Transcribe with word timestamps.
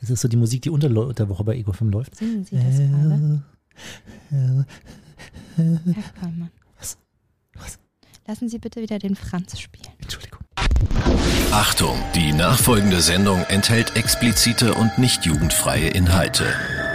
Das 0.00 0.10
ist 0.10 0.20
so 0.20 0.28
die 0.28 0.36
Musik, 0.36 0.62
die 0.62 0.70
unter 0.70 0.88
der 0.88 1.28
Woche 1.28 1.44
bei 1.44 1.56
Ego 1.56 1.72
5 1.72 1.92
läuft. 1.92 2.16
Singen 2.16 2.44
Sie 2.44 2.56
das 2.56 2.78
gerade? 2.78 3.42
Herr 4.28 4.66
Kollmann. 6.20 6.50
Was? 6.78 6.98
Was? 7.54 7.78
Lassen 8.26 8.48
Sie 8.48 8.58
bitte 8.58 8.80
wieder 8.82 8.98
den 8.98 9.16
Franz 9.16 9.58
spielen. 9.58 9.92
Entschuldigung. 10.00 10.40
Achtung, 11.52 11.96
die 12.14 12.32
nachfolgende 12.32 13.00
Sendung 13.00 13.44
enthält 13.44 13.96
explizite 13.96 14.74
und 14.74 14.98
nicht 14.98 15.24
jugendfreie 15.24 15.88
Inhalte. 15.88 16.44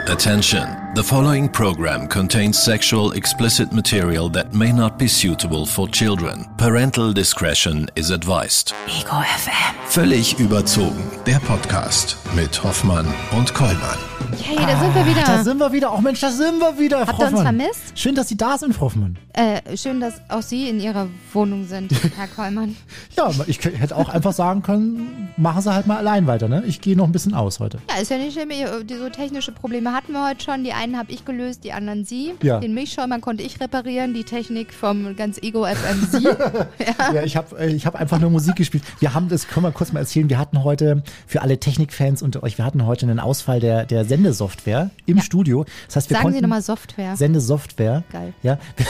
Attention, 0.05 0.67
the 0.95 1.03
following 1.03 1.47
program 1.47 2.07
contains 2.07 2.57
sexual 2.57 3.11
explicit 3.11 3.71
material 3.71 4.27
that 4.29 4.53
may 4.53 4.71
not 4.71 4.97
be 4.97 5.07
suitable 5.07 5.65
for 5.65 5.87
children. 5.87 6.45
Parental 6.57 7.13
discretion 7.13 7.87
is 7.95 8.09
advised. 8.09 8.73
Ego 8.87 9.11
FM. 9.11 9.78
Völlig 9.89 10.37
überzogen, 10.37 11.01
der 11.25 11.39
Podcast 11.39 12.15
mit 12.35 12.63
Hoffmann 12.63 13.07
und 13.35 13.55
Kollmann. 13.55 13.97
Hey, 14.39 14.57
da 14.57 14.79
sind 14.79 14.93
wir 14.93 15.05
wieder. 15.07 15.23
Da 15.25 15.43
sind 15.43 15.57
wir 15.57 15.71
wieder. 15.71 15.91
Oh 15.97 16.01
Mensch, 16.01 16.19
da 16.19 16.29
sind 16.29 16.59
wir 16.59 16.77
wieder, 16.77 16.99
Habt 16.99 17.15
Frau 17.15 17.23
ihr 17.23 17.31
uns 17.31 17.41
vermisst? 17.41 17.81
Schön, 17.95 18.13
dass 18.13 18.27
Sie 18.27 18.37
da 18.37 18.57
sind, 18.59 18.73
Frau 18.75 18.85
Hoffmann. 18.85 19.17
Äh, 19.33 19.75
schön, 19.75 19.99
dass 19.99 20.21
auch 20.29 20.43
Sie 20.43 20.69
in 20.69 20.79
Ihrer 20.79 21.07
Wohnung 21.33 21.65
sind, 21.65 21.91
Herr 22.17 22.27
Kollmann. 22.27 22.75
Ja, 23.17 23.31
ich 23.47 23.59
hätte 23.63 23.95
auch 23.95 24.09
einfach 24.09 24.33
sagen 24.33 24.61
können, 24.61 25.29
machen 25.37 25.61
Sie 25.63 25.73
halt 25.73 25.87
mal 25.87 25.97
allein 25.97 26.27
weiter, 26.27 26.47
ne? 26.47 26.63
Ich 26.67 26.81
gehe 26.81 26.95
noch 26.95 27.05
ein 27.05 27.11
bisschen 27.11 27.33
aus 27.33 27.59
heute. 27.59 27.79
Ja, 27.89 28.01
ist 28.01 28.11
ja 28.11 28.17
nicht 28.17 28.33
schlimm. 28.33 28.49
So 28.87 29.09
technische 29.09 29.51
Probleme 29.51 29.91
hatten 29.93 30.11
wir 30.13 30.27
heute 30.27 30.43
schon. 30.43 30.63
Die 30.63 30.73
einen 30.73 30.97
habe 30.97 31.11
ich 31.11 31.25
gelöst, 31.25 31.63
die 31.63 31.73
anderen 31.73 32.05
Sie. 32.05 32.33
Ja. 32.43 32.59
Den 32.59 32.75
Milchschäumer 32.75 33.19
konnte 33.19 33.41
ich 33.43 33.59
reparieren, 33.59 34.13
die 34.13 34.23
Technik 34.23 34.71
vom 34.73 35.15
ganz 35.15 35.39
Ego 35.41 35.65
FM 35.65 36.07
Sie. 36.11 36.27
Ja, 37.13 37.23
ich 37.23 37.35
habe 37.35 37.65
ich 37.65 37.85
hab 37.85 37.95
einfach 37.95 38.19
nur 38.19 38.29
Musik 38.29 38.55
gespielt. 38.57 38.83
Wir 38.99 39.13
haben 39.13 39.29
das, 39.29 39.47
können 39.47 39.65
wir 39.65 39.71
kurz 39.79 39.93
mal 39.93 40.01
erzählen, 40.01 40.29
wir 40.29 40.37
hatten 40.37 40.65
heute 40.65 41.03
für 41.25 41.41
alle 41.41 41.57
Technikfans 41.57 42.21
unter 42.21 42.43
euch, 42.43 42.57
wir 42.57 42.65
hatten 42.65 42.85
heute 42.85 43.05
einen 43.05 43.21
Ausfall 43.21 43.61
der, 43.61 43.85
der 43.85 44.03
Sendesoftware 44.03 44.89
im 45.05 45.17
Ja. 45.17 45.23
Studio. 45.23 45.63
Das 45.87 45.95
heißt, 45.95 46.09
wir 46.09 46.15
Sagen 46.15 46.23
konnten 46.23 46.37
Sie 46.39 46.41
nochmal 46.41 46.61
Software. 46.61 47.15
Sendesoftware. 47.15 48.03
Geil. 48.11 48.33
Ja, 48.43 48.59
wir, 48.75 48.85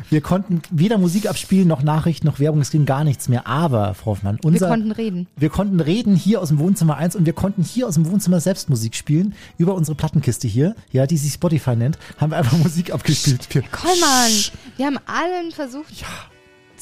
wir 0.10 0.20
konnten 0.20 0.62
weder 0.70 0.96
Musik 0.98 1.28
abspielen, 1.28 1.66
noch 1.66 1.82
Nachrichten, 1.82 2.28
noch 2.28 2.38
Werbung, 2.38 2.60
es 2.60 2.70
ging 2.70 2.86
gar 2.86 3.02
nichts 3.02 3.28
mehr. 3.28 3.48
Aber, 3.48 3.94
Frau 3.94 4.12
Hoffmann, 4.12 4.38
wir 4.40 4.44
unser, 4.44 4.68
konnten 4.68 4.92
reden. 4.92 5.26
wir 5.34 5.50
konnten 5.50 5.80
reden 5.80 6.14
hier 6.14 6.40
aus 6.40 6.50
dem 6.50 6.60
Wohnzimmer 6.60 6.98
1 6.98 7.16
und 7.16 7.26
wir 7.26 7.32
konnten 7.32 7.64
hier 7.64 7.88
aus 7.88 7.94
dem 7.94 8.08
Wohnzimmer 8.08 8.38
selbst 8.38 8.70
Musik 8.70 8.94
spielen. 8.94 9.34
Über 9.58 9.74
unsere 9.74 9.96
Plattenkiste 9.96 10.46
hier, 10.46 10.76
ja, 10.92 11.08
die 11.08 11.16
sich 11.16 11.32
Spotify 11.32 11.74
nennt, 11.74 11.98
haben 12.18 12.30
wir 12.30 12.36
einfach 12.36 12.56
Musik 12.62 12.94
abgespielt. 12.94 13.52
Wir, 13.52 13.62
Kollmann, 13.62 14.30
wir 14.76 14.86
haben 14.86 14.98
allen 15.04 15.50
versucht 15.50 16.04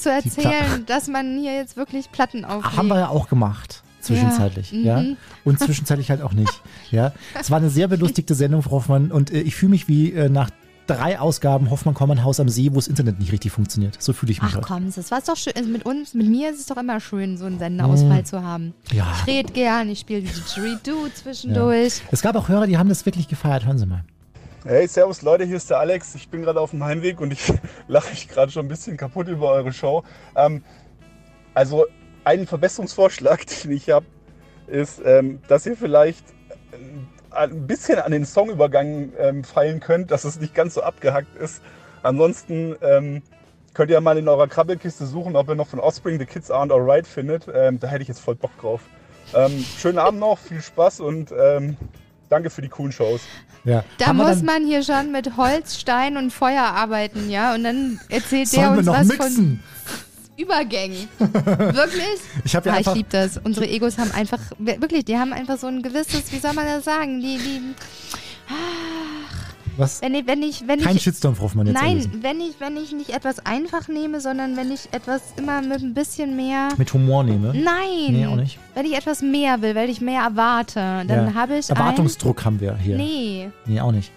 zu 0.02 0.10
erzählen, 0.10 0.84
dass 0.86 1.08
man 1.08 1.38
hier 1.38 1.54
jetzt 1.54 1.76
wirklich 1.76 2.10
Platten 2.10 2.44
auflegt. 2.44 2.76
Haben 2.76 2.88
wir 2.88 2.98
ja 2.98 3.08
auch 3.08 3.28
gemacht. 3.28 3.82
Zwischenzeitlich, 4.00 4.72
ja. 4.72 5.02
mhm. 5.02 5.16
Und 5.44 5.60
zwischenzeitlich 5.60 6.10
halt 6.10 6.22
auch 6.22 6.32
nicht. 6.32 6.62
Ja. 6.90 7.12
Es 7.38 7.50
war 7.50 7.58
eine 7.58 7.70
sehr 7.70 7.86
belustigte 7.86 8.34
Sendung, 8.34 8.62
Frau 8.62 8.72
Hoffmann. 8.72 9.12
Und 9.12 9.30
äh, 9.30 9.40
ich 9.40 9.54
fühle 9.54 9.70
mich 9.70 9.88
wie 9.88 10.12
äh, 10.12 10.28
nach 10.28 10.50
drei 10.86 11.20
Ausgaben 11.20 11.70
Hoffmann 11.70 11.94
Kommern 11.94 12.24
Haus 12.24 12.40
am 12.40 12.48
See, 12.48 12.70
wo 12.72 12.76
das 12.76 12.88
Internet 12.88 13.20
nicht 13.20 13.30
richtig 13.30 13.52
funktioniert. 13.52 14.02
So 14.02 14.12
fühle 14.12 14.32
ich 14.32 14.42
mich 14.42 14.50
Ach 14.52 14.56
heute. 14.56 14.66
komm, 14.66 14.92
das 14.92 15.10
war 15.10 15.20
doch 15.20 15.36
schön. 15.36 15.52
Also 15.56 15.68
mit 15.68 15.84
uns, 15.86 16.14
mit 16.14 16.28
mir 16.28 16.50
ist 16.50 16.60
es 16.60 16.66
doch 16.66 16.76
immer 16.76 16.98
schön, 16.98 17.36
so 17.36 17.44
einen 17.44 17.58
Sendeausfall 17.58 18.24
zu 18.24 18.42
haben. 18.42 18.74
Ja. 18.90 19.06
Ich 19.20 19.26
rede 19.26 19.52
gern, 19.52 19.88
ich 19.88 20.00
spiele 20.00 20.22
Didgeridoo 20.22 21.08
zwischendurch. 21.14 22.02
Es 22.10 22.22
gab 22.22 22.34
auch 22.34 22.48
Hörer, 22.48 22.66
die 22.66 22.76
haben 22.76 22.88
das 22.88 23.06
wirklich 23.06 23.28
gefeiert. 23.28 23.66
Hören 23.66 23.78
Sie 23.78 23.86
mal. 23.86 24.02
Hey, 24.62 24.86
servus 24.86 25.22
Leute, 25.22 25.44
hier 25.44 25.56
ist 25.56 25.70
der 25.70 25.78
Alex. 25.78 26.14
Ich 26.14 26.28
bin 26.28 26.42
gerade 26.42 26.60
auf 26.60 26.72
dem 26.72 26.84
Heimweg 26.84 27.22
und 27.22 27.32
ich 27.32 27.50
lache 27.88 28.10
mich 28.10 28.28
gerade 28.28 28.52
schon 28.52 28.66
ein 28.66 28.68
bisschen 28.68 28.98
kaputt 28.98 29.26
über 29.26 29.52
eure 29.52 29.72
Show. 29.72 30.04
Ähm, 30.36 30.62
also 31.54 31.86
ein 32.24 32.46
Verbesserungsvorschlag, 32.46 33.46
den 33.64 33.70
ich 33.70 33.88
habe, 33.88 34.04
ist, 34.66 35.00
ähm, 35.02 35.40
dass 35.48 35.64
ihr 35.64 35.78
vielleicht 35.78 36.26
ähm, 36.74 37.08
ein 37.30 37.66
bisschen 37.66 38.00
an 38.00 38.12
den 38.12 38.26
Songübergang 38.26 39.14
ähm, 39.18 39.44
feilen 39.44 39.80
könnt, 39.80 40.10
dass 40.10 40.24
es 40.24 40.38
nicht 40.38 40.54
ganz 40.54 40.74
so 40.74 40.82
abgehackt 40.82 41.36
ist. 41.36 41.62
Ansonsten 42.02 42.76
ähm, 42.82 43.22
könnt 43.72 43.90
ihr 43.90 44.00
mal 44.02 44.18
in 44.18 44.28
eurer 44.28 44.46
Krabbelkiste 44.46 45.06
suchen, 45.06 45.36
ob 45.36 45.48
ihr 45.48 45.54
noch 45.54 45.68
von 45.68 45.80
Offspring 45.80 46.18
The 46.18 46.26
Kids 46.26 46.50
Aren't 46.50 46.70
Alright 46.70 47.06
findet. 47.06 47.46
Ähm, 47.50 47.80
da 47.80 47.88
hätte 47.88 48.02
ich 48.02 48.08
jetzt 48.08 48.20
voll 48.20 48.34
Bock 48.34 48.52
drauf. 48.60 48.82
Ähm, 49.32 49.64
schönen 49.78 49.98
Abend 49.98 50.20
noch, 50.20 50.38
viel 50.38 50.60
Spaß 50.60 51.00
und 51.00 51.32
ähm, 51.32 51.78
danke 52.30 52.48
für 52.48 52.62
die 52.62 52.68
coolen 52.68 52.92
Shows. 52.92 53.20
Ja. 53.64 53.84
Da 53.98 54.06
Haben 54.06 54.18
muss 54.18 54.42
man 54.42 54.64
hier 54.64 54.82
schon 54.82 55.12
mit 55.12 55.36
Holz, 55.36 55.78
Stein 55.78 56.16
und 56.16 56.30
Feuer 56.30 56.62
arbeiten, 56.62 57.28
ja? 57.28 57.54
Und 57.54 57.64
dann 57.64 58.00
erzählt 58.08 58.50
der 58.56 58.70
uns 58.70 58.86
noch 58.86 58.94
was 58.94 59.06
mixen? 59.06 59.34
von 59.34 59.60
Übergängen. 60.38 61.08
Wirklich? 61.18 62.20
Ich 62.44 62.56
habe 62.56 62.70
ja 62.70 62.76
Ah, 62.76 62.80
ich 62.80 62.94
liebe 62.94 63.08
das. 63.10 63.36
Unsere 63.36 63.68
Egos 63.68 63.98
haben 63.98 64.10
einfach, 64.12 64.38
wirklich, 64.58 65.04
die 65.04 65.18
haben 65.18 65.34
einfach 65.34 65.58
so 65.58 65.66
ein 65.66 65.82
gewisses, 65.82 66.32
wie 66.32 66.38
soll 66.38 66.54
man 66.54 66.64
das 66.64 66.84
sagen? 66.84 67.20
Die, 67.20 67.36
die, 67.36 67.74
Was? 69.80 70.00
wenn 70.02 70.14
ich, 70.14 70.26
wenn 70.26 70.42
ich, 70.42 70.68
wenn 70.68 70.80
Kein 70.80 70.96
ich, 70.96 71.02
Shitstorm, 71.02 71.34
Frau 71.36 71.44
Hoffmann, 71.44 71.66
jetzt 71.66 71.74
nein, 71.74 71.90
erlesen. 71.98 72.18
wenn 72.22 72.40
ich, 72.40 72.54
wenn 72.60 72.76
ich 72.76 72.92
nicht 72.92 73.10
etwas 73.10 73.44
einfach 73.44 73.88
nehme, 73.88 74.20
sondern 74.20 74.56
wenn 74.56 74.70
ich 74.70 74.88
etwas 74.92 75.22
immer 75.36 75.62
mit 75.62 75.80
ein 75.82 75.94
bisschen 75.94 76.36
mehr, 76.36 76.68
Mit 76.76 76.92
Humor 76.92 77.24
nehme. 77.24 77.48
nein, 77.54 78.10
Nee, 78.12 78.26
auch 78.26 78.36
nicht. 78.36 78.58
wenn 78.74 78.86
ich 78.86 78.96
etwas 78.96 79.22
mehr 79.22 79.60
will, 79.62 79.74
wenn 79.74 79.88
ich 79.90 80.00
mehr 80.00 80.22
erwarte, 80.22 80.74
dann 81.06 81.08
Ja. 81.28 81.34
habe 81.34 81.56
ich 81.58 81.68
Erwartungsdruck 81.70 82.44
haben 82.44 82.60
wir 82.60 82.76
hier. 82.76 82.96
nee, 82.96 83.50
nee, 83.66 83.80
auch 83.80 83.92
nicht. 83.92 84.10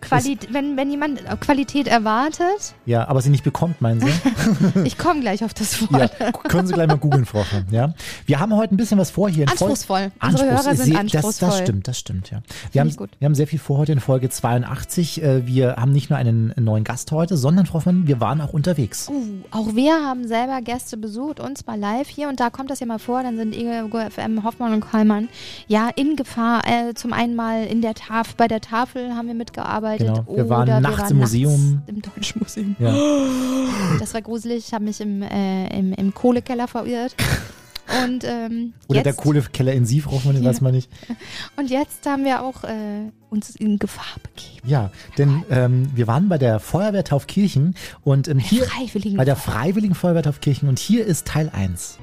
Quali 0.00 0.38
wenn, 0.50 0.76
wenn 0.76 0.90
jemand 0.90 1.22
Qualität 1.40 1.86
erwartet, 1.86 2.74
Ja, 2.86 3.08
aber 3.08 3.20
sie 3.20 3.30
nicht 3.30 3.44
bekommt, 3.44 3.80
meinen 3.80 4.00
Sie? 4.00 4.12
ich 4.84 4.98
komme 4.98 5.20
gleich 5.20 5.44
auf 5.44 5.54
das 5.54 5.80
Ja, 5.80 5.90
Wort. 5.90 6.44
können 6.48 6.66
Sie 6.66 6.72
gleich 6.74 6.88
mal 6.88 6.96
googeln, 6.98 7.26
Frau 7.26 7.40
Hoffmann. 7.40 7.66
Ja. 7.70 7.94
Wir 8.26 8.40
haben 8.40 8.54
heute 8.56 8.74
ein 8.74 8.76
bisschen 8.76 8.98
was 8.98 9.10
vor 9.10 9.28
hier. 9.28 9.44
in 9.44 9.48
Anspruchsvoll. 9.50 10.10
Unsere 10.22 10.50
Hörer 10.50 10.74
sind 10.74 10.96
anspruchsvoll. 10.96 11.48
Das, 11.48 11.58
das 11.58 11.58
stimmt, 11.58 11.88
das 11.88 11.98
stimmt, 11.98 12.30
ja. 12.30 12.42
Wir 12.72 12.80
haben, 12.80 12.96
wir 13.18 13.26
haben 13.26 13.34
sehr 13.34 13.46
viel 13.46 13.58
vor 13.58 13.78
heute 13.78 13.92
in 13.92 14.00
Folge 14.00 14.28
82. 14.28 15.22
Äh, 15.22 15.46
Wir 15.46 15.76
haben 15.76 15.92
nicht 15.92 16.10
nur 16.10 16.18
einen 16.18 16.52
neuen 16.56 16.84
Gast 16.84 17.12
heute, 17.12 17.36
sondern, 17.36 17.66
Frau 17.66 17.74
Hoffmann, 17.74 18.06
wir 18.06 18.20
waren 18.20 18.40
auch 18.40 18.52
unterwegs. 18.52 19.08
Uh, 19.08 19.22
auch 19.50 19.74
wir 19.74 19.92
haben 19.94 20.26
selber 20.26 20.60
Gäste 20.62 20.96
besucht, 20.96 21.40
und 21.40 21.58
zwar 21.58 21.76
live 21.76 22.08
hier. 22.08 22.28
Und 22.28 22.40
da 22.40 22.50
kommt 22.50 22.70
das 22.70 22.80
ja 22.80 22.86
mal 22.86 22.98
vor, 22.98 23.22
dann 23.22 23.36
sind 23.36 23.54
Ego 23.54 23.98
FM, 24.10 24.44
Hoffmann 24.44 24.72
und 24.72 24.80
Kollmann 24.80 25.28
ja 25.68 25.88
in 25.94 26.16
Gefahr. 26.16 26.62
Äh, 26.66 26.94
zum 26.94 27.12
einen 27.12 27.34
mal 27.36 27.64
in 27.64 27.82
der 27.82 27.94
Tafel, 27.94 28.34
bei 28.36 28.48
der 28.48 28.60
Tafel 28.60 29.14
haben 29.14 29.26
wir 29.28 29.34
mitgearbeitet. 29.34 29.89
Genau. 29.98 30.24
Wir 30.34 30.48
waren 30.48 30.68
oder 30.68 30.80
nachts 30.80 31.10
im 31.10 31.18
Museum. 31.18 31.82
Im 31.86 32.02
Deutschen 32.02 32.40
Museum. 32.40 32.76
Ja. 32.78 32.94
Das 33.98 34.14
war 34.14 34.22
gruselig. 34.22 34.66
Ich 34.68 34.74
habe 34.74 34.84
mich 34.84 35.00
im, 35.00 35.22
äh, 35.22 35.66
im, 35.78 35.92
im 35.92 36.14
Kohlekeller 36.14 36.68
verirrt. 36.68 37.14
Und, 38.04 38.22
ähm, 38.22 38.74
Oder 38.86 38.98
jetzt, 38.98 39.06
der 39.06 39.12
Kohlekeller 39.14 39.72
in 39.72 39.84
Sie, 39.84 40.00
Frau 40.00 40.12
Hoffmann, 40.12 40.34
den 40.36 40.44
Ja. 40.44 40.50
weiß 40.50 40.60
man 40.60 40.72
nicht. 40.72 40.88
und 41.56 41.70
jetzt 41.70 42.06
haben 42.06 42.24
wir 42.24 42.44
auch 42.44 42.62
äh, 42.62 43.10
uns 43.30 43.56
in 43.56 43.80
Gefahr 43.80 44.14
begeben. 44.22 44.68
Ja, 44.68 44.90
denn 45.18 45.42
ähm, 45.50 45.90
wir 45.92 46.06
waren 46.06 46.28
bei 46.28 46.38
der 46.38 46.60
Feuerwehr 46.60 47.02
Taufkirchen 47.02 47.74
und 48.04 48.28
ähm, 48.28 48.38
hier 48.38 48.64
bei 49.16 49.24
der 49.24 49.34
Freiwilligen 49.34 49.96
Feuerwehr 49.96 50.22
Taufkirchen 50.22 50.68
und 50.68 50.78
hier 50.78 51.04
ist 51.04 51.26
Teil 51.26 51.50
1. 51.52 51.98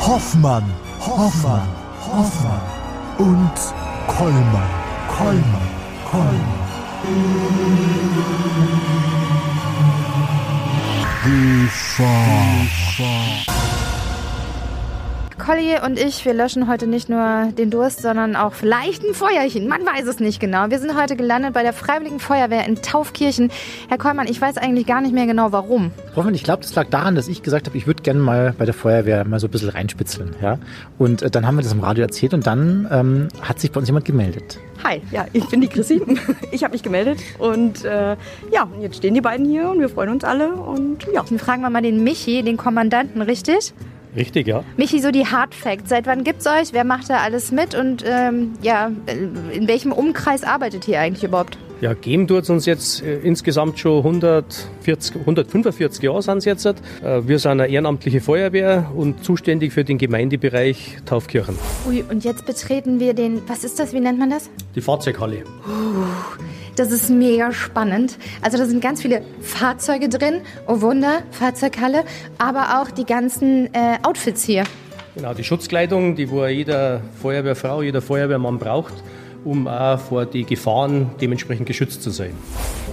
Hoffmann, 0.00 0.64
Hoffmann, 1.00 1.68
Hoffmann 2.04 2.60
und 3.18 3.50
Kollmann, 4.08 4.68
Kollmann, 5.16 5.68
Kollmann. 6.04 6.64
Colli 15.38 15.74
und 15.84 15.98
ich, 15.98 16.24
wir 16.24 16.32
löschen 16.32 16.68
heute 16.68 16.86
nicht 16.86 17.08
nur 17.08 17.48
den 17.58 17.70
Durst, 17.70 18.02
sondern 18.02 18.36
auch 18.36 18.52
vielleicht 18.52 19.02
ein 19.02 19.14
Feuerchen. 19.14 19.68
Man 19.68 19.84
weiß 19.84 20.06
es 20.06 20.20
nicht 20.20 20.38
genau. 20.40 20.70
Wir 20.70 20.78
sind 20.78 20.96
heute 21.00 21.16
gelandet 21.16 21.54
bei 21.54 21.62
der 21.62 21.72
Freiwilligen 21.72 22.20
Feuerwehr 22.20 22.66
in 22.66 22.80
Taufkirchen. 22.82 23.50
Herr 23.88 23.98
Kollmann, 23.98 24.28
ich 24.28 24.40
weiß 24.40 24.58
eigentlich 24.58 24.86
gar 24.86 25.00
nicht 25.00 25.12
mehr 25.12 25.26
genau 25.26 25.50
warum. 25.50 25.90
Hoffmann, 26.14 26.34
ich 26.34 26.44
glaube, 26.44 26.62
das 26.62 26.74
lag 26.74 26.88
daran, 26.88 27.16
dass 27.16 27.26
ich 27.28 27.42
gesagt 27.42 27.66
habe, 27.66 27.76
ich 27.76 27.86
würde 27.86 28.02
gerne 28.02 28.20
mal 28.20 28.54
bei 28.56 28.64
der 28.64 28.74
Feuerwehr 28.74 29.24
mal 29.24 29.40
so 29.40 29.48
ein 29.48 29.50
bisschen 29.50 29.70
reinspitzeln. 29.70 30.36
Ja? 30.40 30.58
Und 30.98 31.22
äh, 31.22 31.30
dann 31.30 31.46
haben 31.46 31.56
wir 31.56 31.62
das 31.62 31.72
im 31.72 31.80
Radio 31.80 32.02
erzählt 32.02 32.32
und 32.32 32.46
dann 32.46 32.88
ähm, 32.90 33.28
hat 33.42 33.58
sich 33.60 33.72
bei 33.72 33.80
uns 33.80 33.88
jemand 33.88 34.04
gemeldet. 34.04 34.58
Hi, 34.84 35.00
ja, 35.10 35.26
ich 35.32 35.48
bin 35.48 35.60
die 35.60 35.68
Chrissy. 35.68 36.00
Ich 36.52 36.62
habe 36.62 36.72
mich 36.72 36.82
gemeldet 36.84 37.18
und 37.38 37.84
äh, 37.84 38.16
ja, 38.52 38.68
jetzt 38.80 38.96
stehen 38.96 39.14
die 39.14 39.20
beiden 39.20 39.46
hier 39.46 39.70
und 39.70 39.80
wir 39.80 39.88
freuen 39.88 40.10
uns 40.10 40.22
alle 40.22 40.54
und 40.54 41.04
ja. 41.12 41.24
Dann 41.28 41.38
fragen 41.38 41.62
wir 41.62 41.70
mal 41.70 41.82
den 41.82 42.04
Michi, 42.04 42.42
den 42.42 42.56
Kommandanten, 42.56 43.20
richtig? 43.22 43.74
Richtig, 44.16 44.46
ja. 44.46 44.62
Michi, 44.76 45.00
so 45.00 45.10
die 45.10 45.26
Hard 45.26 45.54
Facts. 45.54 45.88
Seit 45.88 46.06
wann 46.06 46.24
gibt's 46.24 46.46
euch? 46.46 46.72
Wer 46.72 46.84
macht 46.84 47.10
da 47.10 47.18
alles 47.18 47.50
mit? 47.50 47.74
Und 47.74 48.04
ähm, 48.06 48.52
ja, 48.62 48.90
in 49.52 49.66
welchem 49.66 49.92
Umkreis 49.92 50.44
arbeitet 50.44 50.86
ihr 50.86 51.00
eigentlich 51.00 51.24
überhaupt? 51.24 51.58
Ja, 51.80 51.92
geben 51.92 52.28
tut 52.28 52.44
es 52.44 52.50
uns 52.50 52.66
jetzt 52.66 53.02
äh, 53.02 53.18
insgesamt 53.18 53.78
schon 53.78 53.98
140, 53.98 55.16
145 55.16 56.02
Jahre 56.02 56.22
sind 56.22 56.38
es 56.38 56.44
jetzt. 56.44 56.66
Äh, 56.66 56.72
wir 57.26 57.38
sind 57.38 57.50
eine 57.50 57.66
ehrenamtliche 57.66 58.20
Feuerwehr 58.20 58.90
und 58.94 59.24
zuständig 59.24 59.72
für 59.72 59.84
den 59.84 59.98
Gemeindebereich 59.98 60.98
Taufkirchen. 61.04 61.58
Ui, 61.88 62.02
und 62.08 62.24
jetzt 62.24 62.46
betreten 62.46 63.00
wir 63.00 63.12
den, 63.12 63.42
was 63.48 63.64
ist 63.64 63.78
das, 63.78 63.92
wie 63.92 64.00
nennt 64.00 64.18
man 64.18 64.30
das? 64.30 64.48
Die 64.74 64.80
Fahrzeughalle. 64.80 65.42
Das 66.76 66.90
ist 66.90 67.08
mega 67.08 67.52
spannend. 67.52 68.18
Also 68.42 68.58
da 68.58 68.66
sind 68.66 68.80
ganz 68.82 69.00
viele 69.00 69.22
Fahrzeuge 69.40 70.08
drin. 70.08 70.40
Oh 70.66 70.80
Wunder, 70.80 71.22
Fahrzeughalle. 71.30 72.04
Aber 72.38 72.82
auch 72.82 72.90
die 72.90 73.04
ganzen 73.04 73.72
äh, 73.74 73.98
Outfits 74.02 74.42
hier. 74.42 74.64
Genau, 75.14 75.32
die 75.34 75.44
Schutzkleidung, 75.44 76.16
die 76.16 76.28
wo 76.28 76.44
jeder 76.46 77.00
Feuerwehrfrau, 77.22 77.82
jeder 77.82 78.02
Feuerwehrmann 78.02 78.58
braucht, 78.58 78.94
um 79.44 79.68
auch 79.68 79.98
vor 79.98 80.26
die 80.26 80.44
Gefahren 80.44 81.10
dementsprechend 81.20 81.66
geschützt 81.66 82.02
zu 82.02 82.10
sein. 82.10 82.32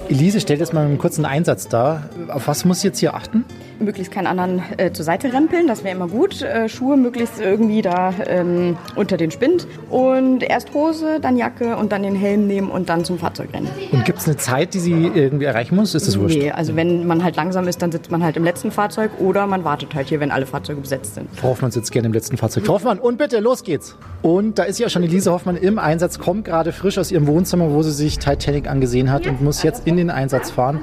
Elise 0.10 0.42
stellt 0.42 0.60
jetzt 0.60 0.74
mal 0.74 0.86
einen 0.86 0.98
kurzen 0.98 1.26
Einsatz 1.26 1.68
dar. 1.68 2.10
Auf 2.28 2.48
was 2.48 2.66
muss 2.66 2.80
ich 2.80 2.84
jetzt 2.84 3.00
hier 3.00 3.14
achten? 3.14 3.46
Möglichst 3.80 4.12
keinen 4.12 4.28
anderen 4.28 4.62
äh, 4.78 4.92
zur 4.92 5.06
Seite 5.06 5.34
rempeln, 5.34 5.68
das 5.68 5.84
wäre 5.84 5.96
immer 5.96 6.08
gut. 6.08 6.42
Äh, 6.42 6.70
Schuhe 6.70 6.98
möglichst 6.98 7.40
irgendwie 7.40 7.82
da 7.82 8.14
ähm, 8.28 8.78
unter 8.96 9.18
den 9.18 9.32
Spind. 9.32 9.68
Und 9.90 10.44
erst 10.44 10.74
Hose, 10.74 11.20
dann 11.20 11.38
Jacke 11.38 11.78
und 11.78 11.92
dann 11.92 12.04
den 12.04 12.16
Helm 12.16 12.46
nehmen 12.46 12.70
und 12.70 12.90
dann 12.90 13.06
zum 13.06 13.18
Fahrzeug 13.18 13.54
rennen. 13.54 13.70
Und 13.92 14.06
gibt 14.06 14.20
es 14.20 14.28
eine 14.28 14.38
Zeit, 14.38 14.74
die 14.74 14.80
sie 14.80 15.12
irgendwie 15.14 15.46
erreichen 15.46 15.76
muss? 15.76 15.96
Ist 15.96 16.08
das 16.08 16.20
wurscht? 16.20 16.38
Nee, 16.38 16.52
also 16.52 16.76
wenn 16.76 17.08
man 17.08 17.24
halt 17.24 17.38
langsam 17.38 17.68
ist, 17.68 17.82
dann 17.82 17.92
sitzt 17.92 18.12
man 18.12 18.24
halt 18.24 18.38
im 18.38 18.44
letzten 18.44 18.72
Fahrzeug 18.72 19.12
oder 19.20 19.48
man 19.48 19.64
wartet 19.64 19.96
halt 19.96 20.10
hier, 20.10 20.20
wenn 20.20 20.30
alle 20.30 20.46
Fahrzeuge 20.46 20.82
besetzt 20.82 21.16
sind. 21.16 21.28
Frau 21.36 21.50
Hoffmann 21.50 21.72
sitzt 21.72 21.92
gerne 21.92 22.08
im 22.08 22.14
letzten 22.14 22.38
Fahrzeug. 22.38 22.66
Frau 22.66 22.74
Hoffmann, 22.74 23.00
und 23.00 23.18
bitte, 23.18 23.40
los 23.40 23.64
geht's. 23.64 23.96
Und 24.22 24.60
da 24.60 24.64
ist 24.64 24.80
ja 24.80 24.90
schon 24.90 25.04
Elise 25.04 25.32
Hoffmann 25.32 25.56
im 25.56 25.80
Einsatz, 25.80 26.20
kommt 26.42 26.46
gerade 26.46 26.72
frisch 26.72 26.98
aus 26.98 27.12
ihrem 27.12 27.28
Wohnzimmer, 27.28 27.70
wo 27.70 27.84
sie 27.84 27.92
sich 27.92 28.18
Titanic 28.18 28.68
angesehen 28.68 29.12
hat 29.12 29.28
und 29.28 29.42
muss 29.42 29.62
jetzt 29.62 29.86
in 29.86 29.98
den 29.98 30.10
Einsatz 30.10 30.50
fahren. 30.50 30.80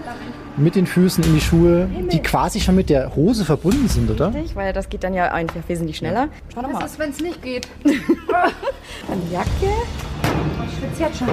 Mit 0.56 0.76
den 0.76 0.87
Füßen 0.87 1.22
in 1.25 1.34
die 1.34 1.40
Schuhe, 1.40 1.88
die 2.12 2.20
quasi 2.20 2.60
schon 2.60 2.75
mit 2.76 2.90
der 2.90 3.14
Hose 3.16 3.44
verbunden 3.44 3.88
sind, 3.88 4.10
oder? 4.10 4.32
Richtig, 4.34 4.55
weil 4.56 4.72
das 4.72 4.88
geht 4.88 5.02
dann 5.05 5.14
ja 5.14 5.32
einfach 5.32 5.60
wesentlich 5.69 5.96
schneller. 5.96 6.28
Schau 6.52 6.62
doch 6.62 6.70
mal. 6.70 6.82
Was 6.82 6.93
ist, 6.93 6.99
wenn 6.99 7.10
es 7.10 7.20
nicht 7.20 7.43
geht? 7.43 7.69
Die 7.84 9.32
Jacke. 9.32 9.49
Ich 9.60 10.78
schwitze 10.78 11.02
jetzt 11.02 11.19
schon. 11.19 11.28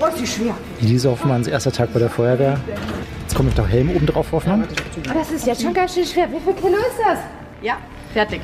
Oh, 0.00 0.06
ist 0.06 0.20
die 0.20 0.26
schwer. 0.26 0.54
Elise 0.80 1.10
Hoffmanns 1.10 1.46
erster 1.46 1.72
Tag 1.72 1.92
bei 1.92 2.00
der 2.00 2.10
Feuerwehr. 2.10 2.58
Jetzt 3.22 3.34
kommt 3.34 3.56
noch 3.56 3.68
Helm 3.68 3.90
oben 3.94 4.06
drauf, 4.06 4.32
Hoffmann. 4.32 4.64
Oh, 4.64 5.12
das 5.14 5.30
ist 5.30 5.46
jetzt 5.46 5.62
schon 5.62 5.72
ganz 5.74 5.94
schön 5.94 6.04
schwer. 6.04 6.28
Wie 6.30 6.40
viel 6.40 6.54
Kilo 6.54 6.76
ist 6.76 6.98
das? 7.06 7.18
Ja, 7.62 7.76
fertig. 8.12 8.40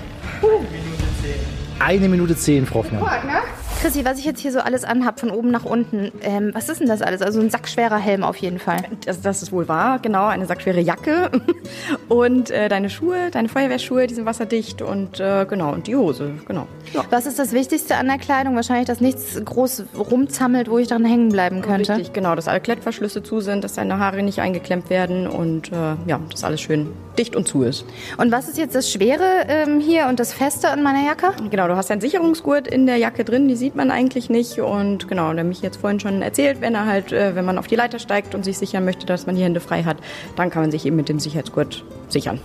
Eine 1.79 2.08
Minute 2.08 2.37
zehn, 2.37 2.64
Frau 2.64 2.81
Hoffmann. 2.81 3.00
Ne? 3.00 3.40
Chrissy, 3.80 4.04
was 4.04 4.19
ich 4.19 4.25
jetzt 4.25 4.40
hier 4.40 4.50
so 4.50 4.58
alles 4.58 4.82
anhab, 4.82 5.20
von 5.20 5.30
oben 5.30 5.52
nach 5.52 5.64
unten, 5.64 6.10
ähm, 6.22 6.50
was 6.52 6.69
ist 6.69 6.80
denn 6.80 6.88
das 6.88 7.00
alles? 7.00 7.22
Also 7.22 7.40
ein 7.40 7.48
sackschwerer 7.48 7.98
Helm 7.98 8.25
auf 8.25 8.36
jeden 8.38 8.58
Fall. 8.58 8.82
Das, 9.06 9.20
das 9.20 9.40
ist 9.40 9.52
wohl 9.52 9.69
wahr, 9.69 10.00
genau. 10.00 10.26
Eine 10.26 10.46
sackschwere 10.46 10.80
Jacke. 10.80 11.30
Und 12.08 12.50
äh, 12.50 12.69
deine 12.69 12.90
Schuhe, 12.90 13.30
deine 13.30 13.48
Feuerwehrschuhe, 13.48 14.08
die 14.08 14.14
sind 14.14 14.26
wasserdicht. 14.26 14.82
Und 14.82 15.20
äh, 15.20 15.46
genau, 15.48 15.72
und 15.72 15.86
die 15.86 15.94
Hose, 15.94 16.32
genau. 16.46 16.66
Ja. 16.92 17.04
Was 17.10 17.26
ist 17.26 17.38
das 17.38 17.52
Wichtigste 17.52 17.96
an 17.96 18.06
der 18.06 18.19
Kleidung? 18.19 18.56
Wahrscheinlich, 18.56 18.86
dass 18.86 19.00
nichts 19.00 19.40
groß 19.44 19.84
rumzammelt, 19.96 20.69
wo 20.69 20.78
ich 20.78 20.88
dran 20.88 21.04
hängen 21.04 21.28
bleiben 21.28 21.62
könnte. 21.62 21.92
Richtig, 21.92 22.12
genau, 22.12 22.34
dass 22.34 22.48
alle 22.48 22.60
Klettverschlüsse 22.60 23.22
zu 23.22 23.40
sind, 23.40 23.62
dass 23.62 23.75
deine 23.75 24.00
Haare 24.00 24.25
nicht 24.25 24.40
eingeklemmt 24.40 24.90
werden 24.90 25.28
und 25.28 25.70
äh, 25.70 25.94
ja, 26.06 26.19
dass 26.30 26.42
alles 26.42 26.60
schön 26.60 26.88
dicht 27.19 27.36
und 27.36 27.46
zu 27.46 27.62
ist. 27.62 27.84
Und 28.16 28.32
was 28.32 28.48
ist 28.48 28.58
jetzt 28.58 28.75
das 28.75 28.90
Schwere 28.90 29.46
ähm, 29.48 29.80
hier 29.80 30.06
und 30.06 30.20
das 30.20 30.32
Feste 30.32 30.69
an 30.69 30.82
meiner 30.82 31.04
Jacke? 31.04 31.32
Genau, 31.50 31.66
du 31.66 31.76
hast 31.76 31.90
einen 31.90 32.00
Sicherungsgurt 32.00 32.69
in 32.69 32.86
der 32.86 32.96
Jacke 32.96 33.25
drin, 33.25 33.48
die 33.48 33.56
sieht 33.56 33.68
man 33.75 33.91
eigentlich 33.91 34.31
nicht. 34.31 34.59
Und 34.59 35.09
genau, 35.09 35.32
der 35.32 35.44
mich 35.44 35.62
jetzt 35.62 35.79
vorhin 35.79 36.00
schon 36.00 36.23
erzählt, 36.23 36.61
wenn 36.61 36.75
er 36.75 36.87
halt, 36.87 37.12
äh, 37.12 37.35
wenn 37.35 37.44
man 37.44 37.59
auf 37.59 37.67
die 37.67 37.76
Leiter 37.76 37.99
steigt 37.99 38.35
und 38.35 38.44
sich 38.44 38.59
sichern 38.59 38.85
möchte, 38.85 39.06
dass 39.06 39.26
man 39.26 39.37
die 39.37 39.43
Hände 39.43 39.61
frei 39.61 39.85
hat, 39.85 39.99
dann 40.37 40.50
kann 40.50 40.62
man 40.62 40.70
sich 40.70 40.87
eben 40.87 40.97
mit 40.97 41.09
dem 41.09 41.19
Sicherheitsgurt 41.19 41.85
sichern. 42.09 42.41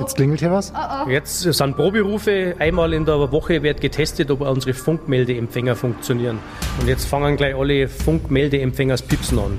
Jetzt 0.00 0.16
klingelt 0.16 0.40
hier 0.40 0.50
was. 0.50 0.72
Jetzt 1.08 1.40
sind 1.40 1.76
Proberufe. 1.76 2.56
Einmal 2.58 2.92
in 2.92 3.04
der 3.04 3.30
Woche 3.30 3.62
wird 3.62 3.80
getestet, 3.80 4.30
ob 4.30 4.40
unsere 4.40 4.74
Funkmeldeempfänger 4.74 5.76
funktionieren. 5.76 6.38
Und 6.80 6.88
jetzt 6.88 7.04
fangen 7.04 7.36
gleich 7.36 7.54
alle 7.54 7.88
Funkmeldeempfänger 7.88 8.94
das 8.94 9.02
Pipsen 9.02 9.38
an. 9.38 9.58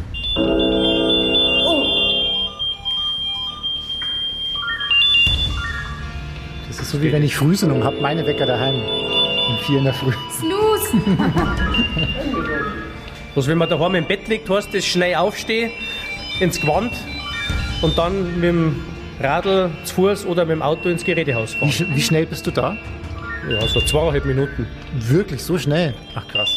Das 6.67 6.79
ist 6.79 6.91
so 6.91 7.01
wie 7.01 7.11
wenn 7.11 7.23
ich 7.23 7.35
Frühsendung 7.35 7.83
habe, 7.83 8.01
meine 8.01 8.25
Wecker 8.25 8.45
daheim. 8.45 8.81
Um 9.55 9.61
vier 9.63 9.77
in 9.79 9.83
der 9.85 9.93
Früh. 9.93 10.11
Snooze! 10.37 10.97
Bloß 13.33 13.47
wenn 13.47 13.57
man 13.57 13.69
daheim 13.69 13.95
im 13.95 14.05
Bett 14.05 14.27
liegt, 14.27 14.49
heißt 14.49 14.73
das 14.73 14.85
schnell 14.85 15.15
aufstehen, 15.15 15.71
ins 16.39 16.59
Gewand 16.59 16.91
und 17.81 17.97
dann 17.97 18.35
mit 18.39 18.43
dem 18.49 18.83
Radl 19.21 19.69
zu 19.83 19.95
Fuß 19.95 20.25
oder 20.25 20.43
mit 20.45 20.55
dem 20.57 20.61
Auto 20.61 20.89
ins 20.89 21.03
Gerätehaus 21.03 21.53
Wie, 21.55 21.59
fahren. 21.59 21.69
sch- 21.69 21.95
wie 21.95 22.01
schnell 22.01 22.25
bist 22.25 22.45
du 22.47 22.51
da? 22.51 22.75
Ja, 23.49 23.65
so 23.67 23.79
zweieinhalb 23.81 24.25
Minuten. 24.25 24.67
Wirklich 24.93 25.41
so 25.43 25.57
schnell? 25.57 25.93
Ach 26.15 26.27
krass. 26.27 26.49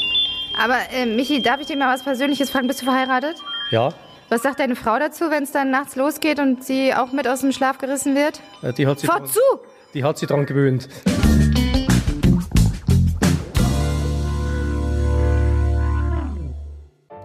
Aber 0.61 0.77
äh, 0.93 1.07
Michi, 1.07 1.41
darf 1.43 1.61
ich 1.61 1.67
dir 1.67 1.77
mal 1.77 1.93
was 1.93 2.03
Persönliches 2.03 2.51
fragen? 2.51 2.67
Bist 2.67 2.81
du 2.81 2.87
verheiratet? 2.87 3.37
Ja, 3.71 3.91
Was 4.29 4.43
sagt 4.43 4.59
deine 4.61 4.75
Frau 4.77 4.99
dazu, 4.99 5.31
wenn 5.31 5.43
es 5.45 5.53
dann 5.53 5.71
nachts 5.71 5.95
losgeht 5.97 6.39
und 6.41 6.65
sie 6.65 6.95
auch 6.95 7.13
mit 7.13 7.29
aus 7.29 7.41
dem 7.43 7.53
Schlaf 7.53 7.79
gerissen 7.79 8.15
wird? 8.17 8.41
äh, 8.63 8.73
die 8.73 8.87
hat 8.87 8.99
sich, 9.01 9.09
Fahr 9.09 9.19
dran, 9.21 9.29
zu! 9.29 9.41
die 9.95 10.03
hat 10.05 10.19
sich 10.19 10.27
dran 10.29 10.47
gewöhnt. 10.47 10.89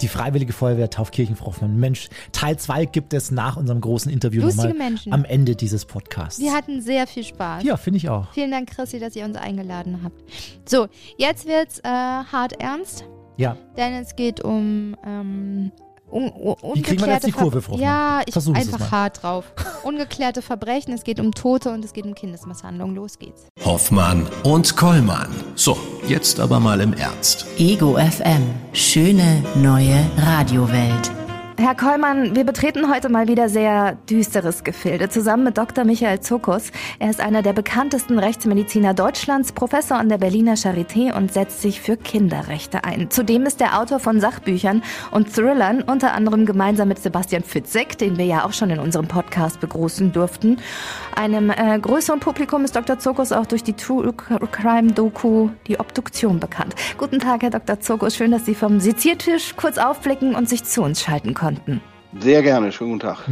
Die 0.04 0.10
Freiwillige 0.10 0.52
Feuerwehr 0.52 0.90
Taufkirchen, 0.90 1.38
Frau 1.38 1.46
Hoffmann. 1.46 1.80
Mensch, 1.80 2.10
Teil 2.34 2.58
2 2.60 2.88
gibt 2.88 3.14
es 3.14 3.32
nach 3.32 3.56
unserem 3.56 3.80
großen 3.80 4.12
Interview 4.12 4.46
nochmal 4.46 4.74
Menschen. 4.74 5.14
am 5.14 5.24
Ende 5.24 5.56
dieses 5.56 5.86
Podcasts. 5.86 6.42
Wir 6.42 6.52
hatten 6.54 6.82
sehr 6.82 7.08
viel 7.08 7.24
Spaß. 7.24 7.64
Ja, 7.64 7.78
finde 7.78 7.98
ich 7.98 8.10
auch. 8.10 8.30
Vielen 8.34 8.52
Dank, 8.52 8.70
Chrissy, 8.70 9.00
dass 9.00 9.16
ihr 9.16 9.24
uns 9.24 9.38
eingeladen 9.38 10.02
habt. 10.04 10.22
So, 10.66 10.88
jetzt 11.18 11.48
wird's 11.48 11.80
äh, 11.80 11.84
hart 11.88 12.60
ernst, 12.62 13.06
Ja, 13.38 13.56
denn 13.78 13.94
es 13.94 14.18
geht 14.18 14.42
um 14.44 14.98
ähm, 15.06 15.72
un 16.14 16.76
Wie 16.76 16.82
kriegen 16.82 17.02
wir 17.02 17.14
jetzt 17.14 17.26
die 17.26 17.32
ungeklärte 17.32 17.32
Kurve, 17.32 17.62
Frau 17.62 17.78
Ja, 17.78 18.22
ich 18.26 18.36
es 18.36 18.48
einfach 18.48 18.92
hart 18.92 19.24
drauf. 19.24 19.46
Ungeklärte 19.84 20.42
Verbrechen, 20.42 20.94
es 20.94 21.04
geht 21.04 21.20
um 21.20 21.32
Tote 21.32 21.72
und 21.72 21.84
es 21.84 21.94
geht 21.94 22.06
um 22.06 22.16
Kindesmisshandlung. 22.16 22.96
Los 22.96 23.20
geht's. 23.20 23.48
Hoffmann 23.66 24.28
und 24.44 24.76
Kollmann. 24.78 25.30
So, 25.56 25.78
jetzt 26.08 26.40
aber 26.40 26.60
mal 26.60 26.80
im 26.82 26.94
Ernst. 26.94 27.46
Ego 27.58 27.98
FM. 27.98 28.44
Schöne 28.74 29.44
neue 29.56 30.06
Radiowelt. 30.18 31.23
Herr 31.56 31.76
Kollmann, 31.76 32.36
wir 32.36 32.46
betreten 32.46 32.92
heute 32.92 33.10
mal 33.10 33.28
wieder 33.28 33.48
sehr 33.48 33.96
düsteres 34.10 34.64
Gefilde, 34.64 35.10
zusammen 35.10 35.44
mit 35.44 35.58
Dr. 35.58 35.86
Michael 35.86 36.20
Zuckus. 36.20 36.72
Er 36.98 37.12
ist 37.12 37.22
einer 37.22 37.44
der 37.44 37.54
bekanntesten 37.54 38.18
Rechtsmediziner 38.18 38.96
Deutschlands, 38.96 39.52
Professor 39.52 39.98
an 39.98 40.10
der 40.10 40.18
Berliner 40.18 40.56
Charité 40.56 41.16
und 41.16 41.32
setzt 41.32 41.62
sich 41.62 41.80
für 41.80 41.96
Kinderrechte 41.96 42.84
ein. 42.84 43.12
Zudem 43.12 43.46
ist 43.46 43.62
er 43.62 43.80
Autor 43.80 44.00
von 44.00 44.20
Sachbüchern 44.20 44.82
und 45.12 45.32
Thrillern, 45.32 45.84
unter 45.84 46.14
anderem 46.16 46.48
gemeinsam 46.48 46.88
mit 46.88 46.98
Sebastian 46.98 47.44
Fitzek, 47.44 48.00
den 48.00 48.18
wir 48.18 48.26
ja 48.26 48.46
auch 48.46 48.54
schon 48.54 48.72
in 48.72 48.80
unserem 48.80 49.08
Podcast 49.08 49.60
begrüßen 49.60 50.12
durften. 50.12 50.58
Einem 51.16 51.52
äh, 51.52 51.78
größeren 51.80 52.20
Publikum 52.20 52.66
ist 52.66 52.76
Dr. 52.76 52.98
Zuckus 52.98 53.32
auch 53.32 53.46
durch 53.46 53.64
die 53.64 53.74
True 53.74 54.12
Crime 54.14 54.92
Doku 54.92 55.50
Die 55.68 55.80
Obduktion 55.80 56.40
bekannt. 56.40 56.74
Guten 56.98 57.20
Tag, 57.20 57.44
Herr 57.44 57.52
Dr. 57.52 57.80
Zuckus. 57.80 58.16
Schön, 58.16 58.32
dass 58.32 58.46
Sie 58.46 58.56
vom 58.56 58.80
Seziertisch 58.80 59.56
kurz 59.56 59.78
aufblicken 59.78 60.34
und 60.34 60.50
sich 60.50 60.64
zu 60.64 60.82
uns 60.82 61.00
schalten 61.00 61.36
konnten. 61.36 61.43
Sehr 62.20 62.44
gerne, 62.44 62.72
schönen 62.72 62.92
guten 62.92 63.02
Tag. 63.02 63.28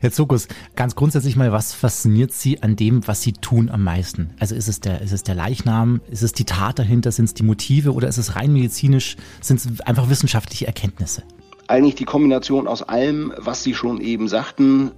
Herr 0.00 0.12
Zuckus, 0.12 0.46
ganz 0.74 0.94
grundsätzlich 0.94 1.36
mal, 1.36 1.52
was 1.52 1.72
fasziniert 1.72 2.32
Sie 2.32 2.62
an 2.62 2.76
dem, 2.76 3.06
was 3.08 3.22
Sie 3.22 3.32
tun 3.32 3.70
am 3.70 3.82
meisten? 3.82 4.34
Also 4.38 4.54
ist 4.54 4.68
es 4.68 4.80
der, 4.80 5.00
ist 5.00 5.12
es 5.12 5.22
der 5.22 5.34
Leichnam, 5.34 6.00
ist 6.10 6.22
es 6.22 6.32
die 6.32 6.44
Tat 6.44 6.78
dahinter, 6.78 7.12
sind 7.12 7.24
es 7.24 7.34
die 7.34 7.42
Motive 7.42 7.94
oder 7.94 8.08
ist 8.08 8.18
es 8.18 8.36
rein 8.36 8.52
medizinisch, 8.52 9.16
sind 9.40 9.58
es 9.58 9.80
einfach 9.80 10.10
wissenschaftliche 10.10 10.66
Erkenntnisse? 10.66 11.22
Eigentlich 11.66 11.94
die 11.94 12.04
Kombination 12.04 12.68
aus 12.68 12.82
allem, 12.82 13.32
was 13.38 13.62
Sie 13.62 13.74
schon 13.74 14.00
eben 14.00 14.28
sagten. 14.28 14.92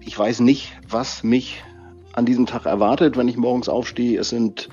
Ich 0.00 0.16
weiß 0.16 0.40
nicht, 0.40 0.72
was 0.88 1.24
mich 1.24 1.64
an 2.12 2.24
diesem 2.24 2.46
Tag 2.46 2.66
erwartet, 2.66 3.16
wenn 3.16 3.28
ich 3.28 3.36
morgens 3.36 3.68
aufstehe. 3.68 4.18
Es 4.20 4.30
sind 4.30 4.68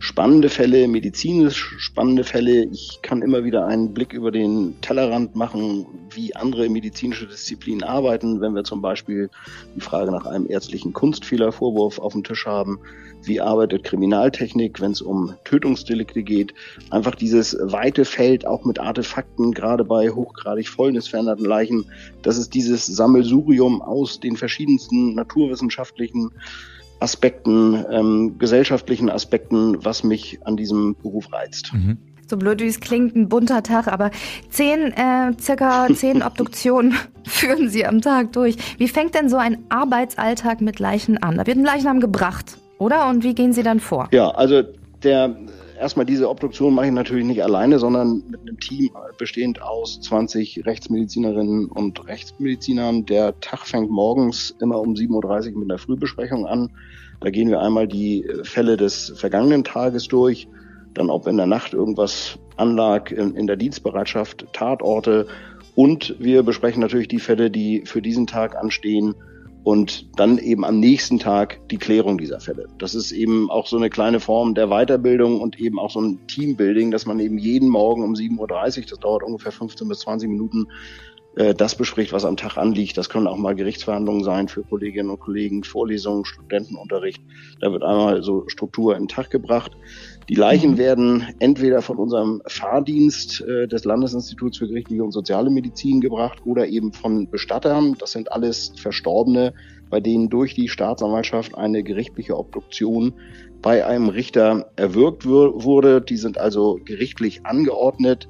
spannende 0.00 0.48
Fälle, 0.48 0.88
medizinisch 0.88 1.74
spannende 1.78 2.24
Fälle. 2.24 2.64
Ich 2.72 3.00
kann 3.02 3.20
immer 3.20 3.44
wieder 3.44 3.66
einen 3.66 3.92
Blick 3.92 4.14
über 4.14 4.32
den 4.32 4.74
Tellerrand 4.80 5.36
machen, 5.36 5.86
wie 6.14 6.34
andere 6.34 6.68
medizinische 6.70 7.26
Disziplinen 7.26 7.84
arbeiten, 7.84 8.40
wenn 8.40 8.54
wir 8.54 8.64
zum 8.64 8.80
Beispiel 8.80 9.28
die 9.76 9.80
Frage 9.80 10.10
nach 10.10 10.24
einem 10.24 10.48
ärztlichen 10.48 10.94
Kunstfehlervorwurf 10.94 11.98
auf 11.98 12.14
dem 12.14 12.24
Tisch 12.24 12.46
haben. 12.46 12.80
Wie 13.22 13.42
arbeitet 13.42 13.84
Kriminaltechnik, 13.84 14.80
wenn 14.80 14.92
es 14.92 15.02
um 15.02 15.34
Tötungsdelikte 15.44 16.22
geht? 16.22 16.54
Einfach 16.88 17.14
dieses 17.14 17.54
weite 17.60 18.06
Feld 18.06 18.46
auch 18.46 18.64
mit 18.64 18.78
Artefakten, 18.78 19.52
gerade 19.52 19.84
bei 19.84 20.08
hochgradig 20.08 20.66
fäulnisveränderten 20.66 21.44
Leichen. 21.44 21.84
Das 22.22 22.38
ist 22.38 22.54
dieses 22.54 22.86
Sammelsurium 22.86 23.82
aus 23.82 24.18
den 24.18 24.38
verschiedensten 24.38 25.14
naturwissenschaftlichen 25.14 26.30
Aspekten, 27.00 27.84
ähm, 27.90 28.38
gesellschaftlichen 28.38 29.10
Aspekten, 29.10 29.84
was 29.84 30.04
mich 30.04 30.38
an 30.44 30.56
diesem 30.56 30.94
Beruf 31.02 31.32
reizt. 31.32 31.72
So 32.28 32.36
blöd 32.36 32.60
wie 32.60 32.66
es 32.66 32.78
klingt, 32.78 33.16
ein 33.16 33.28
bunter 33.28 33.62
Tag, 33.64 33.88
aber 33.88 34.12
zehn, 34.50 34.92
äh, 34.92 35.32
circa 35.40 35.88
zehn 35.92 36.22
Obduktionen 36.22 36.94
führen 37.24 37.68
Sie 37.68 37.84
am 37.84 38.00
Tag 38.00 38.32
durch. 38.32 38.56
Wie 38.78 38.86
fängt 38.86 39.14
denn 39.14 39.28
so 39.28 39.36
ein 39.36 39.58
Arbeitsalltag 39.68 40.60
mit 40.60 40.78
Leichen 40.78 41.18
an? 41.18 41.38
Da 41.38 41.46
wird 41.46 41.56
ein 41.56 41.64
Leichnam 41.64 41.98
gebracht, 41.98 42.58
oder? 42.78 43.08
Und 43.08 43.24
wie 43.24 43.34
gehen 43.34 43.52
Sie 43.52 43.64
dann 43.64 43.80
vor? 43.80 44.08
Ja, 44.12 44.30
also 44.30 44.62
der 45.02 45.36
erstmal 45.80 46.06
diese 46.06 46.28
Obduktion 46.28 46.74
mache 46.74 46.86
ich 46.86 46.92
natürlich 46.92 47.24
nicht 47.24 47.42
alleine, 47.42 47.78
sondern 47.78 48.22
mit 48.28 48.40
einem 48.42 48.60
Team 48.60 48.90
bestehend 49.18 49.62
aus 49.62 50.00
20 50.00 50.64
Rechtsmedizinerinnen 50.66 51.66
und 51.66 52.06
Rechtsmedizinern. 52.06 53.06
Der 53.06 53.40
Tag 53.40 53.66
fängt 53.66 53.90
morgens 53.90 54.54
immer 54.60 54.78
um 54.78 54.94
7.30 54.94 55.54
Uhr 55.54 55.60
mit 55.60 55.70
einer 55.70 55.78
Frühbesprechung 55.78 56.46
an. 56.46 56.70
Da 57.20 57.30
gehen 57.30 57.50
wir 57.50 57.60
einmal 57.60 57.86
die 57.86 58.26
Fälle 58.44 58.76
des 58.76 59.12
vergangenen 59.16 59.62
Tages 59.62 60.08
durch, 60.08 60.48
dann 60.94 61.10
ob 61.10 61.26
in 61.26 61.36
der 61.36 61.46
Nacht 61.46 61.74
irgendwas 61.74 62.38
anlag 62.56 63.10
in, 63.10 63.36
in 63.36 63.46
der 63.46 63.56
Dienstbereitschaft, 63.56 64.46
Tatorte. 64.52 65.26
Und 65.74 66.16
wir 66.18 66.42
besprechen 66.42 66.80
natürlich 66.80 67.08
die 67.08 67.20
Fälle, 67.20 67.50
die 67.50 67.82
für 67.84 68.02
diesen 68.02 68.26
Tag 68.26 68.56
anstehen. 68.56 69.14
Und 69.62 70.18
dann 70.18 70.38
eben 70.38 70.64
am 70.64 70.80
nächsten 70.80 71.18
Tag 71.18 71.60
die 71.68 71.76
Klärung 71.76 72.16
dieser 72.16 72.40
Fälle. 72.40 72.68
Das 72.78 72.94
ist 72.94 73.12
eben 73.12 73.50
auch 73.50 73.66
so 73.66 73.76
eine 73.76 73.90
kleine 73.90 74.18
Form 74.18 74.54
der 74.54 74.68
Weiterbildung 74.68 75.38
und 75.38 75.60
eben 75.60 75.78
auch 75.78 75.90
so 75.90 76.00
ein 76.00 76.26
Teambuilding, 76.26 76.90
dass 76.90 77.04
man 77.04 77.20
eben 77.20 77.36
jeden 77.36 77.68
Morgen 77.68 78.02
um 78.02 78.14
7.30 78.14 78.38
Uhr, 78.38 78.84
das 78.88 78.98
dauert 79.00 79.22
ungefähr 79.22 79.52
15 79.52 79.86
bis 79.86 79.98
20 80.00 80.30
Minuten, 80.30 80.68
das 81.34 81.76
bespricht, 81.76 82.12
was 82.12 82.24
am 82.24 82.36
Tag 82.36 82.56
anliegt. 82.56 82.98
Das 82.98 83.08
können 83.08 83.28
auch 83.28 83.36
mal 83.36 83.54
Gerichtsverhandlungen 83.54 84.24
sein 84.24 84.48
für 84.48 84.62
Kolleginnen 84.62 85.10
und 85.10 85.20
Kollegen, 85.20 85.62
Vorlesungen, 85.62 86.24
Studentenunterricht. 86.24 87.22
Da 87.60 87.70
wird 87.70 87.84
einmal 87.84 88.22
so 88.22 88.48
Struktur 88.48 88.96
in 88.96 89.04
den 89.04 89.08
Tag 89.08 89.30
gebracht. 89.30 89.72
Die 90.28 90.36
Leichen 90.36 90.72
mhm. 90.72 90.78
werden 90.78 91.26
entweder 91.40 91.82
von 91.82 91.96
unserem 91.96 92.40
Fahrdienst 92.46 93.40
äh, 93.40 93.66
des 93.66 93.84
Landesinstituts 93.84 94.58
für 94.58 94.68
gerichtliche 94.68 95.02
und 95.02 95.10
soziale 95.10 95.50
Medizin 95.50 96.00
gebracht 96.00 96.40
oder 96.44 96.68
eben 96.68 96.92
von 96.92 97.28
Bestattern. 97.28 97.96
Das 97.98 98.12
sind 98.12 98.30
alles 98.30 98.72
Verstorbene, 98.76 99.54
bei 99.88 100.00
denen 100.00 100.30
durch 100.30 100.54
die 100.54 100.68
Staatsanwaltschaft 100.68 101.56
eine 101.56 101.82
gerichtliche 101.82 102.36
Obduktion 102.36 103.14
bei 103.60 103.84
einem 103.84 104.08
Richter 104.08 104.70
erwirkt 104.76 105.26
wurde. 105.26 106.00
Die 106.00 106.16
sind 106.16 106.38
also 106.38 106.78
gerichtlich 106.84 107.44
angeordnet. 107.44 108.28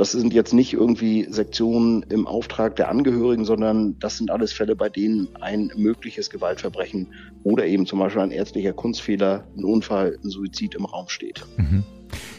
Das 0.00 0.12
sind 0.12 0.32
jetzt 0.32 0.54
nicht 0.54 0.72
irgendwie 0.72 1.26
Sektionen 1.28 2.04
im 2.08 2.26
Auftrag 2.26 2.74
der 2.76 2.88
Angehörigen, 2.88 3.44
sondern 3.44 3.98
das 3.98 4.16
sind 4.16 4.30
alles 4.30 4.50
Fälle, 4.50 4.74
bei 4.74 4.88
denen 4.88 5.28
ein 5.42 5.70
mögliches 5.76 6.30
Gewaltverbrechen 6.30 7.08
oder 7.44 7.66
eben 7.66 7.84
zum 7.84 7.98
Beispiel 7.98 8.22
ein 8.22 8.30
ärztlicher 8.30 8.72
Kunstfehler, 8.72 9.44
ein 9.54 9.62
Unfall, 9.62 10.18
ein 10.24 10.30
Suizid 10.30 10.74
im 10.74 10.86
Raum 10.86 11.10
steht. 11.10 11.44
Mhm. 11.58 11.84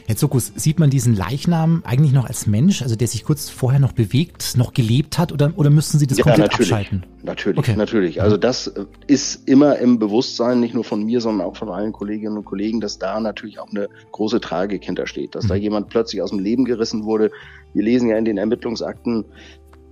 Herr 0.08 0.16
Zuckus, 0.16 0.52
sieht 0.56 0.80
man 0.80 0.90
diesen 0.90 1.16
Leichnam 1.16 1.84
eigentlich 1.86 2.12
noch 2.12 2.26
als 2.26 2.48
Mensch, 2.48 2.82
also 2.82 2.96
der 2.96 3.08
sich 3.08 3.24
kurz 3.24 3.50
vorher 3.50 3.80
noch 3.80 3.94
bewegt, 3.94 4.58
noch 4.58 4.74
gelebt 4.74 5.18
hat 5.18 5.32
oder, 5.32 5.54
oder 5.56 5.70
müssten 5.70 6.00
Sie 6.00 6.08
das 6.08 6.18
ja, 6.18 6.24
komplett 6.24 6.52
natürlich, 6.52 6.72
abschalten? 6.72 7.06
Natürlich, 7.24 7.60
okay. 7.60 7.76
natürlich. 7.76 8.22
Also 8.22 8.38
das 8.38 8.68
äh, 8.68 8.86
ist 9.08 9.48
immer 9.48 9.78
im 9.78 10.00
Bewusstsein, 10.00 10.60
nicht 10.60 10.74
nur 10.74 10.84
von 10.84 11.04
mir, 11.04 11.22
sondern 11.22 11.48
auch 11.48 11.56
von 11.56 11.70
allen 11.70 11.92
Kolleginnen 11.92 12.38
und 12.38 12.46
Kollegen, 12.46 12.82
dass 12.82 13.00
da 13.00 13.20
natürlich 13.20 13.60
auch 13.60 13.70
eine 13.70 13.90
große 14.12 14.42
Tragik 14.42 14.84
hintersteht, 14.84 15.36
dass 15.36 15.46
mhm. 15.46 15.50
da 15.50 15.56
jemand 15.56 15.90
plötzlich 15.90 16.22
aus 16.22 16.32
dem 16.32 16.40
Leben 16.40 16.66
gerissen 16.66 17.04
wurde. 17.04 17.32
Wir 17.74 17.84
lesen 17.84 18.10
ja 18.10 18.18
in 18.18 18.26
den 18.26 18.38
Ermittlungsakten 18.38 19.26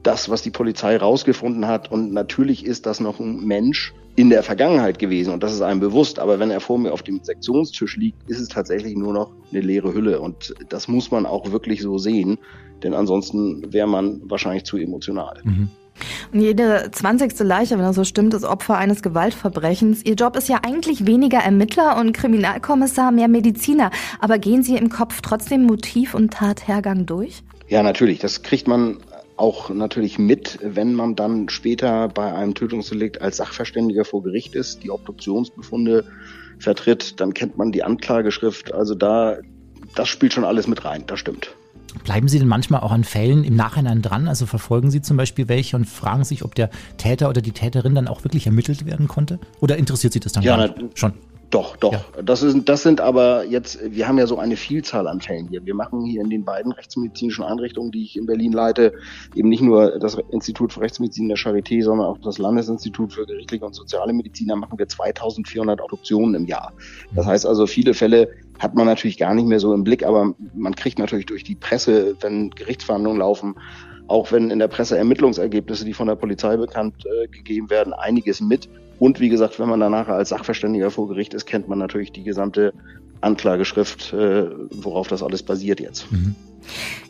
das, 0.03 0.29
was 0.29 0.41
die 0.41 0.51
Polizei 0.51 0.97
rausgefunden 0.97 1.67
hat 1.67 1.91
und 1.91 2.13
natürlich 2.13 2.65
ist 2.65 2.85
das 2.85 2.99
noch 2.99 3.19
ein 3.19 3.45
Mensch, 3.45 3.93
in 4.19 4.29
der 4.29 4.43
Vergangenheit 4.43 4.99
gewesen 4.99 5.31
und 5.31 5.43
das 5.43 5.53
ist 5.53 5.61
einem 5.61 5.79
bewusst. 5.79 6.19
Aber 6.19 6.39
wenn 6.39 6.51
er 6.51 6.59
vor 6.59 6.77
mir 6.77 6.91
auf 6.91 7.03
dem 7.03 7.23
Sektionstisch 7.23 7.95
liegt, 7.95 8.29
ist 8.29 8.41
es 8.41 8.49
tatsächlich 8.49 8.97
nur 8.97 9.13
noch 9.13 9.31
eine 9.49 9.61
leere 9.61 9.93
Hülle. 9.93 10.19
Und 10.19 10.53
das 10.67 10.89
muss 10.89 11.09
man 11.09 11.25
auch 11.25 11.53
wirklich 11.53 11.81
so 11.81 11.97
sehen, 11.97 12.37
denn 12.83 12.93
ansonsten 12.93 13.71
wäre 13.71 13.87
man 13.87 14.19
wahrscheinlich 14.25 14.65
zu 14.65 14.75
emotional. 14.75 15.39
Mhm. 15.45 15.69
Und 16.33 16.41
jede 16.41 16.89
zwanzigste 16.91 17.45
Leiche, 17.45 17.77
wenn 17.77 17.85
das 17.85 17.95
so 17.95 18.03
stimmt, 18.03 18.33
ist 18.33 18.43
Opfer 18.43 18.77
eines 18.77 19.01
Gewaltverbrechens. 19.01 20.03
Ihr 20.03 20.15
Job 20.15 20.35
ist 20.35 20.49
ja 20.49 20.59
eigentlich 20.63 21.05
weniger 21.05 21.39
Ermittler 21.39 21.97
und 21.97 22.11
Kriminalkommissar, 22.11 23.13
mehr 23.13 23.29
Mediziner. 23.29 23.89
Aber 24.19 24.37
gehen 24.37 24.63
Sie 24.63 24.75
im 24.75 24.89
Kopf 24.89 25.21
trotzdem 25.21 25.63
Motiv 25.63 26.13
und 26.13 26.33
Tathergang 26.33 27.05
durch? 27.05 27.41
Ja, 27.69 27.83
natürlich. 27.83 28.19
Das 28.19 28.43
kriegt 28.43 28.67
man 28.67 28.97
auch 29.39 29.69
natürlich 29.69 30.19
mit, 30.19 30.59
wenn 30.61 30.93
man 30.93 31.15
dann 31.15 31.49
später 31.49 32.07
bei 32.09 32.33
einem 32.33 32.55
Tötungsdelikt 32.55 33.21
als 33.21 33.37
Sachverständiger 33.37 34.05
vor 34.05 34.21
Gericht 34.21 34.55
ist, 34.55 34.83
die 34.83 34.91
Obduktionsbefunde 34.91 36.05
vertritt, 36.59 37.19
dann 37.19 37.33
kennt 37.33 37.57
man 37.57 37.71
die 37.71 37.83
Anklageschrift. 37.83 38.73
Also 38.73 38.95
da, 38.95 39.37
das 39.95 40.09
spielt 40.09 40.33
schon 40.33 40.43
alles 40.43 40.67
mit 40.67 40.83
rein, 40.83 41.05
das 41.07 41.19
stimmt. 41.19 41.51
Bleiben 42.03 42.27
Sie 42.27 42.37
denn 42.37 42.47
manchmal 42.47 42.81
auch 42.81 42.91
an 42.91 43.03
Fällen 43.03 43.43
im 43.43 43.55
Nachhinein 43.55 44.01
dran? 44.01 44.27
Also 44.27 44.45
verfolgen 44.45 44.91
Sie 44.91 45.01
zum 45.01 45.17
Beispiel 45.17 45.47
welche 45.47 45.75
und 45.75 45.85
fragen 45.85 46.23
sich, 46.23 46.43
ob 46.43 46.53
der 46.53 46.69
Täter 46.97 47.29
oder 47.29 47.41
die 47.41 47.51
Täterin 47.51 47.95
dann 47.95 48.07
auch 48.07 48.23
wirklich 48.23 48.45
ermittelt 48.45 48.85
werden 48.85 49.07
konnte? 49.07 49.39
Oder 49.59 49.77
interessiert 49.77 50.13
Sie 50.13 50.19
das 50.19 50.33
dann 50.33 50.43
ja, 50.43 50.57
gar 50.57 50.67
nicht? 50.67 50.99
Schon. 50.99 51.13
Doch, 51.49 51.77
doch. 51.77 51.93
Ja. 51.93 52.21
Das, 52.23 52.43
ist, 52.43 52.69
das 52.69 52.83
sind 52.83 53.01
aber 53.01 53.43
jetzt, 53.45 53.79
wir 53.83 54.07
haben 54.07 54.19
ja 54.19 54.27
so 54.27 54.37
eine 54.37 54.55
Vielzahl 54.55 55.07
an 55.07 55.19
Fällen 55.19 55.47
hier. 55.47 55.65
Wir 55.65 55.73
machen 55.73 56.05
hier 56.05 56.21
in 56.21 56.29
den 56.29 56.45
beiden 56.45 56.71
rechtsmedizinischen 56.71 57.43
Einrichtungen, 57.43 57.91
die 57.91 58.03
ich 58.03 58.17
in 58.17 58.27
Berlin 58.27 58.51
leite, 58.51 58.93
eben 59.33 59.49
nicht 59.49 59.61
nur 59.61 59.97
das 59.97 60.15
Institut 60.31 60.73
für 60.73 60.81
Rechtsmedizin 60.81 61.27
der 61.27 61.37
Charité, 61.37 61.83
sondern 61.83 62.07
auch 62.07 62.19
das 62.19 62.37
Landesinstitut 62.37 63.13
für 63.13 63.25
gerichtliche 63.25 63.65
und 63.65 63.73
soziale 63.73 64.13
Medizin. 64.13 64.49
Da 64.49 64.55
machen 64.55 64.77
wir 64.77 64.87
2400 64.87 65.81
Obduktionen 65.81 66.35
im 66.35 66.45
Jahr. 66.45 66.71
Das 67.15 67.25
heißt 67.25 67.47
also, 67.47 67.65
viele 67.65 67.95
Fälle 67.95 68.29
hat 68.59 68.75
man 68.75 68.85
natürlich 68.85 69.17
gar 69.17 69.33
nicht 69.33 69.47
mehr 69.47 69.59
so 69.59 69.73
im 69.73 69.83
Blick, 69.83 70.05
aber 70.05 70.35
man 70.53 70.75
kriegt 70.75 70.99
natürlich 70.99 71.25
durch 71.25 71.43
die 71.43 71.55
Presse, 71.55 72.15
wenn 72.19 72.51
Gerichtsverhandlungen 72.51 73.19
laufen, 73.19 73.55
auch 74.07 74.31
wenn 74.31 74.51
in 74.51 74.59
der 74.59 74.67
Presse 74.67 74.97
Ermittlungsergebnisse, 74.97 75.85
die 75.85 75.93
von 75.93 76.07
der 76.07 76.15
Polizei 76.15 76.57
bekannt 76.57 77.05
äh, 77.05 77.27
gegeben 77.27 77.69
werden, 77.69 77.93
einiges 77.93 78.41
mit. 78.41 78.69
Und 78.99 79.19
wie 79.19 79.29
gesagt, 79.29 79.59
wenn 79.59 79.69
man 79.69 79.79
danach 79.79 80.07
als 80.07 80.29
Sachverständiger 80.29 80.91
vor 80.91 81.07
Gericht 81.07 81.33
ist, 81.33 81.45
kennt 81.45 81.67
man 81.67 81.79
natürlich 81.79 82.11
die 82.11 82.23
gesamte 82.23 82.73
Anklageschrift, 83.21 84.13
äh, 84.13 84.49
worauf 84.71 85.07
das 85.07 85.23
alles 85.23 85.43
basiert 85.43 85.79
jetzt. 85.79 86.11
Mhm. 86.11 86.35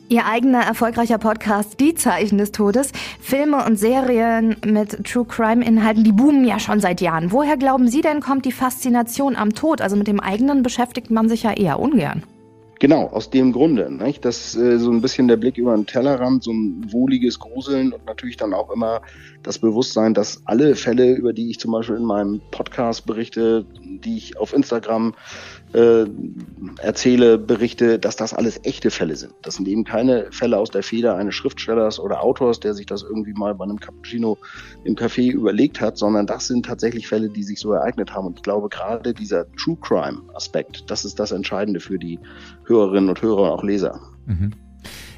Ihr 0.08 0.26
eigener 0.26 0.62
erfolgreicher 0.62 1.20
Podcast 1.20 1.80
Die 1.80 1.94
Zeichen 1.94 2.40
des 2.40 2.52
Todes, 2.52 2.92
Filme 3.22 3.64
und 3.64 3.78
Serien 3.78 4.56
mit 4.66 5.06
True 5.06 5.26
Crime 5.26 5.64
Inhalten, 5.64 6.04
die 6.04 6.12
boomen 6.12 6.46
ja 6.46 6.60
schon 6.60 6.80
seit 6.80 7.00
Jahren. 7.00 7.32
Woher 7.32 7.58
glauben 7.58 7.88
Sie 7.88 8.02
denn 8.02 8.20
kommt 8.20 8.46
die 8.46 8.52
Faszination 8.52 9.36
am 9.36 9.54
Tod? 9.54 9.82
Also 9.82 9.96
mit 9.96 10.08
dem 10.08 10.20
eigenen 10.20 10.64
beschäftigt 10.64 11.12
man 11.12 11.30
sich 11.30 11.44
ja 11.44 11.54
eher 11.54 11.80
ungern. 11.80 12.24
Genau, 12.80 13.08
aus 13.08 13.30
dem 13.30 13.52
Grunde. 13.52 13.92
Nicht? 13.92 14.24
Das 14.24 14.56
äh, 14.56 14.80
so 14.80 14.90
ein 14.90 15.02
bisschen 15.02 15.28
der 15.28 15.36
Blick 15.36 15.58
über 15.58 15.76
den 15.76 15.86
Tellerrand, 15.86 16.44
so 16.44 16.52
ein 16.52 16.86
wohliges 16.92 17.38
Gruseln 17.38 17.92
und 17.92 18.06
natürlich 18.06 18.38
dann 18.38 18.54
auch 18.54 18.72
immer 18.72 19.02
das 19.44 19.60
Bewusstsein, 19.60 20.14
dass 20.14 20.42
alle 20.46 20.76
Fälle, 20.76 21.14
über 21.14 21.34
die 21.34 21.50
ich 21.50 21.60
zum 21.60 21.74
Beispiel 21.74 21.98
in 21.98 22.06
meinem 22.06 22.40
Podcast 22.52 23.06
berichte, 23.06 23.66
die 23.84 24.16
ich 24.16 24.38
auf 24.38 24.54
Instagram 24.54 25.14
äh, 25.74 26.06
erzähle, 26.82 27.38
berichte, 27.38 28.00
dass 28.00 28.16
das 28.16 28.34
alles 28.34 28.60
echte 28.64 28.90
Fälle 28.92 29.16
sind. 29.16 29.34
Das 29.42 29.56
sind 29.56 29.68
eben 29.68 29.84
keine 29.84 30.32
Fälle 30.32 30.58
aus 30.58 30.72
der 30.72 30.84
Feder 30.84 31.16
eines 31.16 31.36
Schriftstellers 31.36 32.00
oder 32.00 32.24
Autors, 32.24 32.60
der 32.60 32.74
sich 32.74 32.86
das 32.86 33.04
irgendwie 33.04 33.34
mal 33.34 33.54
bei 33.56 33.66
einem 33.66 33.80
Cappuccino 33.80 34.38
im 34.84 34.96
Café 34.96 35.32
überlegt 35.32 35.80
hat, 35.82 35.98
sondern 35.98 36.26
das 36.26 36.48
sind 36.48 36.66
tatsächlich 36.66 37.08
Fälle, 37.08 37.30
die 37.30 37.44
sich 37.44 37.60
so 37.60 37.72
ereignet 37.74 38.14
haben. 38.14 38.28
Und 38.28 38.38
ich 38.38 38.44
glaube, 38.44 38.70
gerade 38.70 39.14
dieser 39.14 39.46
True 39.54 39.78
Crime 39.82 40.22
Aspekt, 40.34 40.90
das 40.90 41.06
ist 41.06 41.20
das 41.20 41.32
Entscheidende 41.32 41.80
für 41.80 42.00
die 42.00 42.20
Hörerinnen 42.66 43.10
und 43.10 43.22
Hörer 43.22 43.44
und 43.44 43.50
auch 43.50 43.64
Leser. 43.64 44.00
Mhm. 44.26 44.54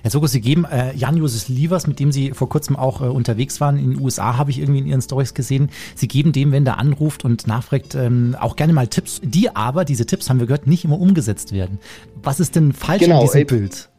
Herr 0.01 0.11
Sokos, 0.11 0.31
Sie 0.31 0.41
geben 0.41 0.65
äh, 0.65 0.95
Jan-Josef 0.95 1.47
Lievers, 1.47 1.87
mit 1.87 1.99
dem 1.99 2.11
Sie 2.11 2.31
vor 2.31 2.49
kurzem 2.49 2.75
auch 2.75 3.01
äh, 3.01 3.05
unterwegs 3.05 3.61
waren 3.61 3.77
in 3.77 3.91
den 3.91 4.01
USA, 4.01 4.37
habe 4.37 4.49
ich 4.51 4.59
irgendwie 4.59 4.79
in 4.79 4.87
Ihren 4.87 5.01
Stories 5.01 5.33
gesehen. 5.33 5.69
Sie 5.95 6.07
geben 6.07 6.31
dem, 6.31 6.51
wenn 6.51 6.65
der 6.65 6.79
anruft 6.79 7.23
und 7.23 7.47
nachfragt, 7.47 7.95
ähm, 7.95 8.35
auch 8.39 8.55
gerne 8.55 8.73
mal 8.73 8.87
Tipps, 8.87 9.21
die 9.23 9.55
aber, 9.55 9.85
diese 9.85 10.05
Tipps 10.05 10.29
haben 10.29 10.39
wir 10.39 10.47
gehört, 10.47 10.67
nicht 10.67 10.85
immer 10.85 10.99
umgesetzt 10.99 11.53
werden. 11.53 11.79
Was 12.23 12.39
ist 12.39 12.55
denn 12.55 12.73
falsch 12.73 13.03
genau, 13.03 13.21
in 13.21 13.25
diesem 13.27 13.39
ey, 13.39 13.45
Bild? 13.45 13.89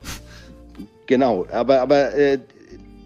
Genau, 1.06 1.46
aber, 1.52 1.80
aber 1.80 2.14
äh, 2.14 2.38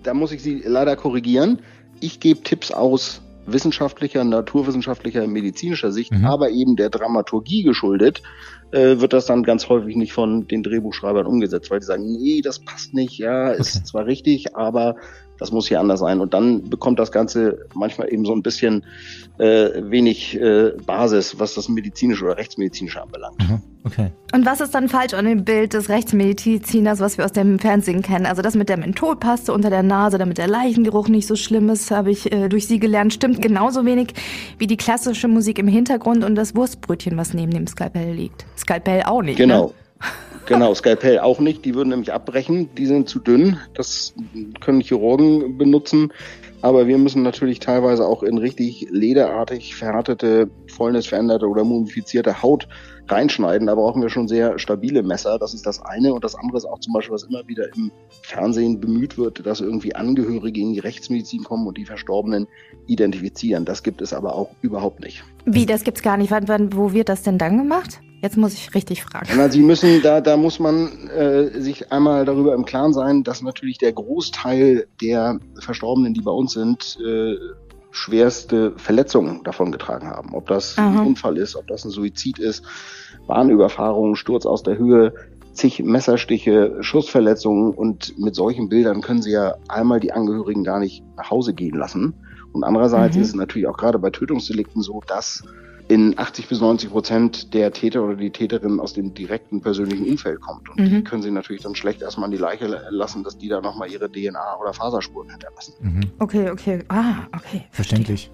da 0.03 0.15
muss 0.15 0.33
ich 0.33 0.43
Sie 0.43 0.63
leider 0.65 0.97
korrigieren. 0.97 1.61
Ich 2.01 2.21
gebe 2.21 2.43
Tipps 2.43 2.71
aus 2.71 3.21
wissenschaftlicher, 3.47 4.25
naturwissenschaftlicher, 4.25 5.27
medizinischer 5.27 5.93
Sicht, 5.93 6.13
mhm. 6.13 6.25
aber 6.25 6.51
eben 6.51 6.77
der 6.77 6.91
Dramaturgie 6.91 7.63
geschuldet, 7.63 8.23
äh, 8.77 9.01
wird 9.01 9.13
das 9.13 9.27
dann 9.27 9.43
ganz 9.43 9.69
häufig 9.69 9.97
nicht 9.97 10.13
von 10.13 10.47
den 10.47 10.63
Drehbuchschreibern 10.63 11.27
umgesetzt, 11.27 11.71
weil 11.71 11.81
die 11.81 11.87
sagen, 11.87 12.05
nee, 12.05 12.43
das 12.43 12.59
passt 12.59 12.93
nicht, 12.93 13.19
ja, 13.19 13.51
ist 13.51 13.77
okay. 13.77 13.85
zwar 13.85 14.07
richtig, 14.07 14.55
aber 14.55 14.97
das 15.39 15.53
muss 15.53 15.69
hier 15.69 15.81
anders 15.81 16.01
sein. 16.01 16.21
Und 16.21 16.35
dann 16.35 16.69
bekommt 16.69 16.99
das 16.99 17.13
Ganze 17.13 17.67
manchmal 17.75 18.13
eben 18.13 18.25
so 18.25 18.33
ein 18.33 18.43
bisschen 18.43 18.85
äh, 19.39 19.71
wenig 19.91 20.41
äh, 20.41 20.73
Basis, 20.87 21.39
was 21.39 21.55
das 21.55 21.69
medizinische 21.69 22.25
oder 22.25 22.37
rechtsmedizinische 22.37 23.03
anbelangt. 23.03 23.39
Mhm. 23.39 23.61
Okay. 23.85 24.11
Und 24.35 24.45
was 24.45 24.61
ist 24.61 24.75
dann 24.75 24.89
falsch 24.89 25.15
an 25.15 25.27
dem 25.27 25.45
Bild 25.45 25.73
des 25.73 25.89
Rechtsmediziners, 25.89 26.99
was 26.99 27.19
wir 27.19 27.25
aus 27.25 27.33
dem 27.33 27.61
Fernsehen 27.61 28.03
kennen? 28.03 28.27
Also 28.27 28.43
das 28.43 28.57
mit 28.57 28.69
der 28.69 28.79
Mentholpaste 28.79 29.53
unter 29.53 29.71
der 29.71 29.85
Nase, 29.85 30.19
damit 30.19 30.39
der 30.39 30.49
Leichengeruch 30.49 31.07
nicht 31.09 31.29
so 31.29 31.37
schlimm 31.37 31.69
ist, 31.69 31.93
habe 31.93 32.11
ich 32.11 32.33
äh, 32.33 32.49
durch 32.49 32.67
Sie 32.67 32.81
gelernt, 32.81 33.13
stimmt 33.13 33.41
genauso 33.41 33.85
wenig 33.85 34.15
wie 34.59 34.67
die 34.67 34.77
klassische 34.77 35.29
Musik 35.29 35.61
im 35.61 35.69
Hintergrund 35.69 36.25
und 36.25 36.35
das 36.35 36.57
Wurstbrötchen, 36.57 37.17
was 37.17 37.33
neben 37.33 37.53
dem 37.53 37.69
Skalpell 37.69 38.13
liegt. 38.13 38.45
Skalpell 38.59 39.05
auch 39.05 39.23
nicht. 39.23 39.37
Genau. 39.37 39.67
Ne? 39.67 39.86
Genau, 40.47 40.73
Skalpell 40.75 41.19
auch 41.19 41.41
nicht. 41.41 41.65
Die 41.65 41.75
würden 41.75 41.89
nämlich 41.89 42.13
abbrechen. 42.13 42.73
Die 42.77 42.87
sind 42.87 43.09
zu 43.09 43.19
dünn. 43.19 43.59
Das 43.75 44.15
können 44.61 44.81
Chirurgen 44.81 45.59
benutzen. 45.59 46.13
Aber 46.63 46.87
wir 46.87 46.99
müssen 46.99 47.23
natürlich 47.23 47.59
teilweise 47.59 48.07
auch 48.07 48.23
in 48.23 48.39
richtig 48.39 48.87
lederartig 48.91 49.75
verhärtete, 49.75 50.49
fäulnisveränderte 50.69 51.47
oder 51.47 51.65
mumifizierte 51.65 52.43
Haut 52.43 52.69
reinschneiden. 53.09 53.67
Da 53.67 53.75
brauchen 53.75 54.03
wir 54.03 54.09
schon 54.09 54.29
sehr 54.29 54.59
stabile 54.59 55.03
Messer. 55.03 55.39
Das 55.39 55.55
ist 55.55 55.67
das 55.67 55.83
eine. 55.83 56.13
Und 56.15 56.25
das 56.25 56.35
andere 56.35 56.57
ist 56.59 56.65
auch 56.65 56.81
zum 56.81 56.93
Beispiel, 56.93 57.15
was 57.15 57.25
immer 57.25 57.47
wieder 57.47 57.65
im 57.75 57.91
Fernsehen 58.23 58.81
bemüht 58.81 59.19
wird, 59.19 59.47
dass 59.47 59.61
irgendwie 59.61 59.95
Angehörige 59.95 60.61
in 60.61 60.73
die 60.73 60.81
Rechtsmedizin 60.81 61.45
kommen 61.45 61.67
und 61.67 61.79
die 61.79 61.85
Verstorbenen 61.85 62.47
identifizieren. 62.87 63.65
Das 63.65 63.83
gibt 63.83 64.01
es 64.01 64.13
aber 64.13 64.35
auch 64.35 64.51
überhaupt 64.63 65.01
nicht. 65.01 65.25
Wie, 65.45 65.67
das 65.67 65.85
gibt's 65.85 66.03
gar 66.03 66.17
nicht. 66.17 66.31
Wann, 66.31 66.49
wann, 66.49 66.73
wo 66.73 66.93
wird 66.93 67.09
das 67.09 67.23
denn 67.23 67.39
dann 67.39 67.59
gemacht? 67.59 68.01
Jetzt 68.23 68.37
muss 68.37 68.55
ich 68.55 68.75
richtig 68.75 69.05
fragen. 69.05 69.29
Na, 69.37 69.49
Sie 69.51 69.63
müssen, 69.63 70.01
da, 70.03 70.21
da 70.21 70.37
muss 70.37 70.59
man 70.59 71.09
äh, 71.11 71.61
sich 71.61 71.93
einmal 71.93 72.25
darüber 72.25 72.55
im 72.55 72.65
Klaren 72.65 72.93
sein, 72.93 73.23
dass 73.23 73.43
natürlich 73.43 73.79
der 73.79 73.93
Großteil 73.93 74.87
der 75.01 75.39
Verstorbenen, 75.61 76.15
die 76.15 76.23
bei 76.23 76.31
uns 76.31 76.53
sind, 76.53 76.99
äh, 77.07 77.37
schwerste 77.97 78.75
Verletzungen 78.77 79.43
davon 79.43 79.73
getragen 79.73 80.09
haben. 80.09 80.35
Ob 80.35 80.47
das 80.49 80.77
Aha. 80.77 81.01
ein 81.01 81.07
Unfall 81.07 81.39
ist, 81.39 81.57
ob 81.57 81.67
das 81.67 81.85
ein 81.85 81.91
Suizid 81.91 82.39
ist, 82.39 82.63
Bahnüberfahrung, 83.27 84.17
Sturz 84.17 84.45
aus 84.45 84.63
der 84.63 84.77
Höhe, 84.77 85.15
zig 85.55 85.83
Messerstiche, 85.83 86.77
Schussverletzungen 86.81 87.73
und 87.73 88.19
mit 88.19 88.35
solchen 88.35 88.69
Bildern 88.69 89.01
können 89.01 89.23
Sie 89.23 89.31
ja 89.31 89.55
einmal 89.69 89.99
die 89.99 90.13
Angehörigen 90.13 90.63
gar 90.63 90.79
nicht 90.79 91.03
nach 91.17 91.31
Hause 91.31 91.55
gehen 91.55 91.75
lassen. 91.75 92.13
Und 92.53 92.65
andererseits 92.65 93.17
mhm. 93.17 93.23
ist 93.23 93.29
es 93.29 93.35
natürlich 93.35 93.67
auch 93.67 93.79
gerade 93.79 93.99
bei 93.99 94.11
Tötungsdelikten 94.11 94.83
so, 94.83 95.01
dass 95.07 95.43
in 95.89 96.19
80 96.19 96.49
bis 96.49 96.61
90 96.61 96.91
Prozent 96.91 97.55
der 97.55 97.73
Täter 97.73 98.03
oder 98.03 98.17
die 98.17 98.31
Täterin 98.31 98.81
aus 98.81 98.93
dem 98.93 99.15
direkten 99.15 99.61
persönlichen 99.61 100.09
Umfeld 100.09 100.41
kommt. 100.41 100.69
Und 100.69 100.81
mhm. 100.81 100.89
die 100.89 101.05
können 101.05 101.23
sie 101.23 101.31
natürlich 101.31 101.63
dann 101.63 101.77
schlecht 101.77 102.03
erstmal 102.03 102.27
an 102.27 102.33
die 102.33 102.39
Leiche 102.39 102.67
lassen, 102.91 103.23
dass 103.23 103.39
die 103.39 103.49
da 103.49 103.61
nochmal 103.61 103.91
ihre 103.91 104.11
DNA 104.11 104.59
oder 104.61 104.73
Faserspuren 104.73 105.31
hinterlassen. 105.31 105.75
Mhm. 105.81 106.01
Okay, 106.19 106.51
okay. 106.51 106.81
Ah, 106.89 107.27
okay. 107.35 107.65
Verständlich. 107.71 108.31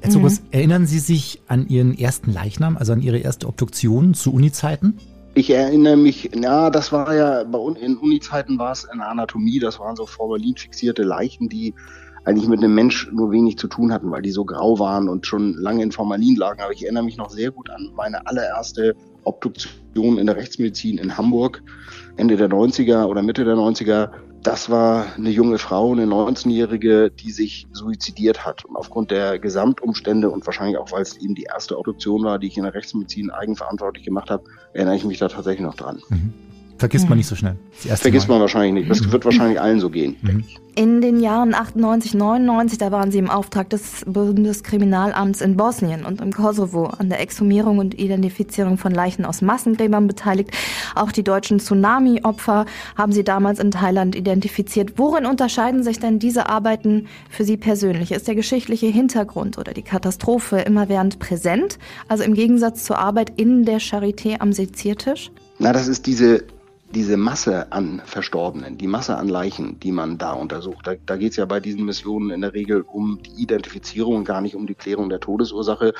Herr 0.00 0.10
Zugus, 0.10 0.40
mhm. 0.40 0.46
erinnern 0.52 0.86
Sie 0.86 0.98
sich 0.98 1.42
an 1.48 1.66
Ihren 1.68 1.98
ersten 1.98 2.32
Leichnam, 2.32 2.76
also 2.76 2.92
an 2.92 3.00
Ihre 3.00 3.18
erste 3.18 3.48
Obduktion 3.48 4.14
zu 4.14 4.32
Uni-Zeiten? 4.32 4.98
Ich 5.36 5.50
erinnere 5.50 5.96
mich, 5.96 6.30
ja, 6.32 6.70
das 6.70 6.92
war 6.92 7.12
ja, 7.12 7.42
bei 7.42 7.58
uns 7.58 7.80
in 7.80 7.96
Uni-Zeiten 7.96 8.56
war 8.58 8.70
es 8.70 8.84
in 8.84 8.98
der 8.98 9.08
Anatomie, 9.08 9.58
das 9.58 9.80
waren 9.80 9.96
so 9.96 10.06
formalin 10.06 10.56
fixierte 10.56 11.02
Leichen, 11.02 11.48
die 11.48 11.74
eigentlich 12.24 12.48
mit 12.48 12.60
einem 12.60 12.74
Mensch 12.74 13.10
nur 13.12 13.30
wenig 13.30 13.58
zu 13.58 13.68
tun 13.68 13.92
hatten, 13.92 14.10
weil 14.10 14.22
die 14.22 14.30
so 14.30 14.44
grau 14.44 14.78
waren 14.78 15.08
und 15.08 15.26
schon 15.26 15.54
lange 15.54 15.82
in 15.82 15.92
Formalin 15.92 16.36
lagen. 16.36 16.62
Aber 16.62 16.72
ich 16.72 16.82
erinnere 16.82 17.04
mich 17.04 17.16
noch 17.16 17.30
sehr 17.30 17.50
gut 17.50 17.70
an 17.70 17.90
meine 17.94 18.26
allererste 18.26 18.94
Obduktion 19.24 20.18
in 20.18 20.26
der 20.26 20.36
Rechtsmedizin 20.36 20.98
in 20.98 21.16
Hamburg, 21.16 21.62
Ende 22.16 22.36
der 22.36 22.48
90er 22.48 23.06
oder 23.06 23.22
Mitte 23.22 23.44
der 23.44 23.54
90er. 23.54 24.10
Das 24.42 24.68
war 24.68 25.06
eine 25.16 25.30
junge 25.30 25.58
Frau, 25.58 25.92
eine 25.92 26.04
19-Jährige, 26.04 27.10
die 27.10 27.30
sich 27.30 27.66
suizidiert 27.72 28.44
hat. 28.44 28.64
Und 28.66 28.76
aufgrund 28.76 29.10
der 29.10 29.38
Gesamtumstände 29.38 30.30
und 30.30 30.44
wahrscheinlich 30.44 30.76
auch, 30.76 30.92
weil 30.92 31.00
es 31.00 31.16
eben 31.16 31.34
die 31.34 31.44
erste 31.44 31.78
Obduktion 31.78 32.24
war, 32.24 32.38
die 32.38 32.48
ich 32.48 32.58
in 32.58 32.64
der 32.64 32.74
Rechtsmedizin 32.74 33.30
eigenverantwortlich 33.30 34.04
gemacht 34.04 34.30
habe, 34.30 34.44
erinnere 34.74 34.96
ich 34.96 35.04
mich 35.04 35.18
da 35.18 35.28
tatsächlich 35.28 35.64
noch 35.64 35.76
dran. 35.76 36.02
Mhm. 36.10 36.34
Vergisst 36.78 37.08
man 37.08 37.18
nicht 37.18 37.28
so 37.28 37.36
schnell. 37.36 37.56
Vergisst 37.72 38.28
Mal. 38.28 38.34
man 38.34 38.42
wahrscheinlich 38.42 38.74
nicht. 38.74 38.90
Das 38.90 39.06
mhm. 39.06 39.12
wird 39.12 39.24
wahrscheinlich 39.24 39.60
allen 39.60 39.80
so 39.80 39.90
gehen. 39.90 40.16
Mhm. 40.22 40.44
In 40.76 41.00
den 41.00 41.20
Jahren 41.20 41.54
98, 41.54 42.14
99, 42.14 42.78
da 42.78 42.90
waren 42.90 43.12
Sie 43.12 43.18
im 43.18 43.30
Auftrag 43.30 43.70
des 43.70 44.04
Bundeskriminalamts 44.06 45.40
in 45.40 45.56
Bosnien 45.56 46.04
und 46.04 46.20
im 46.20 46.32
Kosovo 46.32 46.86
an 46.86 47.10
der 47.10 47.20
Exhumierung 47.20 47.78
und 47.78 47.96
Identifizierung 47.96 48.76
von 48.76 48.90
Leichen 48.90 49.24
aus 49.24 49.40
Massengräbern 49.40 50.08
beteiligt. 50.08 50.50
Auch 50.96 51.12
die 51.12 51.22
deutschen 51.22 51.60
Tsunami-Opfer 51.60 52.66
haben 52.96 53.12
Sie 53.12 53.22
damals 53.22 53.60
in 53.60 53.70
Thailand 53.70 54.16
identifiziert. 54.16 54.94
Worin 54.96 55.26
unterscheiden 55.26 55.84
sich 55.84 56.00
denn 56.00 56.18
diese 56.18 56.48
Arbeiten 56.48 57.06
für 57.30 57.44
Sie 57.44 57.56
persönlich? 57.56 58.10
Ist 58.10 58.26
der 58.26 58.34
geschichtliche 58.34 58.86
Hintergrund 58.86 59.58
oder 59.58 59.74
die 59.74 59.82
Katastrophe 59.82 60.58
immerwährend 60.58 61.20
präsent? 61.20 61.78
Also 62.08 62.24
im 62.24 62.34
Gegensatz 62.34 62.82
zur 62.82 62.98
Arbeit 62.98 63.32
in 63.36 63.64
der 63.64 63.80
Charité 63.80 64.40
am 64.40 64.52
Seziertisch? 64.52 65.30
Na, 65.60 65.72
das 65.72 65.86
ist 65.86 66.06
diese 66.06 66.42
diese 66.94 67.16
Masse 67.16 67.72
an 67.72 68.00
Verstorbenen, 68.04 68.78
die 68.78 68.86
Masse 68.86 69.16
an 69.16 69.28
Leichen, 69.28 69.80
die 69.80 69.92
man 69.92 70.16
da 70.16 70.32
untersucht, 70.32 70.86
da, 70.86 70.94
da 71.04 71.16
geht 71.16 71.32
es 71.32 71.36
ja 71.36 71.44
bei 71.44 71.60
diesen 71.60 71.84
Missionen 71.84 72.30
in 72.30 72.40
der 72.40 72.54
Regel 72.54 72.82
um 72.82 73.20
die 73.22 73.42
Identifizierung, 73.42 74.24
gar 74.24 74.40
nicht 74.40 74.54
um 74.54 74.66
die 74.66 74.74
Klärung 74.74 75.08
der 75.08 75.20
Todesursache. 75.20 75.92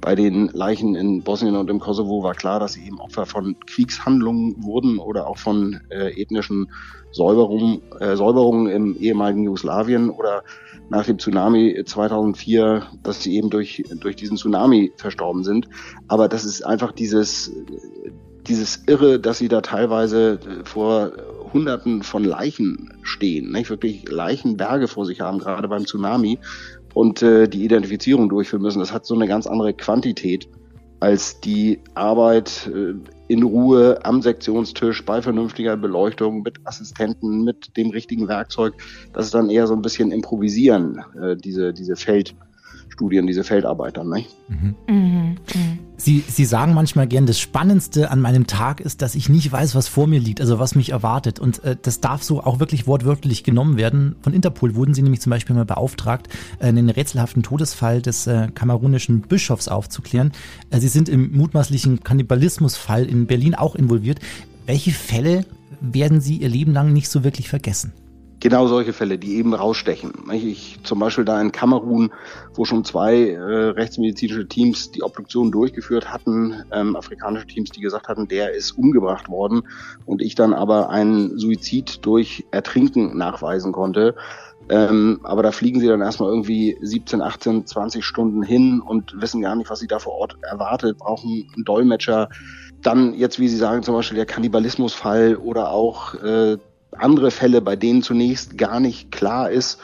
Bei 0.00 0.16
den 0.16 0.48
Leichen 0.48 0.96
in 0.96 1.22
Bosnien 1.22 1.54
und 1.54 1.70
im 1.70 1.78
Kosovo 1.78 2.24
war 2.24 2.34
klar, 2.34 2.58
dass 2.58 2.72
sie 2.72 2.84
eben 2.84 3.00
Opfer 3.00 3.24
von 3.24 3.56
Kriegshandlungen 3.66 4.64
wurden 4.64 4.98
oder 4.98 5.28
auch 5.28 5.38
von 5.38 5.80
äh, 5.90 6.20
ethnischen 6.20 6.72
Säuberungen, 7.12 7.80
äh, 8.00 8.16
Säuberungen 8.16 8.66
im 8.66 8.96
ehemaligen 8.96 9.44
Jugoslawien 9.44 10.10
oder 10.10 10.42
nach 10.90 11.06
dem 11.06 11.20
Tsunami 11.20 11.84
2004, 11.86 12.88
dass 13.04 13.22
sie 13.22 13.36
eben 13.36 13.48
durch, 13.48 13.84
durch 14.00 14.16
diesen 14.16 14.36
Tsunami 14.36 14.92
verstorben 14.96 15.44
sind. 15.44 15.68
Aber 16.08 16.28
das 16.28 16.44
ist 16.44 16.66
einfach 16.66 16.90
dieses, 16.90 17.52
dieses 18.46 18.84
Irre, 18.86 19.20
dass 19.20 19.38
sie 19.38 19.48
da 19.48 19.60
teilweise 19.60 20.38
äh, 20.40 20.64
vor 20.64 21.12
Hunderten 21.52 22.02
von 22.02 22.24
Leichen 22.24 22.94
stehen, 23.02 23.52
nicht? 23.52 23.70
wirklich 23.70 24.08
Leichenberge 24.08 24.88
vor 24.88 25.06
sich 25.06 25.20
haben, 25.20 25.38
gerade 25.38 25.68
beim 25.68 25.86
Tsunami 25.86 26.38
und 26.94 27.22
äh, 27.22 27.48
die 27.48 27.64
Identifizierung 27.64 28.28
durchführen 28.28 28.62
müssen. 28.62 28.80
Das 28.80 28.92
hat 28.92 29.06
so 29.06 29.14
eine 29.14 29.26
ganz 29.26 29.46
andere 29.46 29.74
Quantität 29.74 30.48
als 31.00 31.40
die 31.40 31.80
Arbeit 31.94 32.70
äh, 32.72 32.94
in 33.26 33.42
Ruhe 33.42 33.98
am 34.04 34.22
Sektionstisch 34.22 35.04
bei 35.04 35.20
vernünftiger 35.20 35.76
Beleuchtung 35.76 36.42
mit 36.42 36.60
Assistenten, 36.64 37.42
mit 37.42 37.76
dem 37.76 37.90
richtigen 37.90 38.28
Werkzeug. 38.28 38.74
Das 39.12 39.24
ist 39.24 39.34
dann 39.34 39.50
eher 39.50 39.66
so 39.66 39.74
ein 39.74 39.82
bisschen 39.82 40.12
improvisieren, 40.12 41.02
äh, 41.20 41.36
diese, 41.36 41.72
diese 41.72 41.96
Feld. 41.96 42.36
Studien, 42.92 43.26
diese 43.26 43.42
Feldarbeiter. 43.42 44.04
Ne? 44.04 44.26
Mhm. 44.48 44.74
Mhm. 44.86 45.38
Sie, 45.96 46.22
Sie 46.28 46.44
sagen 46.44 46.74
manchmal 46.74 47.06
gern, 47.06 47.24
das 47.24 47.40
Spannendste 47.40 48.10
an 48.10 48.20
meinem 48.20 48.46
Tag 48.46 48.80
ist, 48.80 49.00
dass 49.00 49.14
ich 49.14 49.30
nicht 49.30 49.50
weiß, 49.50 49.74
was 49.74 49.88
vor 49.88 50.06
mir 50.06 50.20
liegt, 50.20 50.42
also 50.42 50.58
was 50.58 50.74
mich 50.74 50.90
erwartet. 50.90 51.38
Und 51.38 51.64
äh, 51.64 51.76
das 51.80 52.00
darf 52.00 52.22
so 52.22 52.42
auch 52.42 52.60
wirklich 52.60 52.86
wortwörtlich 52.86 53.44
genommen 53.44 53.78
werden. 53.78 54.16
Von 54.20 54.34
Interpol 54.34 54.74
wurden 54.74 54.92
Sie 54.92 55.02
nämlich 55.02 55.22
zum 55.22 55.30
Beispiel 55.30 55.56
mal 55.56 55.64
beauftragt, 55.64 56.28
äh, 56.58 56.66
einen 56.66 56.90
rätselhaften 56.90 57.42
Todesfall 57.42 58.02
des 58.02 58.26
äh, 58.26 58.48
kamerunischen 58.54 59.22
Bischofs 59.22 59.68
aufzuklären. 59.68 60.32
Äh, 60.70 60.80
Sie 60.80 60.88
sind 60.88 61.08
im 61.08 61.32
mutmaßlichen 61.32 62.00
Kannibalismusfall 62.00 63.06
in 63.06 63.26
Berlin 63.26 63.54
auch 63.54 63.74
involviert. 63.74 64.18
Welche 64.66 64.90
Fälle 64.90 65.46
werden 65.80 66.20
Sie 66.20 66.36
Ihr 66.36 66.50
Leben 66.50 66.72
lang 66.72 66.92
nicht 66.92 67.08
so 67.08 67.24
wirklich 67.24 67.48
vergessen? 67.48 67.94
Genau 68.42 68.66
solche 68.66 68.92
Fälle, 68.92 69.18
die 69.18 69.36
eben 69.36 69.54
rausstechen. 69.54 70.12
Ich 70.32 70.80
zum 70.82 70.98
Beispiel 70.98 71.24
da 71.24 71.40
in 71.40 71.52
Kamerun, 71.52 72.10
wo 72.54 72.64
schon 72.64 72.84
zwei 72.84 73.30
äh, 73.30 73.38
rechtsmedizinische 73.38 74.48
Teams 74.48 74.90
die 74.90 75.04
Obduktion 75.04 75.52
durchgeführt 75.52 76.12
hatten, 76.12 76.64
ähm, 76.72 76.96
afrikanische 76.96 77.46
Teams, 77.46 77.70
die 77.70 77.80
gesagt 77.80 78.08
hatten, 78.08 78.26
der 78.26 78.52
ist 78.52 78.72
umgebracht 78.72 79.28
worden 79.28 79.62
und 80.06 80.22
ich 80.22 80.34
dann 80.34 80.54
aber 80.54 80.90
einen 80.90 81.38
Suizid 81.38 82.04
durch 82.04 82.44
Ertrinken 82.50 83.16
nachweisen 83.16 83.70
konnte. 83.70 84.16
Ähm, 84.68 85.20
aber 85.22 85.44
da 85.44 85.52
fliegen 85.52 85.78
sie 85.78 85.86
dann 85.86 86.00
erstmal 86.00 86.30
irgendwie 86.30 86.76
17, 86.80 87.22
18, 87.22 87.66
20 87.68 88.04
Stunden 88.04 88.42
hin 88.42 88.80
und 88.80 89.20
wissen 89.20 89.40
gar 89.40 89.54
nicht, 89.54 89.70
was 89.70 89.78
sie 89.78 89.86
da 89.86 90.00
vor 90.00 90.14
Ort 90.14 90.36
erwartet, 90.42 90.98
brauchen 90.98 91.48
einen 91.54 91.64
Dolmetscher. 91.64 92.28
Dann 92.80 93.14
jetzt, 93.14 93.38
wie 93.38 93.46
Sie 93.46 93.56
sagen, 93.56 93.84
zum 93.84 93.94
Beispiel 93.94 94.16
der 94.16 94.26
Kannibalismusfall 94.26 95.36
oder 95.36 95.70
auch 95.70 96.14
äh, 96.14 96.58
andere 96.96 97.30
Fälle, 97.30 97.60
bei 97.60 97.76
denen 97.76 98.02
zunächst 98.02 98.58
gar 98.58 98.80
nicht 98.80 99.10
klar 99.10 99.50
ist, 99.50 99.78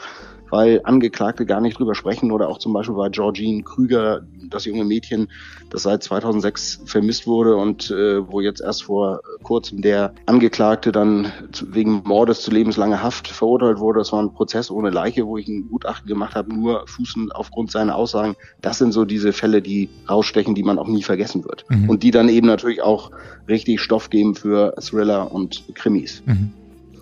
weil 0.49 0.81
Angeklagte 0.83 1.45
gar 1.45 1.61
nicht 1.61 1.79
drüber 1.79 1.95
sprechen 1.95 2.31
oder 2.31 2.49
auch 2.49 2.57
zum 2.57 2.73
Beispiel 2.73 2.95
bei 2.95 3.09
Georgine 3.09 3.63
Krüger, 3.63 4.21
das 4.49 4.65
junge 4.65 4.83
Mädchen, 4.83 5.29
das 5.69 5.83
seit 5.83 6.03
2006 6.03 6.81
vermisst 6.85 7.27
wurde 7.27 7.55
und 7.55 7.91
äh, 7.91 8.27
wo 8.27 8.41
jetzt 8.41 8.61
erst 8.61 8.83
vor 8.83 9.21
kurzem 9.43 9.81
der 9.81 10.13
Angeklagte 10.25 10.91
dann 10.91 11.31
wegen 11.67 12.01
Mordes 12.03 12.41
zu 12.41 12.51
lebenslanger 12.51 13.03
Haft 13.03 13.27
verurteilt 13.27 13.79
wurde. 13.79 13.99
Das 13.99 14.11
war 14.11 14.21
ein 14.21 14.33
Prozess 14.33 14.71
ohne 14.71 14.89
Leiche, 14.89 15.27
wo 15.27 15.37
ich 15.37 15.47
ein 15.47 15.67
Gutachten 15.69 16.07
gemacht 16.07 16.35
habe, 16.35 16.53
nur 16.53 16.87
fußend 16.87 17.35
aufgrund 17.35 17.71
seiner 17.71 17.95
Aussagen. 17.95 18.35
Das 18.61 18.79
sind 18.79 18.91
so 18.91 19.05
diese 19.05 19.33
Fälle, 19.33 19.61
die 19.61 19.89
rausstechen, 20.09 20.55
die 20.55 20.63
man 20.63 20.79
auch 20.79 20.87
nie 20.87 21.03
vergessen 21.03 21.43
wird. 21.43 21.65
Mhm. 21.69 21.89
Und 21.89 22.03
die 22.03 22.11
dann 22.11 22.29
eben 22.29 22.47
natürlich 22.47 22.81
auch 22.81 23.11
richtig 23.47 23.81
Stoff 23.81 24.09
geben 24.09 24.35
für 24.35 24.73
Thriller 24.79 25.31
und 25.31 25.63
Krimis. 25.75 26.23
Mhm. 26.25 26.53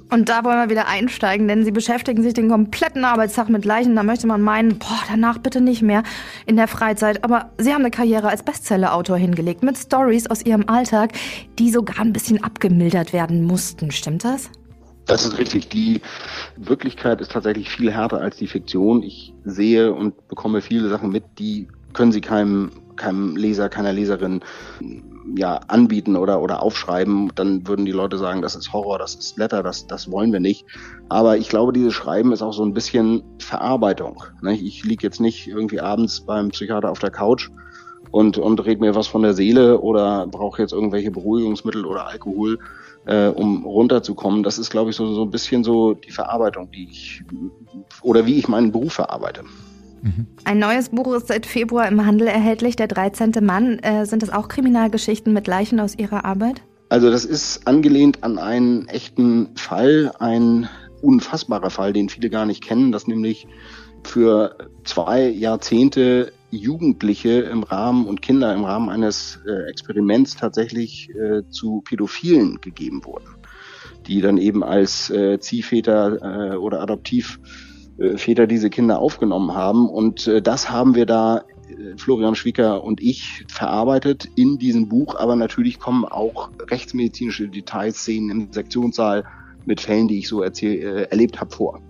Und 0.09 0.29
da 0.29 0.43
wollen 0.45 0.57
wir 0.57 0.69
wieder 0.69 0.87
einsteigen, 0.87 1.47
denn 1.47 1.65
sie 1.65 1.71
beschäftigen 1.71 2.23
sich 2.23 2.33
den 2.33 2.49
kompletten 2.49 3.03
Arbeitstag 3.03 3.49
mit 3.49 3.65
Leichen. 3.65 3.95
Da 3.95 4.03
möchte 4.03 4.25
man 4.25 4.41
meinen, 4.41 4.79
boah, 4.79 5.03
danach 5.09 5.37
bitte 5.37 5.59
nicht 5.59 5.81
mehr 5.81 6.03
in 6.45 6.55
der 6.55 6.67
Freizeit. 6.67 7.23
Aber 7.25 7.51
sie 7.57 7.73
haben 7.73 7.81
eine 7.81 7.91
Karriere 7.91 8.29
als 8.29 8.43
Bestsellerautor 8.43 9.17
hingelegt 9.17 9.63
mit 9.63 9.77
Stories 9.77 10.27
aus 10.27 10.45
ihrem 10.45 10.69
Alltag, 10.69 11.11
die 11.59 11.69
sogar 11.71 11.99
ein 11.99 12.13
bisschen 12.13 12.41
abgemildert 12.41 13.11
werden 13.11 13.43
mussten. 13.43 13.91
Stimmt 13.91 14.23
das? 14.23 14.49
Das 15.07 15.25
ist 15.25 15.37
richtig. 15.37 15.69
Die 15.69 16.01
Wirklichkeit 16.55 17.19
ist 17.19 17.31
tatsächlich 17.31 17.69
viel 17.69 17.91
härter 17.91 18.21
als 18.21 18.37
die 18.37 18.47
Fiktion. 18.47 19.03
Ich 19.03 19.33
sehe 19.43 19.93
und 19.93 20.27
bekomme 20.27 20.61
viele 20.61 20.89
Sachen 20.89 21.09
mit, 21.09 21.23
die 21.39 21.67
können 21.93 22.11
Sie 22.11 22.21
keinem, 22.21 22.71
keinem 22.97 23.35
Leser, 23.35 23.69
keiner 23.69 23.93
Leserin 23.93 24.41
ja, 25.35 25.59
anbieten 25.67 26.15
oder, 26.15 26.41
oder 26.41 26.61
aufschreiben, 26.61 27.31
dann 27.35 27.67
würden 27.67 27.85
die 27.85 27.91
Leute 27.91 28.17
sagen, 28.17 28.41
das 28.41 28.55
ist 28.55 28.71
Horror, 28.73 28.97
das 28.97 29.15
ist 29.15 29.35
Blätter, 29.35 29.63
das, 29.63 29.87
das 29.87 30.11
wollen 30.11 30.31
wir 30.31 30.39
nicht. 30.39 30.65
Aber 31.09 31.37
ich 31.37 31.49
glaube, 31.49 31.73
dieses 31.73 31.93
Schreiben 31.93 32.31
ist 32.31 32.41
auch 32.41 32.53
so 32.53 32.63
ein 32.63 32.73
bisschen 32.73 33.23
Verarbeitung. 33.39 34.23
Ne? 34.41 34.55
Ich 34.55 34.83
liege 34.83 35.05
jetzt 35.05 35.19
nicht 35.19 35.47
irgendwie 35.47 35.81
abends 35.81 36.21
beim 36.21 36.49
Psychiater 36.49 36.89
auf 36.89 36.99
der 36.99 37.11
Couch 37.11 37.49
und, 38.11 38.37
und 38.37 38.65
red 38.65 38.79
mir 38.79 38.95
was 38.95 39.07
von 39.07 39.21
der 39.21 39.33
Seele 39.33 39.79
oder 39.79 40.27
brauche 40.27 40.61
jetzt 40.61 40.73
irgendwelche 40.73 41.11
Beruhigungsmittel 41.11 41.85
oder 41.85 42.07
Alkohol, 42.07 42.59
äh, 43.05 43.27
um 43.27 43.65
runterzukommen. 43.65 44.43
Das 44.43 44.57
ist, 44.57 44.69
glaube 44.69 44.91
ich, 44.91 44.95
so, 44.95 45.13
so 45.13 45.23
ein 45.23 45.31
bisschen 45.31 45.63
so 45.63 45.93
die 45.93 46.11
Verarbeitung, 46.11 46.71
die 46.71 46.87
ich 46.89 47.23
oder 48.01 48.25
wie 48.25 48.39
ich 48.39 48.47
meinen 48.47 48.71
Beruf 48.71 48.93
verarbeite. 48.93 49.43
Ein 50.43 50.59
neues 50.59 50.89
Buch 50.89 51.13
ist 51.15 51.27
seit 51.27 51.45
Februar 51.45 51.87
im 51.87 52.05
Handel 52.05 52.27
erhältlich, 52.27 52.75
Der 52.75 52.87
13. 52.87 53.33
Mann. 53.41 53.79
Äh, 53.79 54.05
sind 54.05 54.23
das 54.23 54.29
auch 54.29 54.47
Kriminalgeschichten 54.47 55.33
mit 55.33 55.47
Leichen 55.47 55.79
aus 55.79 55.97
Ihrer 55.97 56.25
Arbeit? 56.25 56.61
Also 56.89 57.11
das 57.11 57.25
ist 57.25 57.67
angelehnt 57.67 58.23
an 58.23 58.39
einen 58.39 58.87
echten 58.87 59.49
Fall, 59.55 60.13
ein 60.19 60.69
unfassbarer 61.01 61.69
Fall, 61.69 61.93
den 61.93 62.09
viele 62.09 62.29
gar 62.29 62.45
nicht 62.45 62.63
kennen, 62.63 62.91
dass 62.91 63.07
nämlich 63.07 63.47
für 64.03 64.55
zwei 64.83 65.27
Jahrzehnte 65.27 66.31
Jugendliche 66.49 67.41
im 67.41 67.63
Rahmen 67.63 68.07
und 68.07 68.21
Kinder 68.21 68.53
im 68.53 68.63
Rahmen 68.63 68.89
eines 68.89 69.39
äh, 69.45 69.69
Experiments 69.69 70.37
tatsächlich 70.37 71.09
äh, 71.09 71.43
zu 71.49 71.81
Pädophilen 71.81 72.61
gegeben 72.61 73.03
wurden, 73.03 73.35
die 74.07 74.21
dann 74.21 74.37
eben 74.37 74.63
als 74.63 75.09
äh, 75.09 75.39
Ziehväter 75.39 76.59
oder 76.61 76.79
Adoptivväter 77.99 78.47
diese 78.47 78.69
Kinder 78.69 78.99
aufgenommen 78.99 79.53
haben. 79.53 79.89
Und 79.89 80.27
äh, 80.27 80.41
das 80.41 80.69
haben 80.69 80.95
wir 80.95 81.05
da, 81.05 81.43
äh, 81.69 81.97
Florian 81.97 82.35
Schwicker 82.35 82.83
und 82.83 83.01
ich, 83.01 83.45
verarbeitet 83.47 84.29
in 84.35 84.57
diesem 84.57 84.87
Buch. 84.87 85.15
Aber 85.15 85.35
natürlich 85.35 85.79
kommen 85.79 86.05
auch 86.05 86.49
rechtsmedizinische 86.69 87.47
Details, 87.47 87.97
Szenen 87.97 88.29
im 88.29 88.51
Sektionssaal 88.51 89.23
mit 89.65 89.81
Fällen, 89.81 90.07
die 90.07 90.19
ich 90.19 90.27
so 90.27 90.41
erzähl, 90.41 90.79
äh, 90.79 91.03
erlebt 91.09 91.39
habe, 91.39 91.53
vor. 91.53 91.81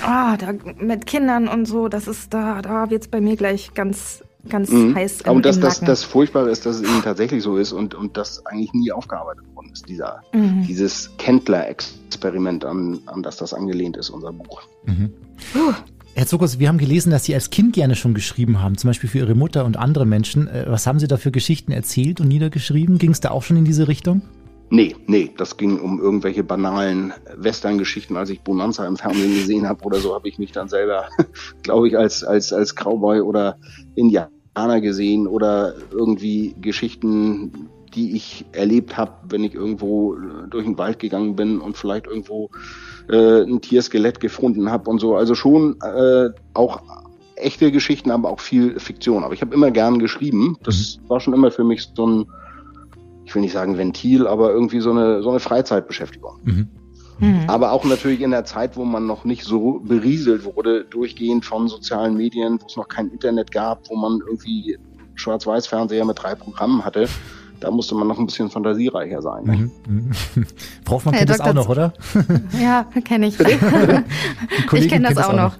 Ah, 0.00 0.36
da 0.36 0.52
mit 0.78 1.06
Kindern 1.06 1.48
und 1.48 1.66
so, 1.66 1.88
das 1.88 2.08
ist 2.08 2.32
da, 2.32 2.62
da 2.62 2.90
wird's 2.90 3.08
bei 3.08 3.20
mir 3.20 3.36
gleich 3.36 3.74
ganz, 3.74 4.24
ganz 4.48 4.70
Mhm. 4.70 4.94
heiß 4.94 5.20
im, 5.22 5.32
Und 5.36 5.46
das, 5.46 5.60
das, 5.60 5.80
das 5.80 6.02
Furchtbare 6.04 6.50
ist, 6.50 6.66
dass 6.66 6.76
es 6.76 6.82
eben 6.82 7.02
tatsächlich 7.02 7.42
so 7.42 7.56
ist 7.56 7.72
und, 7.72 7.94
und 7.94 8.16
das 8.16 8.44
eigentlich 8.46 8.72
nie 8.72 8.90
aufgearbeitet 8.92 9.44
worden 9.54 9.70
ist, 9.72 9.88
dieser, 9.88 10.20
Mhm. 10.32 10.66
dieses 10.66 11.10
Kendler-Experiment, 11.18 12.64
an, 12.64 13.00
an 13.06 13.22
das 13.22 13.36
das 13.36 13.54
angelehnt 13.54 13.96
ist, 13.96 14.10
unser 14.10 14.32
Buch. 14.32 14.62
Herr 16.14 16.26
Zuckers, 16.26 16.58
wir 16.58 16.68
haben 16.68 16.78
gelesen, 16.78 17.10
dass 17.10 17.24
Sie 17.24 17.34
als 17.34 17.50
Kind 17.50 17.72
gerne 17.74 17.94
schon 17.94 18.12
geschrieben 18.14 18.60
haben, 18.60 18.76
zum 18.76 18.88
Beispiel 18.90 19.08
für 19.08 19.18
Ihre 19.18 19.34
Mutter 19.34 19.64
und 19.64 19.78
andere 19.78 20.04
Menschen. 20.04 20.46
Äh, 20.46 20.64
Was 20.68 20.86
haben 20.86 20.98
Sie 20.98 21.06
da 21.08 21.16
für 21.16 21.30
Geschichten 21.30 21.72
erzählt 21.72 22.20
und 22.20 22.28
niedergeschrieben? 22.28 22.98
Ging 22.98 23.12
es 23.12 23.20
da 23.20 23.30
auch 23.30 23.42
schon 23.42 23.56
in 23.56 23.64
diese 23.64 23.88
Richtung? 23.88 24.22
Nee, 24.72 24.96
nee, 25.06 25.30
das 25.36 25.58
ging 25.58 25.78
um 25.78 26.00
irgendwelche 26.00 26.42
banalen 26.42 27.12
Western-Geschichten. 27.36 28.16
Als 28.16 28.30
ich 28.30 28.40
Bonanza 28.40 28.86
im 28.86 28.96
Fernsehen 28.96 29.34
gesehen 29.34 29.68
habe 29.68 29.84
oder 29.84 29.98
so, 29.98 30.14
habe 30.14 30.26
ich 30.30 30.38
mich 30.38 30.50
dann 30.50 30.70
selber, 30.70 31.08
glaube 31.62 31.88
ich, 31.88 31.98
als, 31.98 32.24
als, 32.24 32.54
als 32.54 32.74
Cowboy 32.74 33.20
oder 33.20 33.58
Indianer 33.96 34.80
gesehen 34.80 35.26
oder 35.26 35.74
irgendwie 35.90 36.56
Geschichten, 36.58 37.68
die 37.94 38.16
ich 38.16 38.46
erlebt 38.52 38.96
habe, 38.96 39.12
wenn 39.28 39.44
ich 39.44 39.54
irgendwo 39.54 40.14
äh, 40.14 40.48
durch 40.48 40.64
den 40.64 40.78
Wald 40.78 41.00
gegangen 41.00 41.36
bin 41.36 41.60
und 41.60 41.76
vielleicht 41.76 42.06
irgendwo 42.06 42.48
äh, 43.10 43.42
ein 43.42 43.60
Tierskelett 43.60 44.20
gefunden 44.20 44.70
habe 44.70 44.88
und 44.88 45.00
so. 45.00 45.16
Also 45.16 45.34
schon 45.34 45.76
äh, 45.82 46.30
auch 46.54 46.80
echte 47.36 47.72
Geschichten, 47.72 48.10
aber 48.10 48.30
auch 48.30 48.40
viel 48.40 48.80
Fiktion. 48.80 49.22
Aber 49.22 49.34
ich 49.34 49.42
habe 49.42 49.54
immer 49.54 49.70
gern 49.70 49.98
geschrieben. 49.98 50.56
Das 50.62 50.98
war 51.08 51.20
schon 51.20 51.34
immer 51.34 51.50
für 51.50 51.64
mich 51.64 51.90
so 51.94 52.06
ein 52.06 52.26
ich 53.32 53.36
will 53.36 53.42
nicht 53.42 53.54
sagen 53.54 53.78
Ventil, 53.78 54.26
aber 54.26 54.52
irgendwie 54.52 54.80
so 54.80 54.90
eine, 54.90 55.22
so 55.22 55.30
eine 55.30 55.40
Freizeitbeschäftigung. 55.40 56.38
Mhm. 56.42 57.44
Aber 57.46 57.72
auch 57.72 57.82
natürlich 57.86 58.20
in 58.20 58.30
der 58.30 58.44
Zeit, 58.44 58.76
wo 58.76 58.84
man 58.84 59.06
noch 59.06 59.24
nicht 59.24 59.44
so 59.44 59.80
berieselt 59.80 60.44
wurde, 60.44 60.84
durchgehend 60.84 61.46
von 61.46 61.66
sozialen 61.66 62.14
Medien, 62.14 62.60
wo 62.60 62.66
es 62.66 62.76
noch 62.76 62.88
kein 62.88 63.08
Internet 63.08 63.50
gab, 63.50 63.88
wo 63.88 63.96
man 63.96 64.20
irgendwie 64.26 64.76
Schwarz-Weiß-Fernseher 65.14 66.04
mit 66.04 66.22
drei 66.22 66.34
Programmen 66.34 66.84
hatte. 66.84 67.08
Da 67.62 67.70
musste 67.70 67.94
man 67.94 68.08
noch 68.08 68.18
ein 68.18 68.26
bisschen 68.26 68.50
fantasiereicher 68.50 69.22
sein. 69.22 69.44
Ne? 69.44 69.70
Frau 70.84 70.94
Hoffmann 70.96 71.14
Herr 71.14 71.20
kennt 71.20 71.30
das 71.30 71.38
Dr. 71.38 71.50
auch 71.50 71.54
noch, 71.54 71.68
oder? 71.68 71.92
Ja, 72.60 72.86
kenne 73.04 73.28
ich. 73.28 73.38
Ich 74.72 74.88
kenne 74.88 75.08
das 75.08 75.16
kennt 75.16 75.28
auch 75.28 75.32
noch. 75.34 75.56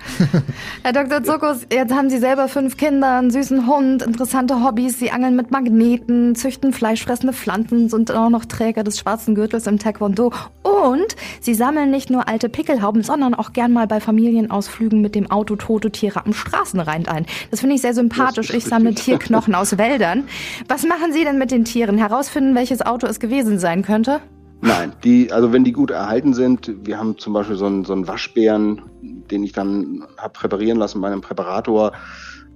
Herr 0.82 0.92
Dr. 0.92 1.22
Zuckus, 1.22 1.66
jetzt 1.70 1.92
haben 1.92 2.08
Sie 2.10 2.18
selber 2.18 2.48
fünf 2.48 2.76
Kinder, 2.76 3.18
einen 3.18 3.30
süßen 3.30 3.66
Hund, 3.66 4.02
interessante 4.02 4.64
Hobbys. 4.64 4.98
Sie 4.98 5.10
angeln 5.10 5.36
mit 5.36 5.50
Magneten, 5.50 6.34
züchten 6.34 6.72
fleischfressende 6.72 7.32
Pflanzen, 7.32 7.88
sind 7.88 8.10
auch 8.10 8.30
noch 8.30 8.46
Träger 8.46 8.84
des 8.84 8.98
schwarzen 8.98 9.34
Gürtels 9.34 9.66
im 9.66 9.78
Taekwondo. 9.78 10.32
Und 10.62 11.16
Sie 11.40 11.54
sammeln 11.54 11.90
nicht 11.90 12.10
nur 12.10 12.28
alte 12.28 12.48
Pickelhauben, 12.48 13.02
sondern 13.02 13.34
auch 13.34 13.52
gern 13.52 13.72
mal 13.72 13.86
bei 13.86 14.00
Familienausflügen 14.00 15.00
mit 15.00 15.14
dem 15.14 15.30
Auto 15.30 15.56
tote 15.56 15.90
Tiere 15.90 16.24
am 16.24 16.32
Straßenrand 16.32 17.08
ein. 17.08 17.26
Das 17.50 17.60
finde 17.60 17.76
ich 17.76 17.82
sehr 17.82 17.94
sympathisch. 17.94 18.48
Das 18.48 18.56
Ich 18.56 18.64
sammle. 18.64 18.94
Tierknochen 18.94 19.54
aus 19.54 19.78
Wäldern. 19.78 20.24
Was 20.68 20.84
machen 20.84 21.12
Sie 21.12 21.24
denn 21.24 21.38
mit 21.38 21.50
den 21.50 21.64
Tieren? 21.64 21.91
Herausfinden, 21.98 22.54
welches 22.54 22.82
Auto 22.82 23.06
es 23.06 23.20
gewesen 23.20 23.58
sein 23.58 23.82
könnte? 23.82 24.20
Nein, 24.60 24.92
die, 25.02 25.32
also 25.32 25.52
wenn 25.52 25.64
die 25.64 25.72
gut 25.72 25.90
erhalten 25.90 26.34
sind, 26.34 26.70
wir 26.86 26.98
haben 26.98 27.18
zum 27.18 27.32
Beispiel 27.32 27.56
so 27.56 27.66
einen, 27.66 27.84
so 27.84 27.92
einen 27.92 28.06
Waschbären, 28.06 28.82
den 29.02 29.42
ich 29.42 29.52
dann 29.52 30.04
hab 30.16 30.34
präparieren 30.34 30.78
lassen 30.78 31.00
bei 31.00 31.08
einem 31.08 31.20
Präparator, 31.20 31.92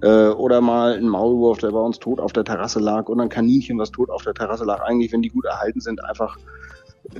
äh, 0.01 0.29
oder 0.29 0.61
mal 0.61 0.93
ein 0.93 1.07
Maulwurf, 1.07 1.57
der 1.57 1.71
bei 1.71 1.79
uns 1.79 1.99
tot 1.99 2.19
auf 2.19 2.31
der 2.31 2.45
Terrasse 2.45 2.79
lag, 2.79 3.09
oder 3.09 3.23
ein 3.23 3.29
Kaninchen, 3.29 3.77
was 3.77 3.91
tot 3.91 4.09
auf 4.09 4.23
der 4.23 4.33
Terrasse 4.33 4.63
lag. 4.63 4.81
Eigentlich, 4.81 5.11
wenn 5.11 5.21
die 5.21 5.29
gut 5.29 5.45
erhalten 5.45 5.81
sind, 5.81 6.03
einfach 6.05 6.37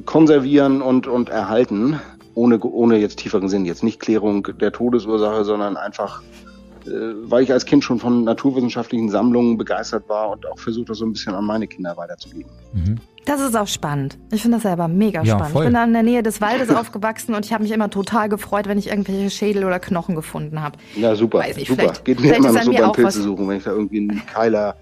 konservieren 0.05 0.81
und, 0.81 1.07
und 1.07 1.29
erhalten, 1.29 1.99
ohne, 2.33 2.59
ohne 2.59 2.97
jetzt 2.97 3.19
tieferen 3.19 3.49
Sinn. 3.49 3.65
Jetzt 3.65 3.83
nicht 3.83 3.99
Klärung 3.99 4.47
der 4.59 4.71
Todesursache, 4.71 5.43
sondern 5.43 5.75
einfach, 5.75 6.21
weil 7.23 7.43
ich 7.43 7.51
als 7.51 7.65
Kind 7.65 7.83
schon 7.83 7.99
von 7.99 8.23
naturwissenschaftlichen 8.23 9.09
Sammlungen 9.09 9.57
begeistert 9.57 10.07
war 10.07 10.29
und 10.29 10.45
auch 10.45 10.57
versucht, 10.59 10.89
das 10.89 10.99
so 10.99 11.05
ein 11.05 11.13
bisschen 11.13 11.33
an 11.33 11.45
meine 11.45 11.67
Kinder 11.67 11.95
weiterzugeben. 11.97 12.49
Das 13.25 13.41
ist 13.41 13.55
auch 13.55 13.67
spannend. 13.67 14.17
Ich 14.31 14.41
finde 14.41 14.57
das 14.57 14.63
selber 14.63 14.87
mega 14.87 15.21
Ja, 15.21 15.35
spannend. 15.35 15.51
voll. 15.51 15.63
Ich 15.63 15.67
bin 15.67 15.73
da 15.73 15.83
in 15.83 15.93
der 15.93 16.03
Nähe 16.03 16.23
des 16.23 16.39
Waldes 16.39 16.69
aufgewachsen 16.75 17.35
und 17.35 17.45
ich 17.45 17.51
habe 17.53 17.63
mich 17.63 17.73
immer 17.73 17.89
total 17.89 18.29
gefreut, 18.29 18.67
wenn 18.67 18.77
ich 18.77 18.87
irgendwelche 18.87 19.29
Schädel 19.29 19.65
oder 19.65 19.79
Knochen 19.79 20.15
gefunden 20.15 20.61
habe. 20.61 20.77
Ja, 20.95 21.13
super. 21.15 21.39
Weiß 21.39 21.57
nicht, 21.57 21.67
super. 21.67 21.91
Geht 22.05 22.21
mir 22.21 22.35
immer 22.35 22.53
noch 22.53 22.59
an 22.59 22.65
so 22.65 22.71
beim 22.71 22.91
Pilze 22.93 23.21
suchen, 23.21 23.49
wenn 23.49 23.57
ich 23.57 23.63
da 23.65 23.71
irgendwie 23.71 23.99
einen 23.99 24.25
Keiler 24.25 24.75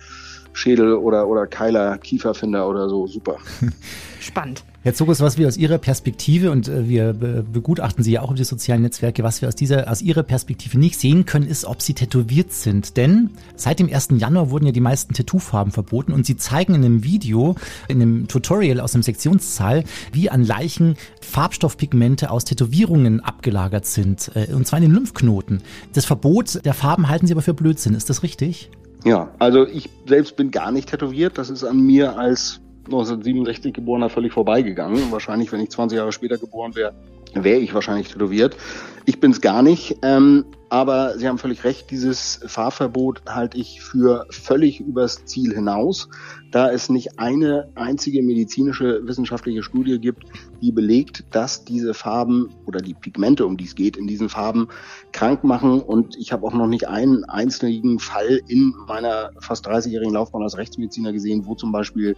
Schädel 0.53 0.93
oder, 0.93 1.27
oder 1.27 1.47
Keiler 1.47 1.97
Kiefer 1.97 2.33
finde 2.33 2.63
oder 2.63 2.87
so. 2.87 3.07
Super. 3.07 3.37
Spannend. 4.25 4.63
Herr 4.81 4.95
Zuckers, 4.95 5.21
was 5.21 5.38
wir 5.38 5.47
aus 5.47 5.55
Ihrer 5.55 5.77
Perspektive, 5.77 6.49
und 6.49 6.67
äh, 6.67 6.89
wir 6.89 7.13
be 7.13 7.43
begutachten 7.43 8.03
Sie 8.03 8.13
ja 8.13 8.21
auch 8.21 8.29
über 8.29 8.38
die 8.38 8.43
sozialen 8.43 8.81
Netzwerke, 8.81 9.21
was 9.21 9.39
wir 9.39 9.47
aus 9.47 9.55
dieser, 9.55 9.88
aus 9.89 10.01
Ihrer 10.01 10.23
Perspektive 10.23 10.79
nicht 10.79 10.99
sehen 10.99 11.27
können, 11.27 11.47
ist, 11.47 11.63
ob 11.63 11.83
Sie 11.83 11.93
tätowiert 11.93 12.51
sind. 12.51 12.97
Denn 12.97 13.29
seit 13.55 13.77
dem 13.77 13.88
1. 13.88 14.09
Januar 14.17 14.49
wurden 14.49 14.65
ja 14.65 14.71
die 14.71 14.81
meisten 14.81 15.13
Tattoofarben 15.13 15.71
verboten 15.71 16.11
und 16.11 16.25
Sie 16.25 16.38
zeigen 16.38 16.73
in 16.73 16.83
einem 16.83 17.03
Video, 17.03 17.55
in 17.88 18.01
einem 18.01 18.27
Tutorial 18.27 18.79
aus 18.79 18.93
dem 18.93 19.03
Sektionssaal, 19.03 19.83
wie 20.11 20.31
an 20.31 20.43
Leichen 20.43 20.95
Farbstoffpigmente 21.21 22.31
aus 22.31 22.45
Tätowierungen 22.45 23.19
abgelagert 23.19 23.85
sind, 23.85 24.31
äh, 24.33 24.51
und 24.55 24.65
zwar 24.65 24.79
in 24.79 24.85
den 24.85 24.93
Lymphknoten. 24.93 25.61
Das 25.93 26.05
Verbot 26.05 26.65
der 26.65 26.73
Farben 26.73 27.09
halten 27.09 27.27
Sie 27.27 27.33
aber 27.33 27.43
für 27.43 27.53
Blödsinn, 27.53 27.93
ist 27.93 28.09
das 28.09 28.23
richtig? 28.23 28.71
Ja, 29.03 29.29
also 29.38 29.67
ich 29.67 29.88
selbst 30.07 30.35
bin 30.35 30.49
gar 30.49 30.71
nicht 30.71 30.89
tätowiert. 30.89 31.38
Das 31.38 31.51
ist 31.51 31.63
an 31.63 31.85
mir 31.85 32.17
als 32.17 32.59
1967 32.86 33.74
geborener 33.74 34.10
völlig 34.10 34.34
vorbeigegangen. 34.34 35.12
Wahrscheinlich, 35.12 35.52
wenn 35.52 35.60
ich 35.60 35.69
20 35.69 35.98
Jahre 35.98 36.12
später 36.12 36.38
geboren 36.38 36.76
wäre, 36.76 36.93
wäre 37.34 37.60
ich 37.60 37.74
wahrscheinlich 37.74 38.10
tätowiert. 38.10 38.56
Ich 39.06 39.19
bin's 39.19 39.41
gar 39.41 39.62
nicht. 39.62 39.98
Ähm, 40.02 40.45
aber 40.69 41.17
Sie 41.17 41.28
haben 41.28 41.38
völlig 41.38 41.63
recht, 41.63 41.91
dieses 41.91 42.39
Fahrverbot 42.48 43.21
halte 43.28 43.58
ich 43.58 43.82
für 43.82 44.26
völlig 44.32 44.80
übers 44.80 45.26
Ziel 45.26 45.54
hinaus, 45.54 46.10
da 46.52 46.71
es 46.71 46.89
nicht 46.89 47.19
eine 47.19 47.69
einzige 47.76 48.24
medizinische 48.24 49.06
wissenschaftliche 49.06 49.62
Studie 49.62 50.00
gibt, 50.00 50.24
die 50.62 50.71
belegt, 50.71 51.24
dass 51.32 51.65
diese 51.65 51.93
Farben 51.93 52.50
oder 52.65 52.80
die 52.80 52.95
Pigmente, 52.95 53.45
um 53.45 53.58
die 53.58 53.65
es 53.65 53.76
geht, 53.76 53.95
in 53.95 54.08
diesen 54.08 54.28
Farben 54.28 54.67
krank 55.12 55.43
machen. 55.43 55.82
Und 55.82 56.17
ich 56.17 56.32
habe 56.32 56.45
auch 56.48 56.54
noch 56.54 56.67
nicht 56.67 56.88
einen 56.88 57.26
einzigen 57.26 58.00
Fall 58.00 58.41
in 58.48 58.74
meiner 58.88 59.32
fast 59.39 59.67
30-jährigen 59.67 60.13
Laufbahn 60.13 60.41
als 60.41 60.58
Rechtsmediziner 60.58 61.13
gesehen, 61.13 61.45
wo 61.45 61.54
zum 61.54 61.71
Beispiel 61.71 62.15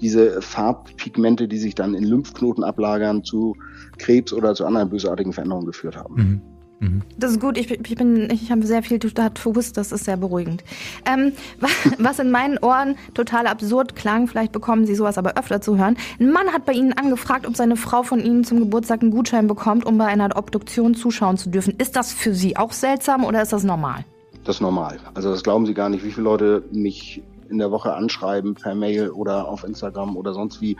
diese 0.00 0.40
Farbpigmente, 0.42 1.48
die 1.48 1.58
sich 1.58 1.74
dann 1.74 1.94
in 1.94 2.04
Lymphknoten 2.04 2.64
ablagern, 2.64 3.24
zu 3.24 3.56
Krebs 3.98 4.32
oder 4.32 4.54
zu 4.54 4.64
anderen 4.66 4.90
bösartigen 4.90 5.32
Veränderungen 5.32 5.66
geführt 5.66 5.96
haben. 5.96 6.14
Mhm. 6.14 6.40
Mhm. 6.80 7.02
Das 7.18 7.32
ist 7.32 7.40
gut. 7.40 7.58
Ich, 7.58 7.68
ich 7.72 7.96
bin, 7.96 8.30
ich 8.30 8.52
habe 8.52 8.64
sehr 8.64 8.84
viel 8.84 9.00
Tattoos. 9.00 9.72
Das 9.72 9.90
ist 9.90 10.04
sehr 10.04 10.16
beruhigend. 10.16 10.62
Ähm, 11.04 11.32
wa- 11.60 11.66
was 11.98 12.20
in 12.20 12.30
meinen 12.30 12.56
Ohren 12.58 12.94
total 13.14 13.48
absurd 13.48 13.96
klang, 13.96 14.28
vielleicht 14.28 14.52
bekommen 14.52 14.86
Sie 14.86 14.94
sowas 14.94 15.18
aber 15.18 15.36
öfter 15.36 15.60
zu 15.60 15.76
hören. 15.76 15.96
Ein 16.20 16.30
Mann 16.30 16.52
hat 16.52 16.66
bei 16.66 16.72
Ihnen 16.74 16.92
angefragt, 16.92 17.48
ob 17.48 17.56
seine 17.56 17.74
Frau 17.74 18.04
von 18.04 18.20
Ihnen 18.20 18.44
zum 18.44 18.60
Geburtstag 18.60 19.02
einen 19.02 19.10
Gutschein 19.10 19.48
bekommt, 19.48 19.86
um 19.86 19.98
bei 19.98 20.06
einer 20.06 20.36
Obduktion 20.36 20.94
zuschauen 20.94 21.36
zu 21.36 21.50
dürfen. 21.50 21.74
Ist 21.78 21.96
das 21.96 22.12
für 22.12 22.32
Sie 22.32 22.56
auch 22.56 22.70
seltsam 22.70 23.24
oder 23.24 23.42
ist 23.42 23.52
das 23.52 23.64
normal? 23.64 24.04
Das 24.44 24.56
ist 24.56 24.62
normal. 24.62 24.98
Also 25.14 25.30
das 25.30 25.42
glauben 25.42 25.66
Sie 25.66 25.74
gar 25.74 25.88
nicht, 25.88 26.04
wie 26.04 26.12
viele 26.12 26.24
Leute 26.24 26.62
mich 26.70 27.22
in 27.48 27.58
der 27.58 27.70
Woche 27.70 27.94
anschreiben 27.94 28.54
per 28.54 28.74
Mail 28.74 29.10
oder 29.10 29.48
auf 29.48 29.64
Instagram 29.64 30.16
oder 30.16 30.34
sonst 30.34 30.60
wie 30.60 30.76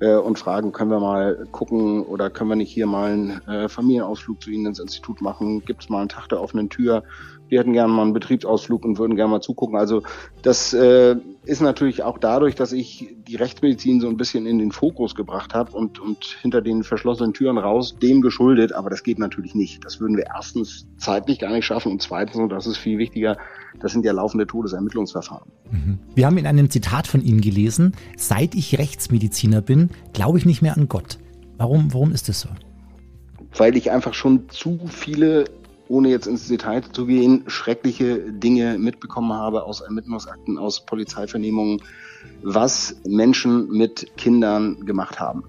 äh, 0.00 0.16
und 0.16 0.38
fragen, 0.38 0.72
können 0.72 0.90
wir 0.90 1.00
mal 1.00 1.46
gucken 1.52 2.02
oder 2.02 2.28
können 2.28 2.50
wir 2.50 2.56
nicht 2.56 2.72
hier 2.72 2.86
mal 2.86 3.12
einen 3.12 3.30
äh, 3.46 3.68
Familienausflug 3.68 4.42
zu 4.42 4.50
Ihnen 4.50 4.66
ins 4.66 4.80
Institut 4.80 5.20
machen? 5.22 5.64
Gibt 5.64 5.84
es 5.84 5.88
mal 5.88 6.00
einen 6.00 6.08
Tag 6.08 6.28
der 6.28 6.40
offenen 6.40 6.68
Tür? 6.68 7.04
Wir 7.48 7.60
hätten 7.60 7.74
gerne 7.74 7.92
mal 7.92 8.02
einen 8.02 8.14
Betriebsausflug 8.14 8.84
und 8.84 8.98
würden 8.98 9.14
gerne 9.14 9.30
mal 9.30 9.40
zugucken. 9.40 9.76
Also 9.76 10.02
das 10.40 10.72
äh, 10.72 11.16
ist 11.44 11.60
natürlich 11.60 12.02
auch 12.02 12.18
dadurch, 12.18 12.54
dass 12.54 12.72
ich 12.72 13.14
die 13.28 13.36
Rechtsmedizin 13.36 14.00
so 14.00 14.08
ein 14.08 14.16
bisschen 14.16 14.46
in 14.46 14.58
den 14.58 14.72
Fokus 14.72 15.14
gebracht 15.14 15.52
habe 15.52 15.72
und, 15.72 16.00
und 16.00 16.24
hinter 16.40 16.62
den 16.62 16.82
verschlossenen 16.82 17.34
Türen 17.34 17.58
raus, 17.58 17.96
dem 18.00 18.22
geschuldet. 18.22 18.72
Aber 18.72 18.88
das 18.88 19.02
geht 19.02 19.18
natürlich 19.18 19.54
nicht. 19.54 19.84
Das 19.84 20.00
würden 20.00 20.16
wir 20.16 20.24
erstens 20.34 20.86
zeitlich 20.96 21.38
gar 21.38 21.52
nicht 21.52 21.66
schaffen 21.66 21.92
und 21.92 22.00
zweitens, 22.00 22.36
und 22.36 22.48
das 22.48 22.66
ist 22.66 22.78
viel 22.78 22.96
wichtiger, 22.98 23.36
das 23.80 23.92
sind 23.92 24.04
ja 24.04 24.12
laufende 24.12 24.46
Todesermittlungsverfahren. 24.46 25.50
Mhm. 25.70 25.98
Wir 26.14 26.26
haben 26.26 26.38
in 26.38 26.46
einem 26.46 26.70
Zitat 26.70 27.06
von 27.06 27.22
Ihnen 27.22 27.40
gelesen, 27.40 27.92
seit 28.16 28.54
ich 28.54 28.78
Rechtsmediziner 28.78 29.60
bin, 29.60 29.90
glaube 30.12 30.38
ich 30.38 30.46
nicht 30.46 30.62
mehr 30.62 30.76
an 30.76 30.88
Gott. 30.88 31.18
Warum, 31.56 31.92
warum 31.92 32.12
ist 32.12 32.28
das 32.28 32.40
so? 32.40 32.48
Weil 33.56 33.76
ich 33.76 33.90
einfach 33.90 34.14
schon 34.14 34.48
zu 34.48 34.80
viele 34.88 35.44
ohne 35.92 36.08
jetzt 36.08 36.26
ins 36.26 36.48
Detail 36.48 36.82
zu 36.90 37.04
gehen, 37.04 37.44
schreckliche 37.48 38.32
Dinge 38.32 38.78
mitbekommen 38.78 39.34
habe 39.34 39.64
aus 39.64 39.82
Ermittlungsakten, 39.82 40.56
aus 40.56 40.86
Polizeivernehmungen, 40.86 41.82
was 42.42 42.96
Menschen 43.06 43.68
mit 43.68 44.16
Kindern 44.16 44.86
gemacht 44.86 45.20
haben. 45.20 45.44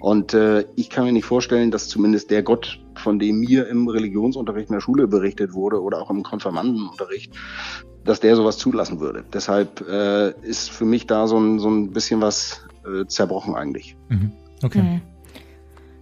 Und 0.00 0.34
äh, 0.34 0.64
ich 0.74 0.90
kann 0.90 1.04
mir 1.04 1.12
nicht 1.12 1.24
vorstellen, 1.24 1.70
dass 1.70 1.88
zumindest 1.88 2.30
der 2.30 2.42
Gott, 2.42 2.80
von 2.98 3.18
dem 3.18 3.40
mir 3.40 3.68
im 3.68 3.88
Religionsunterricht 3.88 4.68
in 4.68 4.74
der 4.74 4.80
Schule 4.80 5.06
berichtet 5.06 5.52
wurde 5.52 5.82
oder 5.82 6.00
auch 6.00 6.10
im 6.10 6.22
Konfirmandenunterricht, 6.22 7.32
dass 8.04 8.20
der 8.20 8.36
sowas 8.36 8.58
zulassen 8.58 9.00
würde. 9.00 9.24
Deshalb 9.32 9.86
äh, 9.88 10.30
ist 10.42 10.70
für 10.70 10.84
mich 10.84 11.06
da 11.06 11.26
so 11.26 11.38
ein, 11.38 11.58
so 11.58 11.68
ein 11.68 11.92
bisschen 11.92 12.20
was 12.20 12.64
äh, 12.86 13.06
zerbrochen 13.06 13.54
eigentlich. 13.54 13.96
Mhm. 14.08 14.32
Okay. 14.62 14.82
Mhm. 14.82 15.00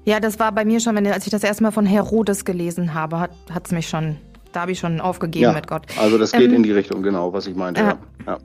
Ja, 0.06 0.20
das 0.20 0.38
war 0.38 0.52
bei 0.52 0.64
mir 0.64 0.80
schon, 0.80 0.94
wenn, 0.96 1.06
als 1.06 1.24
ich 1.24 1.30
das 1.30 1.42
erste 1.42 1.62
Mal 1.62 1.70
von 1.70 1.86
Herodes 1.86 2.44
gelesen 2.44 2.92
habe, 2.92 3.18
hat 3.18 3.32
es 3.64 3.72
mich 3.72 3.88
schon, 3.88 4.16
da 4.52 4.62
habe 4.62 4.72
ich 4.72 4.78
schon 4.78 5.00
aufgegeben 5.00 5.44
ja, 5.44 5.52
mit 5.52 5.66
Gott. 5.66 5.86
Also 5.98 6.18
das 6.18 6.32
geht 6.32 6.50
ähm, 6.50 6.56
in 6.56 6.62
die 6.62 6.72
Richtung, 6.72 7.02
genau, 7.02 7.32
was 7.32 7.46
ich 7.46 7.56
meinte. 7.56 7.80
Äh, 7.80 7.94
ja. 8.26 8.38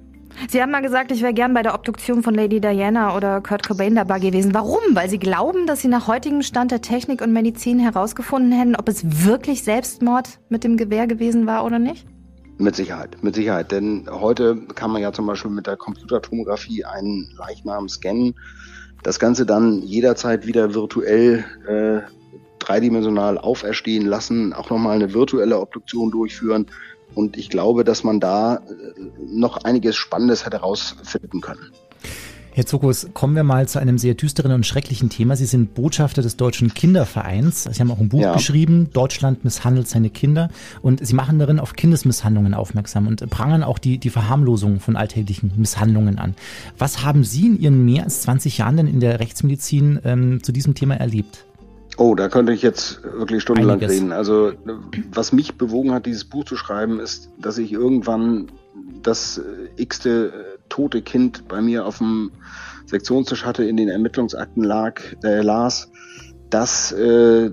Sie 0.47 0.61
haben 0.61 0.71
mal 0.71 0.81
gesagt, 0.81 1.11
ich 1.11 1.21
wäre 1.21 1.33
gern 1.33 1.53
bei 1.53 1.63
der 1.63 1.73
Obduktion 1.73 2.23
von 2.23 2.33
Lady 2.33 2.61
Diana 2.61 3.15
oder 3.15 3.41
Kurt 3.41 3.67
Cobain 3.67 3.95
dabei 3.95 4.19
gewesen. 4.19 4.53
Warum? 4.53 4.79
Weil 4.93 5.09
Sie 5.09 5.19
glauben, 5.19 5.67
dass 5.67 5.81
Sie 5.81 5.87
nach 5.87 6.07
heutigem 6.07 6.41
Stand 6.41 6.71
der 6.71 6.81
Technik 6.81 7.21
und 7.21 7.33
Medizin 7.33 7.79
herausgefunden 7.79 8.51
hätten, 8.51 8.75
ob 8.75 8.87
es 8.87 9.25
wirklich 9.25 9.63
Selbstmord 9.63 10.39
mit 10.49 10.63
dem 10.63 10.77
Gewehr 10.77 11.07
gewesen 11.07 11.45
war 11.45 11.65
oder 11.65 11.79
nicht? 11.79 12.07
Mit 12.57 12.75
Sicherheit, 12.75 13.17
mit 13.21 13.35
Sicherheit. 13.35 13.71
Denn 13.71 14.07
heute 14.09 14.57
kann 14.75 14.91
man 14.91 15.01
ja 15.01 15.11
zum 15.11 15.25
Beispiel 15.25 15.51
mit 15.51 15.67
der 15.67 15.77
Computertomographie 15.77 16.85
einen 16.85 17.29
Leichnam 17.37 17.89
scannen 17.89 18.35
das 19.03 19.19
Ganze 19.19 19.45
dann 19.45 19.81
jederzeit 19.81 20.45
wieder 20.45 20.73
virtuell 20.73 21.45
äh, 21.67 22.01
dreidimensional 22.59 23.37
auferstehen 23.37 24.05
lassen, 24.05 24.53
auch 24.53 24.69
nochmal 24.69 24.95
eine 24.95 25.13
virtuelle 25.13 25.59
Obduktion 25.59 26.11
durchführen. 26.11 26.67
Und 27.15 27.37
ich 27.37 27.49
glaube, 27.49 27.83
dass 27.83 28.03
man 28.03 28.19
da 28.19 28.55
äh, 28.55 28.59
noch 29.27 29.57
einiges 29.63 29.95
Spannendes 29.95 30.45
hätte 30.45 30.57
herausfinden 30.57 31.41
können. 31.41 31.71
Herr 32.59 32.65
Zuckos, 32.65 33.07
kommen 33.13 33.35
wir 33.37 33.43
mal 33.43 33.69
zu 33.69 33.79
einem 33.79 33.97
sehr 33.97 34.15
düsteren 34.15 34.51
und 34.51 34.65
schrecklichen 34.65 35.09
Thema. 35.09 35.37
Sie 35.37 35.45
sind 35.45 35.75
Botschafter 35.75 36.21
des 36.21 36.35
Deutschen 36.35 36.73
Kindervereins. 36.73 37.63
Sie 37.63 37.79
haben 37.79 37.89
auch 37.89 37.99
ein 37.99 38.09
Buch 38.09 38.19
ja. 38.19 38.33
geschrieben, 38.33 38.89
Deutschland 38.91 39.45
misshandelt 39.45 39.87
seine 39.87 40.09
Kinder. 40.09 40.49
Und 40.81 41.05
Sie 41.05 41.13
machen 41.13 41.39
darin 41.39 41.59
auf 41.59 41.73
Kindesmisshandlungen 41.73 42.53
aufmerksam 42.53 43.07
und 43.07 43.29
prangern 43.29 43.63
auch 43.63 43.77
die, 43.77 43.97
die 43.97 44.09
Verharmlosung 44.09 44.81
von 44.81 44.97
alltäglichen 44.97 45.53
Misshandlungen 45.55 46.19
an. 46.19 46.35
Was 46.77 47.03
haben 47.03 47.23
Sie 47.23 47.47
in 47.47 47.59
Ihren 47.61 47.85
mehr 47.85 48.03
als 48.03 48.23
20 48.23 48.57
Jahren 48.57 48.75
denn 48.75 48.87
in 48.87 48.99
der 48.99 49.21
Rechtsmedizin 49.21 49.99
ähm, 50.03 50.43
zu 50.43 50.51
diesem 50.51 50.75
Thema 50.75 50.95
erlebt? 50.95 51.45
Oh, 51.99 52.15
da 52.15 52.29
könnte 52.29 52.53
ich 52.53 52.61
jetzt 52.61 53.03
wirklich 53.03 53.41
stundenlang 53.41 53.79
Einiges. 53.79 53.97
reden. 53.97 54.13
Also, 54.13 54.53
was 55.11 55.33
mich 55.33 55.57
bewogen 55.57 55.91
hat, 55.91 56.05
dieses 56.05 56.23
Buch 56.23 56.45
zu 56.45 56.55
schreiben, 56.55 57.01
ist, 57.01 57.29
dass 57.37 57.57
ich 57.57 57.73
irgendwann 57.73 58.49
das 59.03 59.37
äh, 59.37 59.69
x-te 59.75 60.27
äh, 60.27 60.57
tote 60.69 61.01
Kind 61.01 61.49
bei 61.49 61.59
mir 61.59 61.85
auf 61.85 61.97
dem 61.97 62.31
Sektionstisch 62.85 63.43
hatte, 63.43 63.65
in 63.65 63.75
den 63.75 63.89
Ermittlungsakten 63.89 64.63
lag, 64.63 65.01
äh, 65.25 65.41
las, 65.41 65.91
dass 66.49 66.93
äh, 66.93 67.51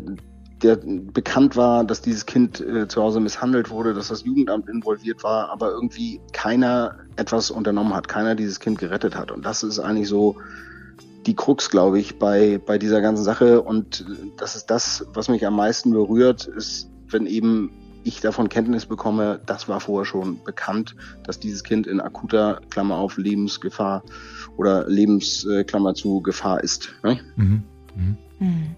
der 0.63 0.77
bekannt 0.77 1.57
war, 1.57 1.83
dass 1.83 2.01
dieses 2.01 2.25
Kind 2.25 2.61
äh, 2.61 2.87
zu 2.87 3.03
Hause 3.03 3.19
misshandelt 3.19 3.71
wurde, 3.71 3.95
dass 3.95 4.09
das 4.09 4.23
Jugendamt 4.23 4.69
involviert 4.69 5.25
war, 5.25 5.51
aber 5.51 5.73
irgendwie 5.73 6.21
keiner 6.33 7.01
etwas 7.17 7.51
unternommen 7.51 7.95
hat, 7.95 8.07
keiner 8.07 8.37
dieses 8.37 8.61
Kind 8.61 8.79
gerettet 8.79 9.17
hat. 9.17 9.33
Und 9.33 9.45
das 9.45 9.65
ist 9.65 9.81
eigentlich 9.81 10.09
so 10.09 10.37
die 11.27 11.35
Krux, 11.35 11.71
glaube 11.71 11.99
ich, 11.99 12.19
bei, 12.19 12.59
bei 12.65 12.79
dieser 12.79 13.01
ganzen 13.01 13.25
Sache. 13.25 13.63
Und 13.63 14.05
das 14.37 14.57
ist 14.57 14.67
das, 14.67 15.07
was 15.13 15.29
mich 15.29 15.47
am 15.47 15.57
meisten 15.57 15.93
berührt, 15.93 16.47
ist, 16.47 16.89
wenn 17.09 17.27
eben 17.27 17.71
ich 18.05 18.21
davon 18.21 18.49
Kenntnis 18.49 18.87
bekomme, 18.87 19.41
das 19.47 19.69
war 19.69 19.81
vorher 19.81 20.05
schon 20.05 20.43
bekannt, 20.45 20.95
dass 21.25 21.41
dieses 21.41 21.65
Kind 21.65 21.89
in 21.89 22.01
akuter 22.01 22.61
Klammer 22.71 22.97
auf 22.97 23.17
Lebensgefahr 23.17 24.05
oder 24.57 24.89
Lebensklammer 24.89 25.95
zu 25.95 26.21
Gefahr 26.21 26.63
ist. 26.63 26.95
Ne? 27.03 27.19
Mhm. 27.35 27.65
Mhm. 27.97 28.17
Mhm. 28.39 28.77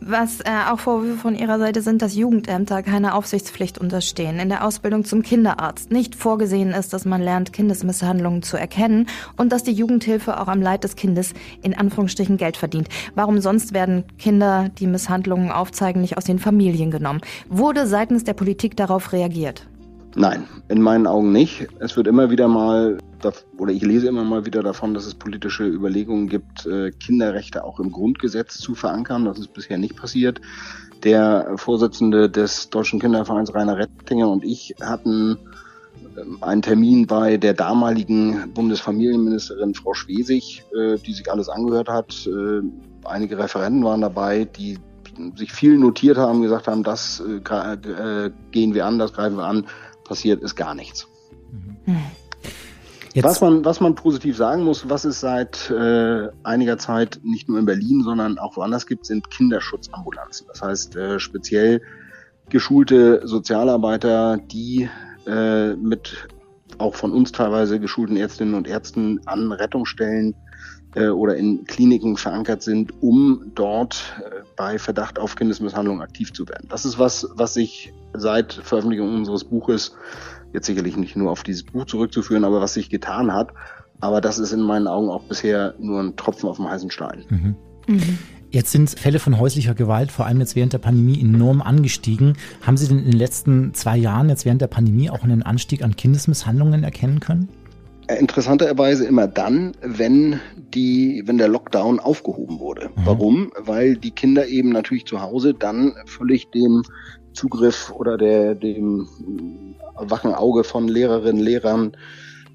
Was 0.00 0.40
äh, 0.40 0.44
auch 0.70 0.78
Vorwürfe 0.78 1.18
von 1.18 1.34
Ihrer 1.34 1.58
Seite 1.58 1.82
sind, 1.82 2.02
dass 2.02 2.14
Jugendämter 2.14 2.82
keine 2.82 3.14
Aufsichtspflicht 3.14 3.78
unterstehen, 3.78 4.38
in 4.38 4.48
der 4.48 4.64
Ausbildung 4.64 5.04
zum 5.04 5.22
Kinderarzt 5.22 5.90
nicht 5.90 6.14
vorgesehen 6.14 6.70
ist, 6.70 6.92
dass 6.92 7.04
man 7.04 7.22
lernt, 7.22 7.52
Kindesmisshandlungen 7.52 8.42
zu 8.42 8.56
erkennen 8.56 9.06
und 9.36 9.52
dass 9.52 9.62
die 9.62 9.72
Jugendhilfe 9.72 10.40
auch 10.40 10.48
am 10.48 10.62
Leid 10.62 10.84
des 10.84 10.96
Kindes 10.96 11.34
in 11.62 11.76
Anführungsstrichen 11.76 12.36
Geld 12.36 12.56
verdient. 12.56 12.88
Warum 13.14 13.40
sonst 13.40 13.74
werden 13.74 14.04
Kinder, 14.18 14.70
die 14.78 14.86
Misshandlungen 14.86 15.50
aufzeigen, 15.50 16.00
nicht 16.00 16.16
aus 16.16 16.24
den 16.24 16.38
Familien 16.38 16.90
genommen? 16.90 17.20
Wurde 17.48 17.86
seitens 17.86 18.24
der 18.24 18.34
Politik 18.34 18.76
darauf 18.76 19.12
reagiert? 19.12 19.66
Nein, 20.18 20.44
in 20.68 20.80
meinen 20.80 21.06
Augen 21.06 21.30
nicht. 21.30 21.68
Es 21.78 21.94
wird 21.96 22.06
immer 22.06 22.30
wieder 22.30 22.48
mal, 22.48 22.96
oder 23.58 23.72
ich 23.72 23.82
lese 23.82 24.08
immer 24.08 24.24
mal 24.24 24.46
wieder 24.46 24.62
davon, 24.62 24.94
dass 24.94 25.06
es 25.06 25.14
politische 25.14 25.64
Überlegungen 25.64 26.28
gibt, 26.28 26.66
äh, 26.66 26.90
Kinderrechte 26.90 27.64
auch 27.64 27.80
im 27.80 27.90
Grundgesetz 27.90 28.58
zu 28.58 28.74
verankern. 28.74 29.24
Das 29.24 29.38
ist 29.38 29.52
bisher 29.52 29.78
nicht 29.78 29.96
passiert. 29.96 30.40
Der 31.02 31.52
Vorsitzende 31.56 32.30
des 32.30 32.70
Deutschen 32.70 33.00
Kindervereins 33.00 33.54
Rainer 33.54 33.78
Rettinger 33.78 34.28
und 34.28 34.44
ich 34.44 34.74
hatten 34.80 35.38
ähm, 36.16 36.38
einen 36.42 36.62
Termin 36.62 37.06
bei 37.06 37.36
der 37.36 37.54
damaligen 37.54 38.52
Bundesfamilienministerin 38.54 39.74
Frau 39.74 39.94
Schwesig, 39.94 40.64
äh, 40.74 40.96
die 40.96 41.12
sich 41.12 41.30
alles 41.30 41.48
angehört 41.48 41.88
hat. 41.88 42.26
Äh, 42.26 42.62
einige 43.04 43.38
Referenten 43.38 43.84
waren 43.84 44.00
dabei, 44.00 44.44
die 44.44 44.78
sich 45.36 45.52
viel 45.52 45.78
notiert 45.78 46.18
haben, 46.18 46.42
gesagt 46.42 46.68
haben, 46.68 46.82
das 46.82 47.22
gehen 48.50 48.74
wir 48.74 48.84
an, 48.84 48.98
das 48.98 49.14
greifen 49.14 49.38
wir 49.38 49.44
an 49.44 49.64
passiert 50.06 50.42
ist 50.42 50.54
gar 50.54 50.74
nichts. 50.74 51.08
Mhm. 51.84 52.00
Was 53.22 53.40
man, 53.40 53.64
was 53.64 53.80
man 53.80 53.94
positiv 53.94 54.36
sagen 54.36 54.62
muss, 54.64 54.88
was 54.88 55.04
es 55.04 55.20
seit 55.20 55.70
äh, 55.70 56.28
einiger 56.42 56.78
Zeit 56.78 57.20
nicht 57.22 57.48
nur 57.48 57.58
in 57.58 57.64
Berlin, 57.64 58.02
sondern 58.02 58.38
auch 58.38 58.56
woanders 58.56 58.86
gibt, 58.86 59.06
sind 59.06 59.30
Kinderschutzambulanzen. 59.30 60.46
Das 60.48 60.62
heißt 60.62 60.96
äh, 60.96 61.18
speziell 61.18 61.80
geschulte 62.48 63.26
Sozialarbeiter, 63.26 64.36
die 64.36 64.88
äh, 65.26 65.74
mit 65.74 66.28
auch 66.78 66.94
von 66.94 67.12
uns 67.12 67.32
teilweise 67.32 67.80
geschulten 67.80 68.16
Ärztinnen 68.16 68.54
und 68.54 68.68
Ärzten 68.68 69.20
an 69.26 69.50
Rettungsstellen 69.52 70.34
äh, 70.96 71.08
oder 71.08 71.36
in 71.36 71.64
Kliniken 71.64 72.16
verankert 72.16 72.62
sind, 72.62 72.92
um 73.02 73.52
dort 73.54 74.14
äh, 74.20 74.42
bei 74.56 74.78
Verdacht 74.78 75.18
auf 75.18 75.36
Kindesmisshandlung 75.36 76.00
aktiv 76.00 76.32
zu 76.32 76.48
werden. 76.48 76.66
Das 76.68 76.84
ist 76.84 76.98
was, 76.98 77.28
was 77.34 77.54
sich 77.54 77.92
seit 78.14 78.54
Veröffentlichung 78.54 79.14
unseres 79.14 79.44
Buches 79.44 79.94
jetzt 80.52 80.66
sicherlich 80.66 80.96
nicht 80.96 81.16
nur 81.16 81.30
auf 81.30 81.42
dieses 81.42 81.62
Buch 81.62 81.84
zurückzuführen, 81.84 82.44
aber 82.44 82.60
was 82.60 82.74
sich 82.74 82.88
getan 82.88 83.32
hat. 83.32 83.52
Aber 84.00 84.20
das 84.20 84.38
ist 84.38 84.52
in 84.52 84.60
meinen 84.60 84.86
Augen 84.86 85.08
auch 85.08 85.22
bisher 85.24 85.74
nur 85.78 86.00
ein 86.00 86.16
Tropfen 86.16 86.48
auf 86.48 86.56
dem 86.56 86.68
heißen 86.68 86.90
Stein. 86.90 87.24
Mhm. 87.28 87.56
Mhm. 87.86 88.18
Jetzt 88.50 88.72
sind 88.72 88.88
Fälle 88.90 89.18
von 89.18 89.38
häuslicher 89.38 89.74
Gewalt, 89.74 90.12
vor 90.12 90.24
allem 90.24 90.40
jetzt 90.40 90.56
während 90.56 90.72
der 90.72 90.78
Pandemie, 90.78 91.20
enorm 91.20 91.60
angestiegen. 91.60 92.34
Haben 92.62 92.76
Sie 92.76 92.88
denn 92.88 92.98
in 92.98 93.10
den 93.10 93.18
letzten 93.18 93.74
zwei 93.74 93.96
Jahren, 93.96 94.28
jetzt 94.28 94.44
während 94.44 94.62
der 94.62 94.68
Pandemie, 94.68 95.10
auch 95.10 95.24
einen 95.24 95.42
Anstieg 95.42 95.82
an 95.82 95.96
Kindesmisshandlungen 95.96 96.84
erkennen 96.84 97.20
können? 97.20 97.48
Interessanterweise 98.08 99.04
immer 99.04 99.26
dann, 99.26 99.72
wenn 99.82 100.40
die, 100.56 101.22
wenn 101.26 101.38
der 101.38 101.48
Lockdown 101.48 101.98
aufgehoben 101.98 102.60
wurde. 102.60 102.88
Mhm. 102.88 103.02
Warum? 103.04 103.52
Weil 103.58 103.96
die 103.96 104.12
Kinder 104.12 104.46
eben 104.46 104.70
natürlich 104.70 105.06
zu 105.06 105.20
Hause 105.20 105.54
dann 105.54 105.94
völlig 106.06 106.50
dem 106.50 106.82
Zugriff 107.32 107.90
oder 107.90 108.16
der, 108.16 108.54
dem 108.54 109.08
wachen 109.96 110.34
Auge 110.34 110.62
von 110.62 110.88
Lehrerinnen, 110.88 111.42
Lehrern, 111.42 111.96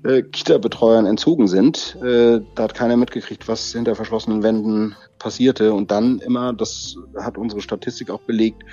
äh, 0.04 0.24
Kita-Betreuern 0.24 1.06
entzogen 1.06 1.48
sind. 1.48 1.98
Äh, 2.02 2.42
da 2.56 2.64
hat 2.64 2.74
keiner 2.74 2.98
mitgekriegt, 2.98 3.48
was 3.48 3.74
hinter 3.74 3.96
verschlossenen 3.96 4.44
Wänden 4.44 4.96
passierte. 5.20 5.74
Und 5.74 5.92
dann 5.92 6.20
immer, 6.20 6.54
das 6.54 6.96
hat 7.18 7.38
unsere 7.38 7.62
Statistik 7.62 8.10
auch 8.10 8.22
belegt, 8.22 8.64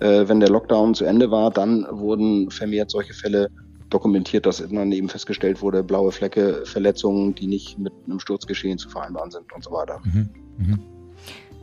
äh, 0.00 0.28
wenn 0.28 0.40
der 0.40 0.50
Lockdown 0.50 0.94
zu 0.94 1.04
Ende 1.04 1.30
war, 1.30 1.50
dann 1.50 1.86
wurden 1.90 2.50
vermehrt 2.50 2.90
solche 2.90 3.14
Fälle 3.14 3.48
dokumentiert, 3.92 4.46
dass 4.46 4.58
dann 4.66 4.92
eben 4.92 5.08
festgestellt 5.08 5.62
wurde, 5.62 5.82
blaue 5.82 6.12
Flecke, 6.12 6.64
Verletzungen, 6.64 7.34
die 7.34 7.46
nicht 7.46 7.78
mit 7.78 7.92
einem 8.06 8.20
Sturzgeschehen 8.20 8.78
zu 8.78 8.88
vereinbaren 8.88 9.30
sind 9.30 9.52
und 9.52 9.62
so 9.64 9.72
weiter. 9.72 10.00
Mhm. 10.04 10.28
Mhm. 10.58 10.78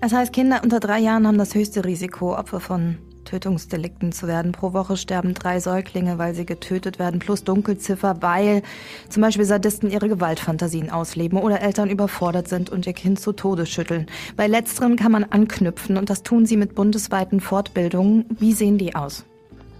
Das 0.01 0.13
heißt, 0.13 0.31
Kinder 0.31 0.61
unter 0.63 0.79
drei 0.79 0.99
Jahren 0.99 1.27
haben 1.27 1.37
das 1.37 1.55
höchste 1.55 1.83
Risiko, 1.83 2.37
Opfer 2.37 2.59
von 2.59 2.97
Tötungsdelikten 3.25 4.11
zu 4.11 4.27
werden. 4.27 4.51
Pro 4.53 4.73
Woche 4.73 4.97
sterben 4.97 5.33
drei 5.33 5.59
Säuglinge, 5.59 6.17
weil 6.17 6.33
sie 6.33 6.45
getötet 6.45 6.99
werden, 6.99 7.19
plus 7.19 7.43
Dunkelziffer, 7.43 8.21
weil 8.21 8.63
zum 9.09 9.21
Beispiel 9.21 9.45
Sadisten 9.45 9.91
ihre 9.91 10.09
Gewaltfantasien 10.09 10.89
ausleben 10.89 11.37
oder 11.37 11.61
Eltern 11.61 11.89
überfordert 11.89 12.47
sind 12.47 12.69
und 12.69 12.87
ihr 12.87 12.93
Kind 12.93 13.19
zu 13.19 13.33
Tode 13.33 13.65
schütteln. 13.65 14.07
Bei 14.35 14.47
letzterem 14.47 14.95
kann 14.95 15.11
man 15.11 15.25
anknüpfen 15.25 15.97
und 15.97 16.09
das 16.09 16.23
tun 16.23 16.45
sie 16.45 16.57
mit 16.57 16.75
bundesweiten 16.75 17.39
Fortbildungen. 17.39 18.25
Wie 18.39 18.53
sehen 18.53 18.77
die 18.77 18.95
aus? 18.95 19.25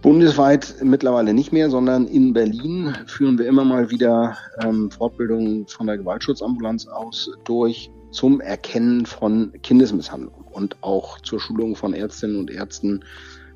Bundesweit 0.02 0.76
mittlerweile 0.82 1.34
nicht 1.34 1.52
mehr, 1.52 1.70
sondern 1.70 2.08
in 2.08 2.32
Berlin 2.32 2.96
führen 3.06 3.38
wir 3.38 3.48
immer 3.48 3.66
mal 3.66 3.90
wieder 3.90 4.38
ähm, 4.64 4.90
Fortbildungen 4.90 5.68
von 5.68 5.88
der 5.88 5.98
Gewaltschutzambulanz 5.98 6.88
aus 6.88 7.30
durch 7.44 7.92
zum 8.12 8.40
Erkennen 8.40 9.06
von 9.06 9.52
Kindesmisshandlung 9.62 10.46
und 10.52 10.78
auch 10.82 11.20
zur 11.20 11.40
Schulung 11.40 11.76
von 11.76 11.94
Ärztinnen 11.94 12.38
und 12.38 12.50
Ärzten. 12.50 13.04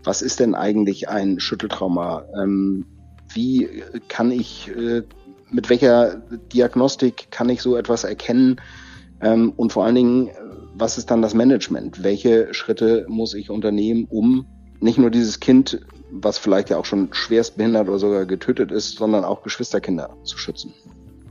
Was 0.03 0.21
ist 0.21 0.41
denn 0.41 0.53
eigentlich 0.53 1.07
ein 1.07 1.39
Schütteltrauma? 1.39 2.25
Ähm, 2.41 2.85
wie 3.33 3.83
kann 4.09 4.31
ich, 4.31 4.69
äh, 4.75 5.03
mit 5.49 5.69
welcher 5.69 6.15
Diagnostik 6.53 7.27
kann 7.31 7.47
ich 7.47 7.61
so 7.61 7.77
etwas 7.77 8.03
erkennen? 8.03 8.57
Ähm, 9.21 9.53
und 9.55 9.71
vor 9.71 9.85
allen 9.85 9.95
Dingen, 9.95 10.29
was 10.75 10.97
ist 10.97 11.09
dann 11.09 11.21
das 11.21 11.33
Management? 11.33 12.03
Welche 12.03 12.53
Schritte 12.53 13.05
muss 13.07 13.33
ich 13.33 13.49
unternehmen, 13.49 14.07
um 14.09 14.45
nicht 14.81 14.97
nur 14.97 15.09
dieses 15.09 15.39
Kind 15.39 15.79
was 16.13 16.37
vielleicht 16.37 16.69
ja 16.69 16.77
auch 16.77 16.85
schon 16.85 17.09
schwerst 17.11 17.57
behindert 17.57 17.89
oder 17.89 17.99
sogar 17.99 18.25
getötet 18.25 18.71
ist, 18.71 18.97
sondern 18.97 19.25
auch 19.25 19.43
Geschwisterkinder 19.43 20.15
zu 20.23 20.37
schützen. 20.37 20.73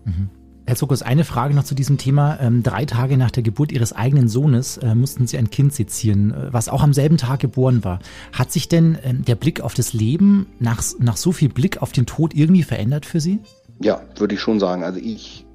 Mhm. 0.05 0.29
Herr 0.67 0.77
Zuckers, 0.77 1.03
eine 1.03 1.25
Frage 1.25 1.55
noch 1.55 1.65
zu 1.65 1.75
diesem 1.75 1.99
Thema. 1.99 2.39
Ähm, 2.41 2.63
drei 2.63 2.85
Tage 2.85 3.17
nach 3.17 3.31
der 3.31 3.43
Geburt 3.43 3.73
Ihres 3.73 3.93
eigenen 3.93 4.29
Sohnes 4.29 4.77
äh, 4.79 4.95
mussten 4.95 5.27
Sie 5.27 5.37
ein 5.37 5.51
Kind 5.51 5.73
sezieren, 5.73 6.33
äh, 6.33 6.53
was 6.53 6.69
auch 6.69 6.83
am 6.83 6.93
selben 6.93 7.17
Tag 7.17 7.41
geboren 7.41 7.85
war. 7.85 7.99
Hat 8.33 8.53
sich 8.53 8.69
denn 8.69 8.97
ähm, 9.03 9.25
der 9.25 9.35
Blick 9.35 9.61
auf 9.61 9.75
das 9.75 9.93
Leben 9.93 10.47
nach, 10.61 10.83
nach 10.99 11.17
so 11.17 11.33
viel 11.33 11.49
Blick 11.49 11.83
auf 11.83 11.93
den 11.93 12.07
Tod 12.07 12.35
irgendwie 12.35 12.63
verändert 12.63 13.07
für 13.07 13.21
Sie? 13.21 13.41
Ja, 13.81 14.03
würde 14.17 14.35
ich 14.35 14.41
schon 14.41 14.61
sagen. 14.61 14.85
Also 14.85 15.01
ich 15.01 15.47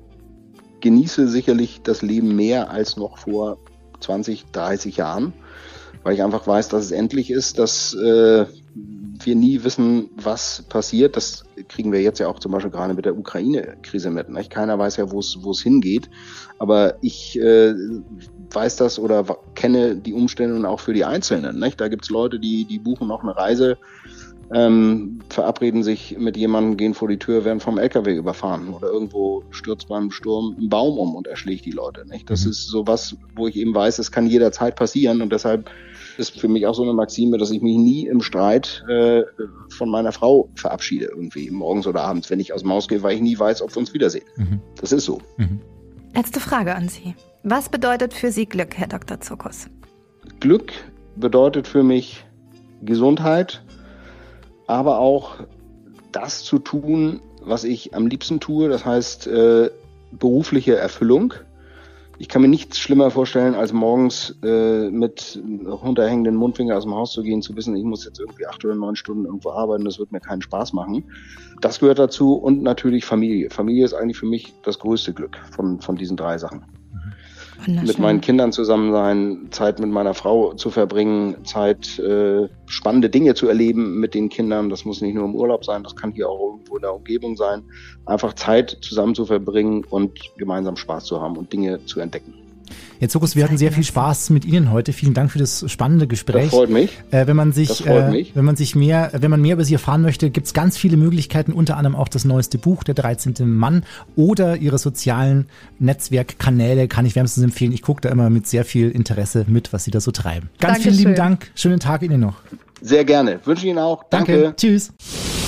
genieße 0.82 1.28
sicherlich 1.30 1.82
das 1.84 2.02
Leben 2.02 2.36
mehr 2.36 2.70
als 2.70 2.98
noch 2.98 3.18
vor 3.18 3.58
20, 4.02 4.46
30 4.52 4.98
Jahren, 4.98 5.34
weil 6.08 6.13
ich 6.13 6.24
einfach 6.24 6.48
weiß, 6.48 6.70
dass 6.70 6.86
es 6.86 6.91
endlich 6.91 7.30
ist, 7.30 7.60
dass 7.60 7.93
äh, 7.93 8.46
wir 9.26 9.36
nie 9.36 9.65
wissen, 9.65 10.10
was 10.15 10.63
passiert. 10.70 11.17
Das 11.17 11.43
kriegen 11.67 11.91
wir 11.91 12.02
jetzt 12.02 12.20
ja 12.20 12.30
auch 12.30 12.39
zum 12.39 12.54
Beispiel 12.54 12.72
gerade 12.72 12.93
mit 12.93 13.04
der 13.04 13.17
Ukraine-Krise 13.17 14.10
mit. 14.10 14.30
Nicht? 14.30 14.50
Keiner 14.50 14.80
weiß 14.80 14.96
ja, 14.96 15.12
wo 15.12 15.20
es 15.20 15.62
hingeht. 15.62 16.10
Aber 16.60 16.96
ich 17.02 17.38
äh, 17.38 17.74
weiß 18.54 18.78
das 18.78 19.00
oder 19.00 19.26
kenne 19.54 19.98
die 19.98 20.13
Umstände 20.13 20.70
auch 20.70 20.80
für 20.80 20.93
die 20.93 21.04
Einzelnen. 21.04 21.60
Nicht? 21.60 21.82
Da 21.82 21.89
gibt 21.89 22.06
es 22.06 22.10
Leute, 22.10 22.39
die, 22.39 22.63
die 22.63 22.80
buchen 22.80 23.10
noch 23.10 23.24
eine 23.24 23.36
Reise, 23.36 23.78
ähm, 24.53 25.19
verabreden 25.29 25.83
sich 25.83 26.17
mit 26.17 26.38
jemandem, 26.38 26.77
gehen 26.77 26.93
vor 26.93 27.07
die 27.07 27.19
Tür, 27.19 27.43
werden 27.45 27.60
vom 27.60 27.77
LKW 27.77 28.15
überfahren 28.15 28.69
oder 28.69 28.88
irgendwo 28.88 29.43
stürzt 29.51 29.89
beim 29.89 30.12
Sturm 30.12 30.55
ein 30.60 30.69
Baum 30.69 30.97
um 30.97 31.15
und 31.15 31.27
erschlägt 31.27 31.65
die 31.65 31.71
Leute. 31.71 32.07
Nicht? 32.07 32.29
Das 32.29 32.45
mhm. 32.45 32.51
ist 32.51 32.67
sowas, 32.67 33.15
wo 33.36 33.47
ich 33.47 33.55
eben 33.55 33.75
weiß, 33.75 33.99
es 33.99 34.12
kann 34.12 34.27
jederzeit 34.27 34.75
passieren 34.75 35.21
und 35.21 35.31
deshalb 35.31 35.69
ist 36.17 36.39
für 36.39 36.47
mich 36.47 36.65
auch 36.65 36.73
so 36.73 36.83
eine 36.83 36.93
Maxime, 36.93 37.38
dass 37.38 37.51
ich 37.51 37.62
mich 37.62 37.77
nie 37.77 38.07
im 38.07 38.21
Streit 38.21 38.83
äh, 38.89 39.23
von 39.69 39.89
meiner 39.89 40.12
Frau 40.12 40.49
verabschiede, 40.55 41.05
irgendwie 41.05 41.51
morgens 41.51 41.86
oder 41.86 42.01
abends, 42.03 42.29
wenn 42.29 42.39
ich 42.39 42.53
aus 42.53 42.62
dem 42.62 42.71
Haus 42.71 42.88
gehe, 42.88 43.03
weil 43.03 43.15
ich 43.15 43.21
nie 43.21 43.38
weiß, 43.38 43.62
ob 43.62 43.75
wir 43.75 43.77
uns 43.77 43.93
wiedersehen. 43.93 44.25
Mhm. 44.36 44.60
Das 44.79 44.91
ist 44.91 45.05
so. 45.05 45.19
Mhm. 45.38 45.60
Letzte 46.15 46.39
Frage 46.39 46.73
an 46.73 46.89
Sie. 46.89 47.15
Was 47.43 47.69
bedeutet 47.69 48.13
für 48.13 48.31
Sie 48.31 48.45
Glück, 48.45 48.75
Herr 48.75 48.88
Dr. 48.88 49.21
Zuckus? 49.21 49.67
Glück 50.39 50.73
bedeutet 51.15 51.67
für 51.67 51.83
mich 51.83 52.25
Gesundheit, 52.81 53.63
aber 54.67 54.99
auch 54.99 55.36
das 56.12 56.43
zu 56.43 56.60
tun, 56.60 57.21
was 57.41 57.63
ich 57.63 57.95
am 57.95 58.08
liebsten 58.08 58.39
tue, 58.39 58.69
das 58.69 58.86
heißt 58.86 59.27
äh, 59.27 59.69
berufliche 60.12 60.75
Erfüllung 60.75 61.34
ich 62.19 62.30
kann 62.30 62.41
mir 62.41 62.47
nichts 62.47 62.80
schlimmer 62.80 63.12
vorstellen, 63.12 63.53
als 63.53 63.73
morgens 63.73 64.36
äh, 64.43 64.89
mit 64.89 65.39
runterhängenden 65.65 66.36
Mundfinger 66.36 66.75
aus 66.75 66.84
dem 66.84 66.95
Haus 66.95 67.12
zu 67.12 67.21
gehen, 67.21 67.41
zu 67.41 67.56
wissen, 67.56 67.75
ich 67.75 67.84
muss 67.84 68.06
jetzt 68.06 68.19
irgendwie 68.19 68.47
acht 68.47 68.63
oder 68.65 68.75
neun 68.75 68.95
Stunden 68.95 69.25
irgendwo 69.25 69.51
arbeiten, 69.51 69.86
das 69.86 69.99
wird 69.99 70.12
mir 70.12 70.19
keinen 70.19 70.41
Spaß 70.41 70.73
machen. 70.73 71.03
Das 71.62 71.80
gehört 71.80 71.99
dazu 71.99 72.34
und 72.34 72.63
natürlich 72.63 73.06
Familie. 73.06 73.49
Familie 73.49 73.86
ist 73.86 73.93
eigentlich 73.93 74.17
für 74.17 74.25
mich 74.25 74.53
das 74.63 74.80
größte 74.80 75.13
Glück 75.13 75.38
von, 75.51 75.80
von 75.80 75.95
diesen 75.95 76.17
drei 76.17 76.38
Sachen 76.38 76.65
mit 77.65 78.00
meinen 78.00 78.22
Kindern 78.22 78.52
zusammen 78.52 78.91
sein, 78.91 79.48
Zeit 79.52 79.80
mit 79.80 79.89
meiner 79.89 80.13
Frau 80.13 80.54
zu 80.54 80.70
verbringen, 80.70 81.46
Zeit, 81.46 82.00
äh, 82.00 82.48
spannende 82.65 83.10
Dinge 83.10 83.34
zu 83.34 83.48
erleben 83.48 84.00
mit 84.00 84.13
den 84.13 84.30
Kindern. 84.30 84.70
Das 84.70 84.86
muss 84.86 85.02
nicht 85.02 85.15
nur 85.15 85.26
im 85.26 85.36
Urlaub 85.36 85.65
sein, 85.65 85.84
das 85.84 85.96
kann 85.96 86.12
hier 86.12 86.30
auch 86.30 86.52
irgendwo 86.52 86.76
in 86.76 86.82
der 86.82 86.93
Umgebung 86.93 87.36
sein. 87.36 87.63
Einfach 88.06 88.34
Zeit 88.34 88.78
zusammen 88.82 89.15
zu 89.15 89.26
verbringen 89.26 89.84
und 89.89 90.20
gemeinsam 90.38 90.76
Spaß 90.76 91.06
zu 91.06 91.22
haben 91.22 91.38
und 91.38 91.52
Dinge 91.52 91.86
zu 91.86 92.00
entdecken. 92.00 92.46
Herr 92.99 93.10
Zuckus, 93.10 93.36
wir 93.36 93.43
hatten 93.43 93.58
sehr 93.58 93.71
viel 93.71 93.84
Spaß 93.84 94.30
mit 94.32 94.45
Ihnen 94.45 94.71
heute. 94.71 94.93
Vielen 94.93 95.13
Dank 95.13 95.32
für 95.32 95.39
das 95.39 95.69
spannende 95.71 96.08
Gespräch. 96.08 96.45
Das 96.45 96.51
freut 96.51 96.69
mich. 96.69 96.91
Äh, 97.12 97.27
wenn 97.27 97.36
man 97.36 97.51
sich, 97.51 97.86
äh, 97.86 98.10
mich. 98.10 98.36
wenn 98.36 98.45
man 98.45 98.56
sich 98.56 98.75
mehr, 98.75 99.12
wenn 99.13 99.30
man 99.30 99.41
mehr 99.41 99.53
über 99.53 99.63
Sie 99.63 99.73
erfahren 99.73 100.01
möchte, 100.01 100.30
gibt 100.30 100.47
es 100.47 100.53
ganz 100.53 100.77
viele 100.77 100.97
Möglichkeiten, 100.97 101.53
unter 101.53 101.77
anderem 101.77 101.95
auch 101.95 102.08
das 102.08 102.25
neueste 102.25 102.58
Buch, 102.58 102.84
der 102.84 102.95
13. 102.95 103.36
Mann 103.45 103.84
oder 104.15 104.58
Ihre 104.58 104.77
sozialen 104.77 105.47
Netzwerkkanäle 105.80 106.88
kann 106.88 107.06
ich 107.06 107.15
wärmstens 107.15 107.43
empfehlen. 107.43 107.71
Ich 107.71 107.82
gucke 107.82 108.01
da 108.01 108.10
immer 108.10 108.30
mit 108.30 108.47
sehr 108.47 108.65
viel 108.65 108.89
Interesse 108.89 109.45
mit, 109.47 109.73
was 109.73 109.84
Sie 109.84 109.91
da 109.91 109.99
so 109.99 110.12
treiben. 110.12 110.49
Ganz 110.60 110.75
Dankeschön. 110.75 110.91
vielen 110.93 110.97
lieben 110.97 111.15
Dank. 111.15 111.51
Schönen 111.56 111.80
Tag 111.80 112.01
Ihnen 112.01 112.19
noch. 112.19 112.36
Sehr 112.82 113.06
gerne. 113.06 113.39
Wünsche 113.45 113.67
Ihnen 113.67 113.80
auch. 113.80 114.03
Danke. 114.10 114.41
Danke. 114.41 114.56
Tschüss. 114.56 114.91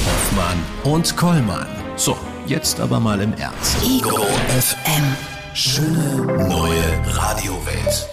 Hoffmann 0.06 0.58
und 0.84 1.16
Kollmann. 1.18 1.68
So, 1.96 2.16
jetzt 2.48 2.80
aber 2.80 3.00
mal 3.00 3.20
im 3.22 3.34
Ernst. 3.34 3.78
Ego 3.84 4.18
FM. 4.48 5.29
Schöne 5.54 6.48
neue 6.48 7.16
Radiowelt. 7.16 8.08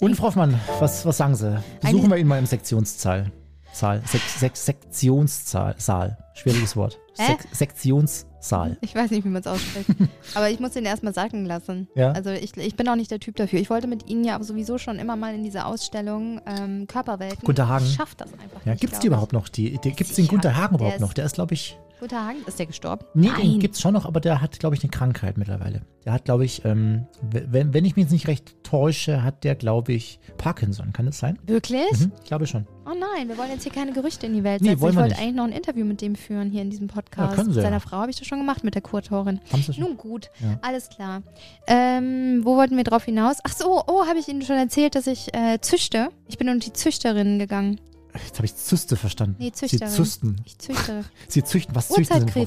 Und 0.00 0.14
Frau 0.14 0.28
Hoffmann, 0.28 0.58
was, 0.78 1.04
was 1.04 1.16
sagen 1.16 1.34
Sie? 1.34 1.62
Besuchen 1.80 2.04
Eine 2.04 2.10
wir 2.10 2.16
ihn 2.18 2.26
mal 2.26 2.38
im 2.38 2.46
Sektionssaal. 2.46 3.32
Saal, 3.72 4.02
Sek, 4.06 4.22
Sek, 4.22 4.56
Sektionssaal, 4.56 5.74
Saal. 5.78 6.16
Schwieriges 6.34 6.76
Wort. 6.76 6.98
Sek, 7.14 7.38
Sektionssaal. 7.50 8.78
Ich 8.80 8.94
weiß 8.94 9.10
nicht, 9.10 9.24
wie 9.24 9.28
man 9.28 9.40
es 9.40 9.46
ausspricht. 9.46 9.88
aber 10.34 10.48
ich 10.48 10.60
muss 10.60 10.72
den 10.72 10.84
erstmal 10.84 11.12
sagen 11.12 11.44
lassen. 11.44 11.88
Ja? 11.94 12.12
Also 12.12 12.30
ich, 12.30 12.56
ich 12.56 12.76
bin 12.76 12.88
auch 12.88 12.96
nicht 12.96 13.10
der 13.10 13.20
Typ 13.20 13.36
dafür. 13.36 13.58
Ich 13.58 13.68
wollte 13.68 13.88
mit 13.88 14.08
Ihnen 14.08 14.24
ja 14.24 14.36
aber 14.36 14.44
sowieso 14.44 14.78
schon 14.78 14.98
immer 14.98 15.16
mal 15.16 15.34
in 15.34 15.42
diese 15.42 15.66
Ausstellung 15.66 16.40
ähm, 16.46 16.86
Körperwelten. 16.86 17.44
Gunter 17.44 17.68
Hagen. 17.68 17.84
Ich 17.84 17.94
schaff 17.94 18.14
das 18.14 18.32
einfach 18.34 18.64
ja, 18.64 18.74
Gibt 18.74 18.92
es 18.92 18.98
die 19.00 19.08
überhaupt 19.08 19.32
noch? 19.32 19.48
Die, 19.48 19.78
die, 19.78 19.92
Gibt 19.92 20.10
es 20.10 20.16
den 20.16 20.28
Gunter 20.28 20.56
Hagen 20.56 20.76
überhaupt 20.76 21.00
noch? 21.00 21.12
Der 21.12 21.26
ist, 21.26 21.34
glaube 21.34 21.54
ich, 21.54 21.78
Guter 21.98 22.26
Hagen, 22.26 22.38
ist 22.46 22.58
der 22.58 22.66
gestorben? 22.66 23.06
Nee, 23.14 23.28
Nein. 23.28 23.40
den 23.52 23.60
gibt's 23.60 23.80
schon 23.80 23.94
noch, 23.94 24.04
aber 24.04 24.20
der 24.20 24.42
hat, 24.42 24.58
glaube 24.58 24.76
ich, 24.76 24.82
eine 24.82 24.90
Krankheit 24.90 25.38
mittlerweile. 25.38 25.80
Der 26.04 26.12
hat, 26.12 26.26
glaube 26.26 26.44
ich, 26.44 26.64
ähm, 26.64 27.06
wenn, 27.22 27.72
wenn 27.72 27.84
ich 27.86 27.96
mich 27.96 28.04
jetzt 28.04 28.12
nicht 28.12 28.28
recht 28.28 28.62
täusche, 28.62 29.22
hat 29.22 29.44
der, 29.44 29.54
glaube 29.54 29.94
ich, 29.94 30.20
Parkinson. 30.36 30.92
Kann 30.92 31.06
das 31.06 31.18
sein? 31.18 31.38
Wirklich? 31.46 31.90
Mhm, 31.92 32.12
ich 32.22 32.28
glaube 32.28 32.46
schon. 32.46 32.66
Oh 32.84 32.90
nein, 32.90 33.28
wir 33.28 33.38
wollen 33.38 33.50
jetzt 33.50 33.62
hier 33.62 33.72
keine 33.72 33.92
Gerüchte 33.92 34.26
in 34.26 34.34
die 34.34 34.44
Welt 34.44 34.60
setzen. 34.60 34.74
Nee, 34.74 34.80
wollen 34.80 34.92
ich 34.92 34.98
wollte 34.98 35.18
eigentlich 35.18 35.34
noch 35.34 35.44
ein 35.44 35.52
Interview 35.52 35.86
mit 35.86 36.02
dem 36.02 36.14
führen 36.14 36.50
hier 36.50 36.62
in 36.62 36.70
diesem 36.70 36.86
Podcast. 36.86 37.30
Ja, 37.30 37.34
können 37.34 37.50
Sie 37.50 37.56
mit 37.56 37.62
seiner 37.62 37.76
ja. 37.76 37.80
Frau 37.80 37.96
habe 37.96 38.10
ich 38.10 38.18
das 38.18 38.26
schon 38.26 38.38
gemacht, 38.38 38.62
mit 38.62 38.74
der 38.74 38.82
Kurtorin. 38.82 39.40
Haben 39.50 39.62
Sie 39.62 39.72
schon? 39.72 39.82
Nun 39.82 39.96
gut, 39.96 40.30
ja. 40.40 40.58
alles 40.60 40.90
klar. 40.90 41.22
Ähm, 41.66 42.42
wo 42.44 42.56
wollten 42.56 42.76
wir 42.76 42.84
drauf 42.84 43.04
hinaus? 43.04 43.38
Ach 43.42 43.52
so, 43.52 43.82
oh, 43.86 44.06
habe 44.06 44.18
ich 44.18 44.28
Ihnen 44.28 44.42
schon 44.42 44.56
erzählt, 44.56 44.94
dass 44.94 45.06
ich 45.06 45.34
äh, 45.34 45.60
züchte? 45.60 46.10
Ich 46.28 46.36
bin 46.36 46.48
unter 46.48 46.66
die 46.66 46.72
Züchterinnen 46.74 47.38
gegangen. 47.38 47.80
Jetzt 48.24 48.36
habe 48.36 48.46
ich 48.46 48.54
Zyste 48.56 48.96
verstanden. 48.96 49.36
Nee, 49.38 49.52
Züchterin. 49.52 49.88
Sie 49.88 49.96
züchten. 49.96 50.40
Ich 50.44 50.58
züchte. 50.58 51.04
Sie 51.28 51.44
züchten. 51.44 51.74
Was 51.74 51.88
züchten 51.88 52.28
Sie. 52.28 52.46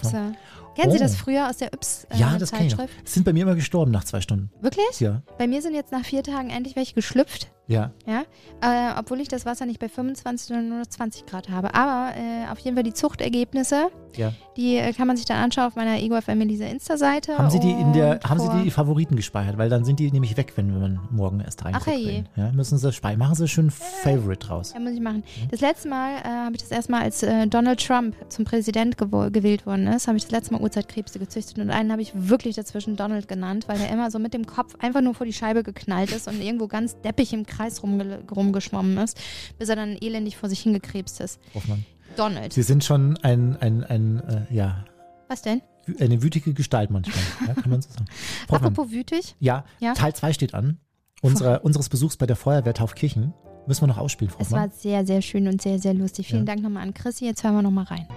Kennen 0.76 0.92
oh. 0.92 0.92
Sie 0.92 1.00
das 1.00 1.16
früher 1.16 1.50
aus 1.50 1.58
der 1.58 1.74
Yps 1.74 2.06
äh, 2.06 2.18
Ja, 2.18 2.38
das 2.38 2.52
kenne 2.52 2.68
ich. 2.68 2.76
Sind 3.10 3.24
bei 3.26 3.34
mir 3.34 3.44
immer 3.44 3.56
gestorben 3.56 3.92
nach 3.92 4.04
zwei 4.04 4.22
Stunden. 4.22 4.50
Wirklich? 4.62 5.00
Ja. 5.00 5.24
Bei 5.38 5.48
mir 5.48 5.62
sind 5.62 5.76
jetzt 5.76 5.92
nach 5.92 6.06
vier 6.06 6.24
Tagen 6.24 6.50
endlich 6.50 6.76
welche 6.76 6.94
geschlüpft. 6.94 7.52
Ja. 7.68 7.92
Ja. 8.06 8.24
Äh, 8.62 8.98
obwohl 8.98 9.20
ich 9.20 9.28
das 9.28 9.46
Wasser 9.46 9.66
nicht 9.66 9.80
bei 9.80 9.90
25, 9.90 10.48
sondern 10.48 10.70
nur 10.70 10.90
20 10.90 11.26
Grad 11.26 11.50
habe. 11.50 11.76
Aber 11.76 12.16
äh, 12.16 12.50
auf 12.52 12.60
jeden 12.60 12.76
Fall 12.76 12.84
die 12.84 12.94
Zuchtergebnisse, 12.94 13.90
ja. 14.17 14.34
die 14.58 14.78
äh, 14.78 14.93
kann 14.93 15.08
man 15.08 15.17
sich 15.17 15.26
dann 15.26 15.38
anschauen 15.38 15.67
auf 15.67 15.76
meiner 15.76 15.98
Ego 15.98 16.19
FM 16.19 16.41
Elisa 16.41 16.65
Insta-Seite. 16.65 17.38
Haben 17.38 17.50
Sie 17.50 17.60
die 17.60 17.72
in 17.72 17.93
der, 17.93 18.19
haben 18.28 18.39
Sie 18.39 18.63
die 18.63 18.72
Favoriten 18.72 19.15
gespeichert? 19.15 19.58
Weil 19.58 19.69
dann 19.69 19.86
sind 19.86 20.00
die 20.00 20.12
nämlich 20.12 20.38
weg, 20.38 20.54
wenn 20.56 20.80
man 20.80 21.00
morgen 21.12 21.39
erst 21.39 21.63
reinguckt. 21.65 21.88
Ach 21.88 21.93
je. 21.93 22.24
Ja, 22.36 22.52
müssen 22.52 22.78
Sie 22.78 22.91
speichern. 22.91 23.19
Machen 23.19 23.36
Sie 23.36 23.48
schön 23.48 23.72
Favorite 23.72 24.46
draus. 24.46 24.73
Ja, 24.73 24.79
muss 24.79 24.94
ich 24.94 25.02
machen. 25.02 25.23
Das 25.52 25.62
letzte 25.62 25.90
Mal 25.90 26.17
äh, 26.17 26.27
habe 26.27 26.56
ich 26.56 26.62
das 26.62 26.71
erstmal, 26.71 27.04
als 27.04 27.23
äh, 27.23 27.48
Donald 27.48 27.86
Trump 27.86 28.15
zum 28.29 28.46
Präsident 28.46 28.98
gewählt 28.98 29.65
worden 29.65 29.88
ist, 29.88 30.08
habe 30.08 30.17
ich 30.17 30.23
das 30.23 30.31
letzte 30.31 30.54
Mal 30.54 30.62
Urzeitkrebse 30.62 31.19
gezüchtet 31.19 31.58
und 31.60 31.69
einen 31.69 31.92
habe 31.92 32.02
ich 32.02 32.12
wirklich 32.15 32.56
dazwischen 32.56 32.96
Donald 32.96 33.27
genannt, 33.27 33.67
weil 33.67 33.77
der 33.77 33.90
immer 33.90 34.12
so 34.12 34.19
mit 34.19 34.34
dem 34.34 34.46
Kopf 34.46 34.75
einfach 34.79 35.02
nur 35.02 35.13
vor 35.13 35.25
die 35.25 35.34
Scheibe 35.34 35.63
geknallt 35.63 36.12
ist 36.12 36.27
und 36.27 36.42
irgendwo 36.42 36.67
ganz 36.67 37.00
deppig 37.02 37.34
im 37.34 37.46
Kreis 37.46 37.84
rumge 37.84 38.19
rumgeschwommen 38.29 38.98
ist, 38.98 39.19
bis 39.58 39.69
er 39.69 39.75
dann 39.75 39.98
elendig 40.00 40.38
vor 40.38 40.50
sich 40.50 40.62
hingekrebst 40.62 41.21
ist. 41.21 41.40
Hoffmann. 41.54 41.86
Donald. 42.20 42.54
Sie 42.54 42.62
sind 42.63 42.84
schon 42.84 43.17
ein, 43.24 43.56
ein, 43.62 43.84
ein 43.84 44.20
äh, 44.28 44.46
ja, 44.54 44.84
Was 45.28 45.42
denn? 45.42 45.62
Eine 46.00 46.22
wütige 46.22 46.54
Gestalt 46.54 46.92
manchmal, 46.92 47.15
ja, 47.48 47.54
kann 47.56 47.70
man 47.72 47.82
so 47.82 47.90
sagen. 47.90 48.06
Hoffmann, 48.52 48.72
Apropos 48.72 48.92
wütig. 48.92 49.36
ja, 49.40 49.63
Ja? 49.80 49.94
Teil 49.94 50.13
2 50.13 50.34
steht 50.34 50.54
an. 50.54 50.78
Unsere, 51.22 51.60
unseres 51.62 51.90
Besuchs 51.90 52.15
bei 52.17 52.26
der 52.28 52.36
Feuerwehr 52.36 52.74
Taufkirchen. 52.74 53.34
Müssen 53.67 53.82
wir 53.84 53.88
noch 53.88 53.98
ausspielen, 53.98 54.32
Frau 54.32 54.42
Es 54.42 54.52
war 54.52 54.62
Hoffmann. 54.63 54.78
sehr, 54.80 55.06
sehr 55.06 55.22
schön 55.22 55.48
und 55.48 55.62
sehr, 55.62 55.80
sehr 55.80 55.94
lustig. 55.94 56.28
Vielen 56.28 56.46
Ja. 56.48 56.54
Dank 56.54 56.62
nochmal 56.63 56.84
an 56.84 56.94
Chrissy. 56.94 57.26
Jetzt 57.26 57.44
hören 57.44 57.56
wir 57.56 57.62
nochmal 57.62 57.86
rein. 57.86 58.08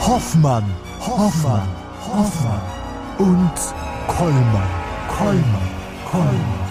Hoffmann, 0.00 0.64
Hoffmann, 1.00 1.68
Hoffmann 2.06 2.60
und 3.18 3.52
Kollmann, 4.06 4.68
Kollmann, 5.08 5.68
Kollmann. 6.04 6.66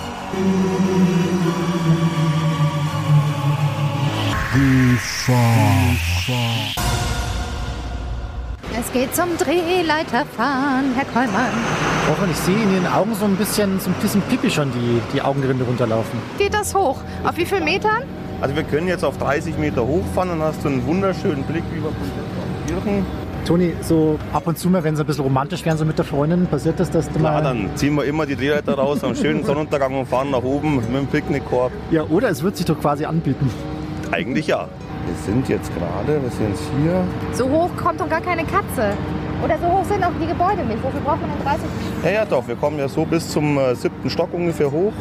Es 4.56 5.28
geht 8.94 9.14
zum 9.14 9.36
Drehleiterfahren, 9.38 10.94
Herr 10.96 11.04
Kollmann. 11.14 11.52
Hoffmann, 12.10 12.32
ich 12.32 12.38
sehe 12.38 12.56
in 12.56 12.74
Ihren 12.74 12.88
Augen 12.88 13.14
so 13.16 13.26
ein 13.26 13.36
bisschen, 13.36 13.82
so 13.82 13.90
ein 13.90 13.96
bisschen 13.96 14.22
Pipi 14.22 14.50
schon 14.50 14.72
die, 14.72 15.02
die 15.14 15.22
Augenrinde 15.22 15.66
runterlaufen. 15.66 16.18
Geht 16.38 16.54
das 16.54 16.74
hoch? 16.74 17.00
Auf 17.26 17.36
wie 17.36 17.44
vielen 17.44 17.66
Metern? 17.66 18.04
Also 18.40 18.56
wir 18.56 18.64
können 18.64 18.88
jetzt 18.88 19.04
auf 19.04 19.18
30 19.18 19.58
Meter 19.58 19.86
hochfahren 19.86 20.30
und 20.30 20.42
hast 20.42 20.64
du 20.64 20.70
einen 20.70 20.88
wunderschönen 20.88 21.44
Blick 21.44 21.66
über 21.76 21.90
Kirchen. 22.66 23.06
Toni, 23.44 23.74
so 23.82 24.18
ab 24.32 24.48
und 24.48 24.58
zu 24.58 24.70
mal, 24.70 24.86
wenn 24.86 24.96
Sie 24.96 25.04
ein 25.04 25.06
bisschen 25.06 25.26
romantisch 25.26 25.66
wären, 25.66 25.78
so 25.78 25.84
mit 25.84 25.98
der 25.98 26.06
Freundin, 26.06 26.48
passiert 26.48 26.80
das, 26.80 26.90
dass 26.90 27.10
du 27.10 27.20
Klar, 27.20 27.34
mal... 27.34 27.44
dann 27.44 27.76
ziehen 27.76 27.94
wir 27.96 28.06
immer 28.06 28.26
die 28.26 28.38
Drehleiter 28.38 28.76
raus 28.76 29.04
am 29.04 29.16
schönen 29.16 29.44
Sonnenuntergang 29.44 30.00
und 30.00 30.08
fahren 30.08 30.32
nach 30.32 30.44
oben 30.44 30.78
mit 30.78 30.96
dem 30.96 31.08
Picknickkorb. 31.08 31.74
Ja, 31.92 32.04
oder 32.04 32.30
es 32.30 32.42
wird 32.42 32.56
sich 32.56 32.66
doch 32.66 32.80
quasi 32.80 33.04
anbieten. 33.04 33.52
Eigentlich 34.12 34.48
ja. 34.48 34.68
Wir 35.06 35.16
sind 35.34 35.48
jetzt 35.50 35.72
gerade, 35.76 36.22
wir 36.22 36.30
sind 36.32 36.50
jetzt 36.50 36.64
hier. 36.82 37.04
So 37.34 37.50
hoch 37.50 37.70
kommt 37.78 38.00
doch 38.00 38.10
gar 38.10 38.22
keine 38.22 38.44
Katze. 38.44 38.94
Oder 39.44 39.58
so 39.60 39.68
hoch 39.68 39.86
sind 39.86 40.04
auch 40.04 40.12
die 40.20 40.28
Gebäude 40.28 40.64
nicht. 40.64 40.84
Wofür 40.84 41.00
braucht 41.02 41.22
man 41.22 41.30
denn 41.32 41.46
30? 41.46 41.66
Ja, 42.04 42.10
ja 42.10 42.26
doch, 42.26 42.48
wir 42.48 42.56
kommen 42.56 42.80
ja 42.80 42.88
so 42.88 43.06
bis 43.06 43.30
zum 43.30 43.58
äh, 43.58 43.76
siebten 43.76 44.10
Stock 44.10 44.34
ungefähr 44.34 44.72
hoch. 44.72 44.94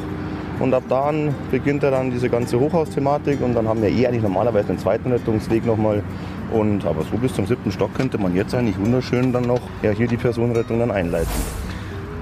Und 0.60 0.72
ab 0.72 0.84
da 0.88 1.06
an 1.06 1.34
beginnt 1.50 1.82
ja 1.82 1.90
dann 1.90 2.10
diese 2.10 2.28
ganze 2.28 2.60
Hochhausthematik 2.60 3.40
und 3.42 3.54
dann 3.54 3.66
haben 3.66 3.82
wir 3.82 3.88
eh 3.88 4.06
eigentlich 4.06 4.22
normalerweise 4.22 4.68
den 4.68 4.78
zweiten 4.78 5.10
Rettungsweg 5.10 5.66
nochmal. 5.66 6.02
Und 6.52 6.84
aber 6.84 7.02
so 7.02 7.16
bis 7.16 7.34
zum 7.34 7.46
siebten 7.46 7.72
Stock 7.72 7.94
könnte 7.94 8.18
man 8.18 8.36
jetzt 8.36 8.54
eigentlich 8.54 8.78
wunderschön 8.78 9.32
dann 9.32 9.44
noch 9.44 9.60
ja, 9.82 9.90
hier 9.90 10.06
die 10.06 10.16
Personenrettung 10.16 10.78
dann 10.78 10.90
einleiten. 10.90 11.63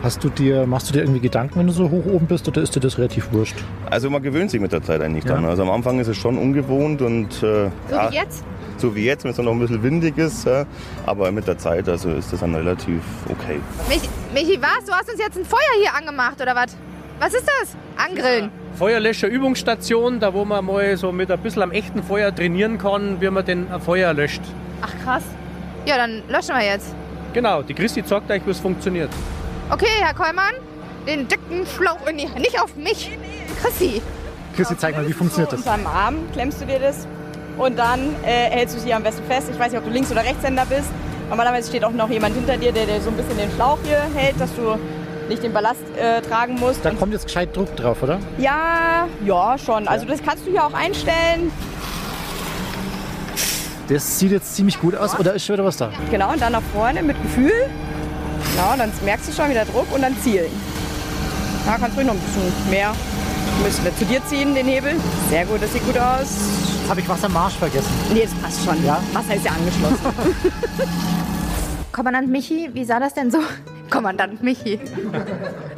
Hast 0.02 0.24
du 0.24 0.28
dir, 0.30 0.66
machst 0.66 0.88
du 0.88 0.92
dir 0.94 1.00
irgendwie 1.00 1.20
Gedanken, 1.20 1.60
wenn 1.60 1.68
du 1.68 1.72
so 1.72 1.88
hoch 1.88 2.04
oben 2.06 2.26
bist, 2.26 2.48
oder 2.48 2.60
ist 2.60 2.74
dir 2.74 2.80
das 2.80 2.98
relativ 2.98 3.30
wurscht? 3.32 3.54
Also 3.88 4.10
man 4.10 4.20
gewöhnt 4.20 4.50
sich 4.50 4.60
mit 4.60 4.72
der 4.72 4.82
Zeit 4.82 5.00
eigentlich 5.00 5.24
Ja. 5.24 5.34
dann. 5.34 5.44
Also 5.44 5.62
am 5.62 5.70
Anfang 5.70 6.00
ist 6.00 6.08
es 6.08 6.16
schon 6.16 6.38
ungewohnt 6.38 7.02
und 7.02 7.28
äh, 7.34 7.38
So 7.38 7.70
ja, 7.90 8.10
wie 8.10 8.16
jetzt? 8.16 8.44
so 8.78 8.96
wie 8.96 9.04
jetzt, 9.04 9.22
wenn 9.22 9.30
es 9.30 9.38
noch 9.38 9.52
ein 9.52 9.60
bisschen 9.60 9.80
windig 9.84 10.18
ist. 10.18 10.44
Ja, 10.44 10.66
aber 11.06 11.30
mit 11.30 11.46
der 11.46 11.56
Zeit 11.56 11.88
also 11.88 12.10
ist 12.10 12.32
das 12.32 12.40
dann 12.40 12.52
relativ 12.52 13.00
okay. 13.28 13.60
Michi, 13.88 14.08
Michi, 14.34 14.60
was? 14.60 14.84
Du 14.86 14.92
hast 14.92 15.08
uns 15.08 15.20
jetzt 15.20 15.38
ein 15.38 15.44
Feuer 15.44 15.60
hier 15.80 15.94
angemacht, 15.96 16.40
oder 16.42 16.56
was? 16.56 16.76
Was 17.20 17.32
ist 17.34 17.46
das? 17.60 17.76
Angrillen. 17.96 18.50
Feuerlöscher-Übungsstation, 18.80 20.18
da 20.18 20.34
wo 20.34 20.44
man 20.44 20.64
mal 20.64 20.96
so 20.96 21.12
mit 21.12 21.30
ein 21.30 21.38
bisschen 21.38 21.62
am 21.62 21.70
echten 21.70 22.02
Feuer 22.02 22.34
trainieren 22.34 22.76
kann, 22.78 23.20
wie 23.20 23.30
man 23.30 23.44
den 23.44 23.66
Feuer 23.80 24.12
löscht. 24.14 24.40
Ach, 24.80 24.92
krass. 25.04 25.22
Ja, 25.86 25.96
dann 25.96 26.22
löschen 26.28 26.56
wir 26.56 26.64
jetzt. 26.64 26.92
Genau, 27.34 27.62
die 27.62 27.74
Christi 27.74 28.04
zeigt 28.04 28.28
euch, 28.32 28.44
wie 28.44 28.50
es 28.50 28.58
funktioniert. 28.58 29.10
Okay, 29.72 29.86
Herr 30.02 30.12
Kollmann, 30.12 30.52
den 31.06 31.26
dicken 31.28 31.66
Schlauch 31.66 32.06
in 32.06 32.18
die 32.18 32.26
Nicht 32.26 32.60
auf 32.60 32.76
mich. 32.76 33.10
Chrissy. 33.62 34.02
Chrissy, 34.54 34.76
zeig 34.76 34.94
mal, 34.94 35.08
wie 35.08 35.14
funktioniert 35.14 35.50
das? 35.50 35.60
Unterm 35.60 35.86
Arm 35.86 36.16
klemmst 36.34 36.60
du 36.60 36.66
dir 36.66 36.78
das 36.78 37.06
und 37.56 37.78
dann 37.78 38.14
äh, 38.22 38.50
hältst 38.50 38.74
du 38.74 38.80
es 38.80 38.84
hier 38.84 38.96
am 38.96 39.02
besten 39.02 39.24
fest. 39.24 39.48
Ich 39.50 39.58
weiß 39.58 39.72
nicht, 39.72 39.78
ob 39.78 39.86
du 39.86 39.90
Links- 39.90 40.12
oder 40.12 40.24
Rechtshänder 40.24 40.66
bist. 40.66 40.90
Normalerweise 41.30 41.70
steht 41.70 41.86
auch 41.86 41.92
noch 41.92 42.10
jemand 42.10 42.34
hinter 42.34 42.58
dir, 42.58 42.70
der, 42.70 42.84
der 42.84 43.00
so 43.00 43.08
ein 43.08 43.16
bisschen 43.16 43.38
den 43.38 43.50
Schlauch 43.52 43.78
hier 43.82 44.02
hält, 44.14 44.38
dass 44.38 44.54
du 44.54 44.78
nicht 45.30 45.42
den 45.42 45.54
Ballast 45.54 45.80
äh, 45.96 46.20
tragen 46.20 46.56
musst. 46.56 46.84
Da 46.84 46.90
kommt 46.90 47.14
jetzt 47.14 47.24
gescheit 47.24 47.56
Druck 47.56 47.74
drauf, 47.74 48.02
oder? 48.02 48.18
Ja, 48.36 49.08
ja, 49.24 49.56
schon. 49.56 49.88
Also 49.88 50.04
das 50.04 50.22
kannst 50.22 50.46
du 50.46 50.50
hier 50.50 50.66
auch 50.66 50.74
einstellen. 50.74 51.50
Das 53.88 54.18
sieht 54.18 54.32
jetzt 54.32 54.54
ziemlich 54.54 54.78
gut 54.78 54.94
aus, 54.94 55.18
oder 55.18 55.32
ist 55.32 55.46
schon 55.46 55.54
wieder 55.54 55.64
was 55.64 55.78
da? 55.78 55.90
Genau, 56.10 56.30
und 56.30 56.42
dann 56.42 56.52
nach 56.52 56.62
vorne 56.74 57.02
mit 57.02 57.20
Gefühl. 57.22 57.70
Genau, 58.52 58.76
dann 58.76 58.92
merkst 59.04 59.28
du 59.28 59.32
schon 59.32 59.50
wieder 59.50 59.64
Druck 59.64 59.92
und 59.94 60.02
dann 60.02 60.16
zielen. 60.22 60.50
Da 61.64 61.78
kannst 61.78 61.96
du 61.96 62.00
ruhig 62.00 62.06
noch 62.06 62.14
ein 62.14 62.20
bisschen 62.20 62.70
mehr. 62.70 62.94
Müsst 63.62 63.80
wieder 63.80 63.96
zu 63.96 64.04
dir 64.04 64.24
ziehen, 64.26 64.54
den 64.54 64.66
Hebel. 64.66 64.94
Sehr 65.30 65.46
gut, 65.46 65.62
das 65.62 65.72
sieht 65.72 65.84
gut 65.86 65.98
aus. 65.98 66.28
Jetzt 66.80 66.90
habe 66.90 67.00
ich 67.00 67.08
Wassermarsch 67.08 67.54
vergessen. 67.54 67.88
Nee, 68.12 68.22
das 68.22 68.34
passt 68.34 68.64
schon. 68.64 68.84
Ja? 68.84 69.00
Wasser 69.12 69.34
ist 69.34 69.44
ja 69.44 69.52
angeschlossen. 69.52 69.98
Kommandant 71.92 72.28
Michi, 72.28 72.70
wie 72.72 72.84
sah 72.84 72.98
das 73.00 73.14
denn 73.14 73.30
so? 73.30 73.38
Kommandant 73.90 74.42
Michi. 74.42 74.80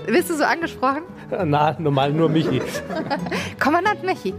Bist 0.07 0.29
du 0.31 0.35
so 0.35 0.45
angesprochen? 0.45 1.03
Na, 1.45 1.77
normal 1.79 2.13
nur 2.13 2.29
Michi. 2.29 2.61
Kommandant 3.61 4.03
Michi. 4.05 4.35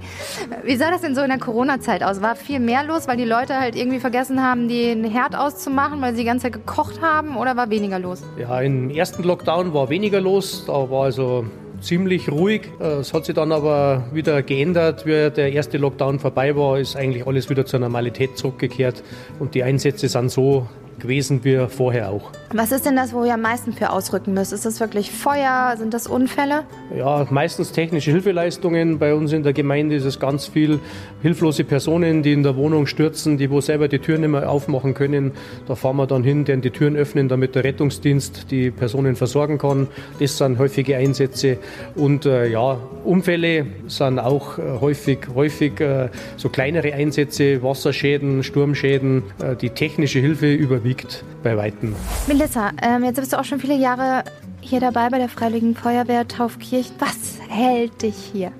Wie 0.64 0.76
sah 0.76 0.92
das 0.92 1.02
denn 1.02 1.16
so 1.16 1.22
in 1.22 1.30
der 1.30 1.40
Corona-Zeit 1.40 2.04
aus? 2.04 2.22
War 2.22 2.36
viel 2.36 2.60
mehr 2.60 2.84
los, 2.84 3.08
weil 3.08 3.18
die 3.18 3.26
Leute 3.26 3.56
halt 3.60 3.76
irgendwie 3.76 4.00
vergessen 4.00 4.42
haben, 4.44 4.68
den 4.68 5.04
Herd 5.04 5.36
auszumachen, 5.36 6.02
weil 6.02 6.14
sie 6.14 6.20
die 6.20 6.26
ganze 6.26 6.44
Zeit 6.44 6.54
gekocht 6.54 7.02
haben? 7.02 7.36
Oder 7.38 7.58
war 7.58 7.70
weniger 7.70 8.00
los? 8.00 8.22
Ja, 8.38 8.62
im 8.62 8.90
ersten 8.90 9.24
Lockdown 9.24 9.74
war 9.74 9.90
weniger 9.90 10.22
los, 10.22 10.66
da 10.68 10.74
war 10.90 11.06
also 11.06 11.46
ziemlich 11.82 12.32
ruhig. 12.32 12.70
Äh, 12.80 13.00
Es 13.00 13.14
hat 13.14 13.26
sich 13.26 13.36
dann 13.36 13.52
aber 13.52 14.06
wieder 14.14 14.42
geändert, 14.44 15.06
wie 15.06 15.30
der 15.32 15.52
erste 15.52 15.78
Lockdown 15.78 16.20
vorbei 16.20 16.56
war, 16.56 16.78
ist 16.80 16.96
eigentlich 16.96 17.26
alles 17.28 17.50
wieder 17.50 17.66
zur 17.66 17.80
Normalität 17.80 18.38
zurückgekehrt 18.38 19.04
und 19.40 19.56
die 19.56 19.64
Einsätze 19.64 20.08
sind 20.08 20.30
so 20.32 20.68
gewesen 21.00 21.42
wie 21.44 21.68
vorher 21.70 22.10
auch. 22.10 22.32
Was 22.54 22.72
ist 22.72 22.86
denn 22.86 22.96
das, 22.96 23.14
wo 23.14 23.24
ihr 23.26 23.34
am 23.34 23.42
meisten 23.42 23.74
für 23.74 23.90
ausrücken 23.90 24.34
müsst? 24.34 24.54
Ist 24.54 24.66
das 24.66 24.80
wirklich 24.80 25.12
Feuer? 25.12 25.76
Sind 25.78 25.94
das 25.94 26.08
Unfälle? 26.08 26.64
Ja, 26.96 27.28
meistens 27.30 27.72
technische 27.72 28.12
Hilfeleistungen. 28.12 28.98
Bei 29.00 29.14
uns 29.14 29.34
in 29.34 29.44
der 29.44 29.54
Gemeinde 29.54 29.96
ist 29.96 30.06
es 30.06 30.20
ganz 30.20 30.46
viel 30.46 30.80
hilflose 31.22 31.64
Personen, 31.64 32.24
die 32.24 32.34
in 32.34 32.44
der 32.44 32.56
Wohnung 32.56 32.86
stürzen, 32.86 33.38
die 33.38 33.50
wo 33.50 33.62
selber 33.62 33.88
die 33.88 34.00
Türen 34.00 34.22
nicht 34.22 34.30
mehr 34.30 34.50
aufmachen 34.50 34.94
können. 34.94 35.32
Da 35.68 35.76
fahren 35.76 35.98
wir 35.98 36.08
dann 36.08 36.24
hin, 36.24 36.46
deren 36.46 36.62
die 36.62 36.70
Türen 36.70 36.96
öffnen, 36.96 37.28
damit 37.28 37.56
der 37.56 37.64
Rettungsdienst 37.64 38.52
die 38.52 38.72
Personen 38.72 39.16
versorgen 39.16 39.58
kann. 39.58 39.88
Das 40.20 40.38
sind 40.38 40.60
häufige 40.60 40.98
Einsätze. 40.98 41.58
Und 41.96 42.26
äh, 42.26 42.48
ja, 42.48 42.78
Unfälle 43.04 43.66
sind 43.88 44.20
auch 44.20 44.58
äh, 44.58 44.62
häufig, 44.80 45.20
häufig 45.34 45.80
äh, 45.82 46.10
so 46.38 46.50
kleinere 46.50 46.94
Einsätze, 46.94 47.62
Wasserschäden, 47.64 48.44
Sturmschäden. 48.44 49.24
Äh, 49.44 49.56
die 49.56 49.72
technische 49.72 50.20
Hilfe 50.20 50.54
überwiegt 50.86 51.24
bei 51.44 51.58
Weitem. 51.58 51.96
Melissa, 52.28 52.72
ähm, 52.82 53.04
jetzt 53.04 53.20
bist 53.20 53.34
du 53.34 53.40
auch 53.40 53.44
schon 53.44 53.60
viele 53.60 53.76
Jahre 53.76 54.24
hier 54.62 54.80
dabei 54.80 55.10
bei 55.10 55.18
der 55.18 55.30
Freiwilligen 55.30 55.76
Feuerwehr 55.76 56.28
Taufkirchen. 56.28 56.96
Was 57.00 57.40
hält 57.50 58.02
dich 58.04 58.16
hier? 58.16 58.52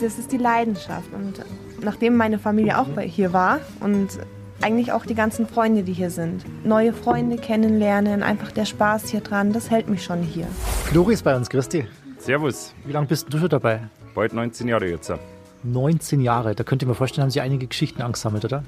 Das 0.00 0.18
ist 0.18 0.32
die 0.32 0.38
Leidenschaft. 0.38 1.12
Und 1.12 1.34
nachdem 1.82 2.16
meine 2.16 2.38
Familie 2.38 2.78
auch 2.78 2.88
bei- 2.88 3.06
hier 3.06 3.32
war 3.34 3.60
und 3.80 4.08
eigentlich 4.62 4.90
auch 4.92 5.04
die 5.04 5.14
ganzen 5.14 5.46
Freunde, 5.46 5.82
die 5.82 5.92
hier 5.92 6.08
sind, 6.08 6.44
neue 6.64 6.94
Freunde 6.94 7.36
kennenlernen, 7.36 8.22
einfach 8.22 8.50
der 8.52 8.64
Spaß 8.64 9.10
hier 9.10 9.20
dran, 9.20 9.52
das 9.52 9.70
hält 9.70 9.88
mich 9.90 10.02
schon 10.02 10.22
hier. 10.22 10.46
Flori 10.86 11.12
ist 11.12 11.24
bei 11.24 11.36
uns, 11.36 11.50
Christi. 11.50 11.86
Servus, 12.18 12.74
Wie 12.86 12.92
lange 12.92 13.06
bist 13.06 13.26
du 13.30 13.38
schon 13.38 13.50
dabei? 13.50 13.80
bald 14.14 14.32
19 14.32 14.66
Jahre 14.68 14.88
jetzt. 14.88 15.12
19 15.66 16.20
Jahre. 16.20 16.54
Da 16.54 16.64
könnt 16.64 16.82
ihr 16.82 16.88
mir 16.88 16.94
vorstellen, 16.94 17.24
haben 17.24 17.30
Sie 17.30 17.40
einige 17.40 17.66
Geschichten 17.66 18.02
angesammelt, 18.02 18.44
oder? 18.44 18.64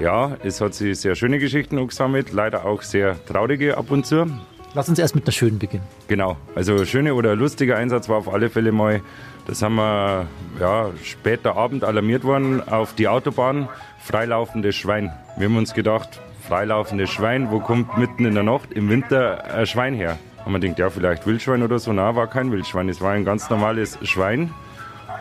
Ja, 0.00 0.36
es 0.42 0.60
hat 0.60 0.74
sich 0.74 0.98
sehr 1.00 1.14
schöne 1.14 1.38
Geschichten 1.38 1.78
angesammelt, 1.78 2.32
leider 2.32 2.64
auch 2.64 2.82
sehr 2.82 3.16
traurige 3.26 3.76
ab 3.76 3.90
und 3.90 4.06
zu. 4.06 4.26
Lass 4.74 4.90
uns 4.90 4.98
erst 4.98 5.14
mit 5.14 5.24
einer 5.24 5.32
schönen 5.32 5.58
beginnen. 5.58 5.84
Genau, 6.06 6.36
also 6.54 6.84
schöne 6.84 7.14
oder 7.14 7.34
lustiger 7.34 7.76
Einsatz 7.76 8.10
war 8.10 8.18
auf 8.18 8.32
alle 8.32 8.50
Fälle 8.50 8.72
mal, 8.72 9.00
das 9.46 9.62
haben 9.62 9.76
wir 9.76 10.26
ja, 10.60 10.90
später 11.02 11.56
Abend 11.56 11.82
alarmiert 11.82 12.24
worden 12.24 12.66
auf 12.68 12.94
die 12.94 13.08
Autobahn, 13.08 13.70
freilaufendes 14.00 14.76
Schwein. 14.76 15.12
Wir 15.38 15.48
haben 15.48 15.56
uns 15.56 15.72
gedacht, 15.72 16.20
freilaufendes 16.46 17.08
Schwein, 17.08 17.50
wo 17.50 17.60
kommt 17.60 17.96
mitten 17.96 18.26
in 18.26 18.34
der 18.34 18.42
Nacht 18.42 18.72
im 18.72 18.90
Winter 18.90 19.44
ein 19.46 19.66
Schwein 19.66 19.94
her? 19.94 20.18
Haben 20.44 20.52
wir 20.52 20.60
gedacht, 20.60 20.78
ja, 20.78 20.90
vielleicht 20.90 21.26
Wildschwein 21.26 21.62
oder 21.62 21.78
so. 21.78 21.92
Na, 21.94 22.14
war 22.14 22.26
kein 22.26 22.52
Wildschwein, 22.52 22.88
es 22.90 23.00
war 23.00 23.12
ein 23.12 23.24
ganz 23.24 23.48
normales 23.48 23.98
Schwein. 24.02 24.52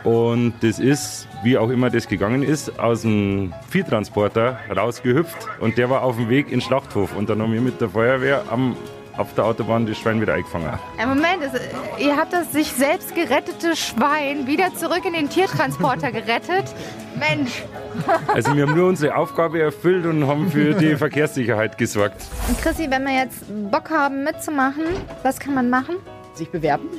Und 0.06 0.54
das 0.62 0.78
ist, 0.78 1.28
wie 1.42 1.58
auch 1.58 1.70
immer 1.70 1.90
das 1.90 2.08
gegangen 2.08 2.44
ist, 2.44 2.80
aus 2.80 3.02
dem 3.02 3.54
Viehtransporter 3.70 4.60
rausgehüpft 4.76 5.48
und 5.60 5.80
der 5.80 5.90
war 5.90 6.04
auf 6.04 6.16
dem 6.18 6.30
Weg 6.30 6.46
in 6.48 6.60
den 6.60 6.62
Schlachthof. 6.62 7.16
Und 7.16 7.28
dann 7.28 7.42
haben 7.42 7.52
wir 7.52 7.62
mit 7.62 7.82
der 7.82 7.90
Feuerwehr 7.90 8.44
am, 8.52 8.78
auf 9.18 9.34
der 9.34 9.46
Autobahn 9.46 9.88
das 9.88 9.98
Schwein 9.98 10.22
wieder 10.22 10.36
eingefangen. 10.36 10.70
Äh, 11.00 11.08
Moment, 11.08 11.42
es, 11.42 11.60
ihr 12.00 12.16
habt 12.16 12.34
das 12.34 12.52
sich 12.52 12.72
selbst 12.72 13.16
gerettete 13.16 13.76
Schwein 13.76 14.46
wieder 14.46 14.76
zurück 14.76 15.06
in 15.06 15.14
den 15.14 15.28
Tiertransporter 15.28 16.12
gerettet? 16.12 16.66
Mensch. 17.18 17.64
Also 18.28 18.54
wir 18.54 18.68
haben 18.68 18.76
nur 18.76 18.90
unsere 18.90 19.16
Aufgabe 19.16 19.62
erfüllt 19.62 20.06
und 20.06 20.28
haben 20.28 20.52
für 20.52 20.74
die 20.74 20.96
Verkehrssicherheit 20.98 21.78
gesorgt. 21.78 22.22
Und 22.50 22.62
Chrissy, 22.62 22.92
wenn 22.92 23.06
wir 23.06 23.16
jetzt 23.16 23.46
Bock 23.72 23.90
haben 23.90 24.26
mitzumachen, 24.26 24.84
was 25.24 25.40
kann 25.40 25.54
man 25.54 25.70
machen? 25.70 25.96
Sich 26.34 26.50
bewerben. 26.50 26.90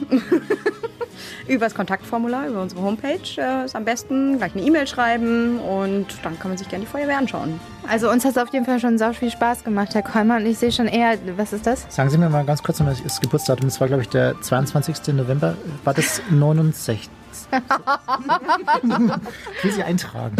Übers 1.46 1.74
Kontaktformular, 1.74 2.48
über 2.48 2.62
unsere 2.62 2.82
Homepage 2.82 3.20
äh, 3.38 3.64
ist 3.64 3.76
am 3.76 3.84
besten 3.84 4.38
gleich 4.38 4.54
eine 4.54 4.64
E-Mail 4.64 4.86
schreiben 4.86 5.58
und 5.60 6.06
dann 6.22 6.38
kann 6.38 6.50
man 6.50 6.58
sich 6.58 6.68
gerne 6.68 6.84
die 6.84 6.90
Feuerwehr 6.90 7.18
anschauen. 7.18 7.60
Also 7.88 8.10
uns 8.10 8.24
hat 8.24 8.32
es 8.32 8.38
auf 8.38 8.52
jeden 8.52 8.64
Fall 8.64 8.80
schon 8.80 8.98
sau 8.98 9.12
viel 9.12 9.30
Spaß 9.30 9.64
gemacht, 9.64 9.94
Herr 9.94 10.02
Kollmann. 10.02 10.42
Und 10.42 10.50
ich 10.50 10.58
sehe 10.58 10.72
schon 10.72 10.86
eher, 10.86 11.16
was 11.36 11.52
ist 11.52 11.66
das? 11.66 11.86
Sagen 11.88 12.10
Sie 12.10 12.18
mir 12.18 12.28
mal 12.28 12.44
ganz 12.44 12.62
kurz 12.62 12.80
noch 12.80 12.88
das 12.88 13.20
Geburtsdatum. 13.20 13.66
Das 13.66 13.80
war, 13.80 13.88
glaube 13.88 14.02
ich, 14.02 14.08
der 14.08 14.40
22. 14.40 15.14
November. 15.14 15.56
War 15.84 15.94
das 15.94 16.20
69? 16.30 17.08
ich 17.52 17.62
will 19.62 19.72
Sie 19.72 19.82
eintragen. 19.82 20.36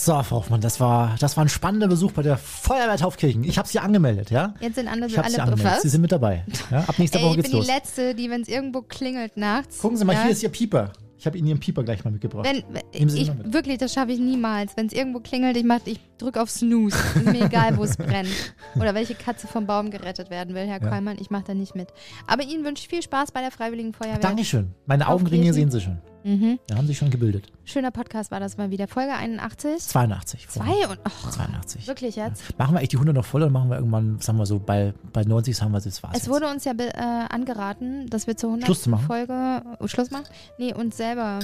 So, 0.00 0.22
Frau 0.22 0.36
Hoffmann, 0.36 0.60
das 0.60 0.78
war, 0.78 1.16
das 1.18 1.36
war 1.36 1.44
ein 1.44 1.48
spannender 1.48 1.88
Besuch 1.88 2.12
bei 2.12 2.22
der 2.22 2.36
Feuerwehr 2.38 2.96
Taufkirchen. 2.96 3.42
Ich 3.42 3.58
habe 3.58 3.66
Sie 3.66 3.80
angemeldet, 3.80 4.30
ja? 4.30 4.54
Jetzt 4.60 4.76
sind 4.76 4.86
andere 4.86 5.10
Ich 5.10 5.18
habe 5.18 5.28
Sie 5.28 5.34
alle 5.40 5.50
angemeldet. 5.50 5.74
was? 5.76 5.82
Sie 5.82 5.88
sind 5.88 6.02
mit 6.02 6.12
dabei. 6.12 6.44
Ja? 6.70 6.84
Ab 6.86 6.98
nächster 6.98 7.18
Ey, 7.18 7.24
Woche 7.24 7.30
ich 7.32 7.36
geht's 7.38 7.48
bin 7.50 7.58
los. 7.58 7.66
die 7.66 7.72
Letzte, 7.72 8.14
die, 8.14 8.30
wenn 8.30 8.42
es 8.42 8.48
irgendwo 8.48 8.82
klingelt 8.82 9.36
nachts. 9.36 9.78
Gucken 9.78 9.96
Sie 9.96 10.04
mal, 10.04 10.12
ja, 10.12 10.22
hier 10.22 10.30
ist 10.30 10.42
Ihr 10.44 10.50
Pieper. 10.50 10.92
Ich 11.18 11.26
habe 11.26 11.36
Ihnen 11.36 11.48
Ihren 11.48 11.58
Pieper 11.58 11.82
gleich 11.82 12.04
mal 12.04 12.10
mitgebracht. 12.12 12.46
Wenn, 12.46 12.62
ich, 12.92 13.26
mit. 13.34 13.52
wirklich, 13.52 13.78
das 13.78 13.92
schaffe 13.92 14.12
ich 14.12 14.20
niemals. 14.20 14.76
Wenn 14.76 14.86
es 14.86 14.92
irgendwo 14.92 15.18
klingelt, 15.18 15.56
ich, 15.56 15.64
mach, 15.64 15.80
ich 15.84 15.98
drücke 16.16 16.40
auf 16.40 16.48
Snooze. 16.48 16.96
Ist 17.16 17.26
mir 17.26 17.46
egal, 17.46 17.76
wo 17.76 17.82
es 17.82 17.96
brennt. 17.96 18.28
Oder 18.76 18.94
welche 18.94 19.16
Katze 19.16 19.48
vom 19.48 19.66
Baum 19.66 19.90
gerettet 19.90 20.30
werden 20.30 20.54
will, 20.54 20.66
Herr 20.68 20.80
Ja. 20.80 20.88
Kollmann. 20.88 21.16
Ich 21.20 21.30
mache 21.30 21.42
da 21.48 21.54
nicht 21.54 21.74
mit. 21.74 21.88
Aber 22.28 22.44
Ihnen 22.44 22.64
wünsche 22.64 22.82
ich 22.84 22.88
viel 22.88 23.02
Spaß 23.02 23.32
bei 23.32 23.40
der 23.40 23.50
Freiwilligen 23.50 23.92
Feuerwehr. 23.94 24.20
Dankeschön. 24.20 24.70
Meine 24.86 25.08
Augenringe 25.08 25.52
sehen 25.52 25.72
Sie 25.72 25.80
schon. 25.80 25.98
Mhm. 26.24 26.58
Da 26.66 26.76
haben 26.76 26.86
Sie 26.86 26.94
schon 26.94 27.10
gebildet. 27.10 27.50
Schöner 27.64 27.90
Podcast 27.90 28.30
war 28.30 28.40
das 28.40 28.56
mal 28.56 28.70
wieder. 28.70 28.88
Folge 28.88 29.12
81. 29.14 29.78
82. 29.80 30.46
Frau 30.46 30.60
Zwei 30.60 30.88
und. 30.88 30.98
Oh, 31.04 31.30
82. 31.30 31.86
Wirklich 31.86 32.16
jetzt? 32.16 32.58
Machen 32.58 32.74
wir 32.74 32.80
echt 32.80 32.92
die 32.92 32.96
100 32.96 33.14
noch 33.14 33.24
voll 33.24 33.42
oder 33.42 33.50
machen 33.50 33.70
wir 33.70 33.76
irgendwann, 33.76 34.18
sagen 34.20 34.38
wir 34.38 34.46
so, 34.46 34.58
bei, 34.58 34.94
bei 35.12 35.22
90 35.22 35.56
sagen 35.56 35.72
wir, 35.72 35.80
das 35.80 36.02
war's. 36.02 36.16
Es 36.16 36.28
wurde 36.28 36.48
uns 36.48 36.64
ja 36.64 36.72
äh, 36.72 36.92
angeraten, 37.28 38.08
dass 38.08 38.26
wir 38.26 38.36
zur 38.36 38.50
100. 38.50 38.66
Schluss 38.66 38.82
zu 38.82 38.90
machen? 38.90 39.06
Folge 39.06 39.62
oh, 39.78 39.86
Schluss 39.86 40.10
machen. 40.10 40.26
Nee, 40.58 40.74
uns 40.74 40.96
selber. 40.96 41.40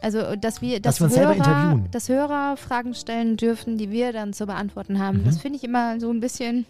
Also, 0.00 0.36
dass 0.36 0.60
wir, 0.60 0.80
Dass 0.80 0.96
dass, 0.96 1.00
wir 1.00 1.04
uns 1.06 1.16
Hörer, 1.16 1.34
selber 1.34 1.50
interviewen. 1.50 1.90
dass 1.90 2.08
Hörer 2.10 2.56
Fragen 2.58 2.94
stellen 2.94 3.38
dürfen, 3.38 3.78
die 3.78 3.90
wir 3.90 4.12
dann 4.12 4.34
zu 4.34 4.44
beantworten 4.44 4.98
haben. 4.98 5.20
Mhm. 5.20 5.24
Das 5.24 5.38
finde 5.38 5.56
ich 5.56 5.64
immer 5.64 5.98
so 5.98 6.10
ein 6.10 6.20
bisschen. 6.20 6.66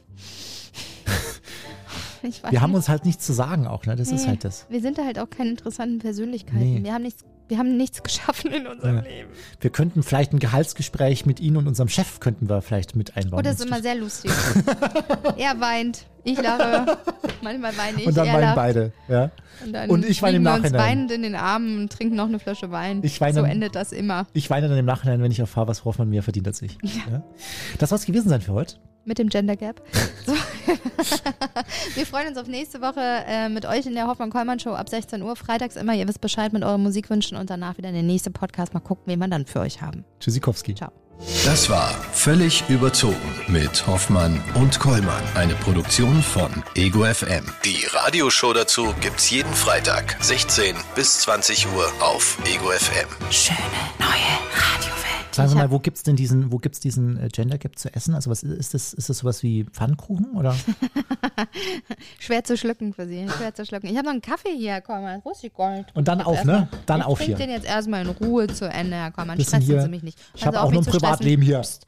wir 2.51 2.61
haben 2.61 2.75
uns 2.75 2.89
halt 2.89 3.05
nichts 3.05 3.27
zu 3.27 3.33
sagen 3.33 3.67
auch, 3.67 3.87
ne? 3.87 3.97
Das 3.97 4.13
ist 4.13 4.23
Nee, 4.23 4.29
halt 4.29 4.45
das. 4.45 4.67
Wir 4.69 4.81
sind 4.81 4.99
da 4.99 5.05
halt 5.05 5.19
auch 5.19 5.29
keine 5.31 5.51
interessanten 5.51 5.99
Persönlichkeiten. 5.99 6.59
Nee. 6.59 6.85
Wir 6.85 6.95
haben 6.95 7.03
nichts, 7.03 7.25
wir 7.49 7.59
haben 7.59 7.77
nichts 7.77 8.03
geschaffen 8.03 8.53
in 8.53 8.67
unserem 8.67 8.97
Ja. 8.97 9.03
Leben. 9.03 9.31
Wir 9.61 9.71
könnten 9.71 10.03
vielleicht 10.03 10.33
ein 10.33 10.39
Gehaltsgespräch 10.39 11.27
mit 11.27 11.41
Ihnen 11.41 11.57
und 11.59 11.67
unserem 11.69 11.89
Chef 11.89 12.21
könnten 12.21 12.49
wir 12.49 12.63
vielleicht 12.63 12.97
mit 12.97 13.17
einbauen. 13.17 13.41
Oh, 13.41 13.43
das 13.43 13.61
ist 13.61 13.67
immer 13.67 13.83
sehr 13.83 13.95
lustig. 13.97 14.31
er 15.37 15.61
weint, 15.61 16.07
ich 16.25 16.41
lache. 16.41 16.99
Manchmal 17.43 17.77
weine 17.77 18.01
ich, 18.01 18.07
und 18.07 18.17
dann 18.17 18.29
weinen 18.29 18.41
lacht. 18.41 18.57
beide, 18.57 18.93
ja. 19.09 19.31
Und, 19.65 19.73
dann 19.73 19.91
Und 19.91 20.05
ich 20.07 20.23
weine 20.23 20.37
im 20.39 20.43
liegen 20.43 20.53
wir 20.53 20.55
uns 20.55 20.63
Nachhinein. 20.73 20.81
weinend 20.91 21.11
in 21.13 21.23
den 21.23 21.35
Armen 21.35 21.79
und 21.81 21.93
trinken 21.93 22.17
noch 22.17 22.27
eine 22.29 22.39
Flasche 22.39 22.71
Wein. 22.71 23.01
Ich 23.03 23.21
weine- 23.21 23.35
so 23.41 23.45
endet 23.45 23.75
das 23.75 23.93
immer. 23.93 24.27
Ich 24.33 24.49
weine 24.51 24.69
dann 24.69 24.79
im 24.79 24.87
Nachhinein, 24.87 25.23
wenn 25.23 25.31
ich 25.31 25.39
erfahre, 25.41 25.69
was 25.69 25.85
Hoffmann 25.85 26.09
mehr 26.09 26.23
verdient 26.23 26.47
als 26.49 26.63
ich. 26.63 26.79
Ja. 26.83 27.23
Das 27.79 27.91
soll 27.91 27.99
es 27.99 28.07
gewesen 28.07 28.29
sein 28.31 28.41
für 28.41 28.53
heute. 28.53 28.77
Mit 29.05 29.19
dem 29.19 29.29
Gender 29.29 29.57
Gap. 29.57 29.83
So. 30.27 30.33
wir 31.95 32.07
freuen 32.07 32.29
uns 32.29 32.39
auf 32.39 32.47
nächste 32.47 32.81
Woche 32.81 33.01
äh, 33.01 33.49
mit 33.49 33.67
euch 33.67 33.87
in 33.87 33.95
der 33.95 34.07
Hoffmann-Kollmann-Show 34.07 34.73
ab 34.73 34.89
16 34.89 35.23
Uhr. 35.23 35.37
Freitags 35.37 35.77
immer. 35.77 35.95
Ihr 35.95 36.09
wisst 36.09 36.21
Bescheid 36.21 36.53
mit 36.53 36.65
euren 36.65 36.83
Musikwünschen 36.83 37.37
und 37.37 37.51
danach 37.51 37.77
wieder 37.77 37.93
der 37.93 38.03
nächste 38.03 38.31
Podcast. 38.31 38.73
Mal 38.73 38.81
gucken, 38.81 39.05
wen 39.07 39.19
wir 39.19 39.29
dann 39.29 39.47
für 39.47 39.61
euch 39.61 39.83
haben. 39.83 40.05
Tschüssikowski. 40.21 40.75
Ciao. 40.75 40.91
Das 41.45 41.71
war 41.71 41.95
Völlig 42.13 42.65
überzogen 42.69 43.17
mit 43.49 43.87
Hoffmann 43.87 44.43
und 44.55 44.79
Kollmann. 44.81 45.23
Eine 45.35 45.55
Produktion 45.55 46.23
von 46.23 46.65
Ego 46.75 47.05
FM. 47.05 47.45
Die 47.65 47.85
Radioshow 47.93 48.53
dazu 48.53 48.95
gibt's 49.01 49.31
jeden 49.31 49.53
Freitag, 49.53 50.17
16 50.21 50.75
bis 50.95 51.21
20 51.21 51.67
Uhr 51.75 51.87
auf 52.01 52.39
Ego 52.47 52.71
FM. 52.71 53.09
Schöne 53.31 53.59
neue 53.99 54.09
Radiowelt. 54.09 55.14
Sagen 55.35 55.49
Sie 55.49 55.55
mal, 55.57 55.70
wo 55.70 55.78
gibt's 55.78 56.03
denn 56.03 56.16
diesen, 56.16 56.53
wo 56.53 56.59
gibt's 56.59 56.80
diesen 56.80 57.18
äh, 57.18 57.28
Gender 57.28 57.59
Gap 57.59 57.78
zu 57.78 57.93
essen? 57.95 58.14
Also 58.14 58.30
was 58.30 58.43
ist 58.43 58.74
das, 58.74 58.93
ist 58.93 59.09
das 59.09 59.18
sowas 59.18 59.43
wie 59.43 59.64
Pfannkuchen 59.64 60.32
oder? 60.37 60.55
Schwer 62.18 62.45
zu 62.45 62.57
schlucken 62.57 62.93
für 62.93 63.07
Sie. 63.07 63.26
Schwer 63.28 63.55
zu 63.55 63.66
schlucken. 63.66 63.89
Ich 63.89 63.97
habe 63.97 64.07
noch 64.07 64.12
einen 64.12 64.22
Kaffee 64.22 64.57
hier, 64.57 64.72
Herr 64.72 64.80
Kollmann. 64.80 65.16
Das 65.16 65.24
wusste 65.24 65.49
ich 65.49 65.55
gar 65.55 65.76
nicht. 65.76 65.95
Und 65.95 66.09
dann 66.09 66.20
auf, 66.20 66.45
ne? 66.45 66.68
Dann 66.87 67.01
ich 67.01 67.07
auf 67.07 67.20
hier. 67.20 67.37
den 67.37 67.51
jetzt 67.51 67.66
erstmal 67.66 68.03
in 68.07 68.11
Ruhe 68.11 68.47
zu 68.47 68.68
Ende, 68.68 68.97
Herr. 68.97 69.11
Bisschen 69.11 69.37
Stressen 69.45 69.62
hier. 69.62 69.82
Sie 69.82 69.89
mich 69.89 70.03
nicht. 70.03 70.18
Ich 70.35 70.47
habe 70.47 70.59
Also 70.59 70.68
auch 70.68 70.72
noch 70.72 70.78
ein 70.78 70.80
nicht 70.80 70.93
zu 70.93 70.99
stressen. 70.99 71.09
Privatleben 71.09 71.43
hier. 71.43 71.61
Psst. 71.61 71.87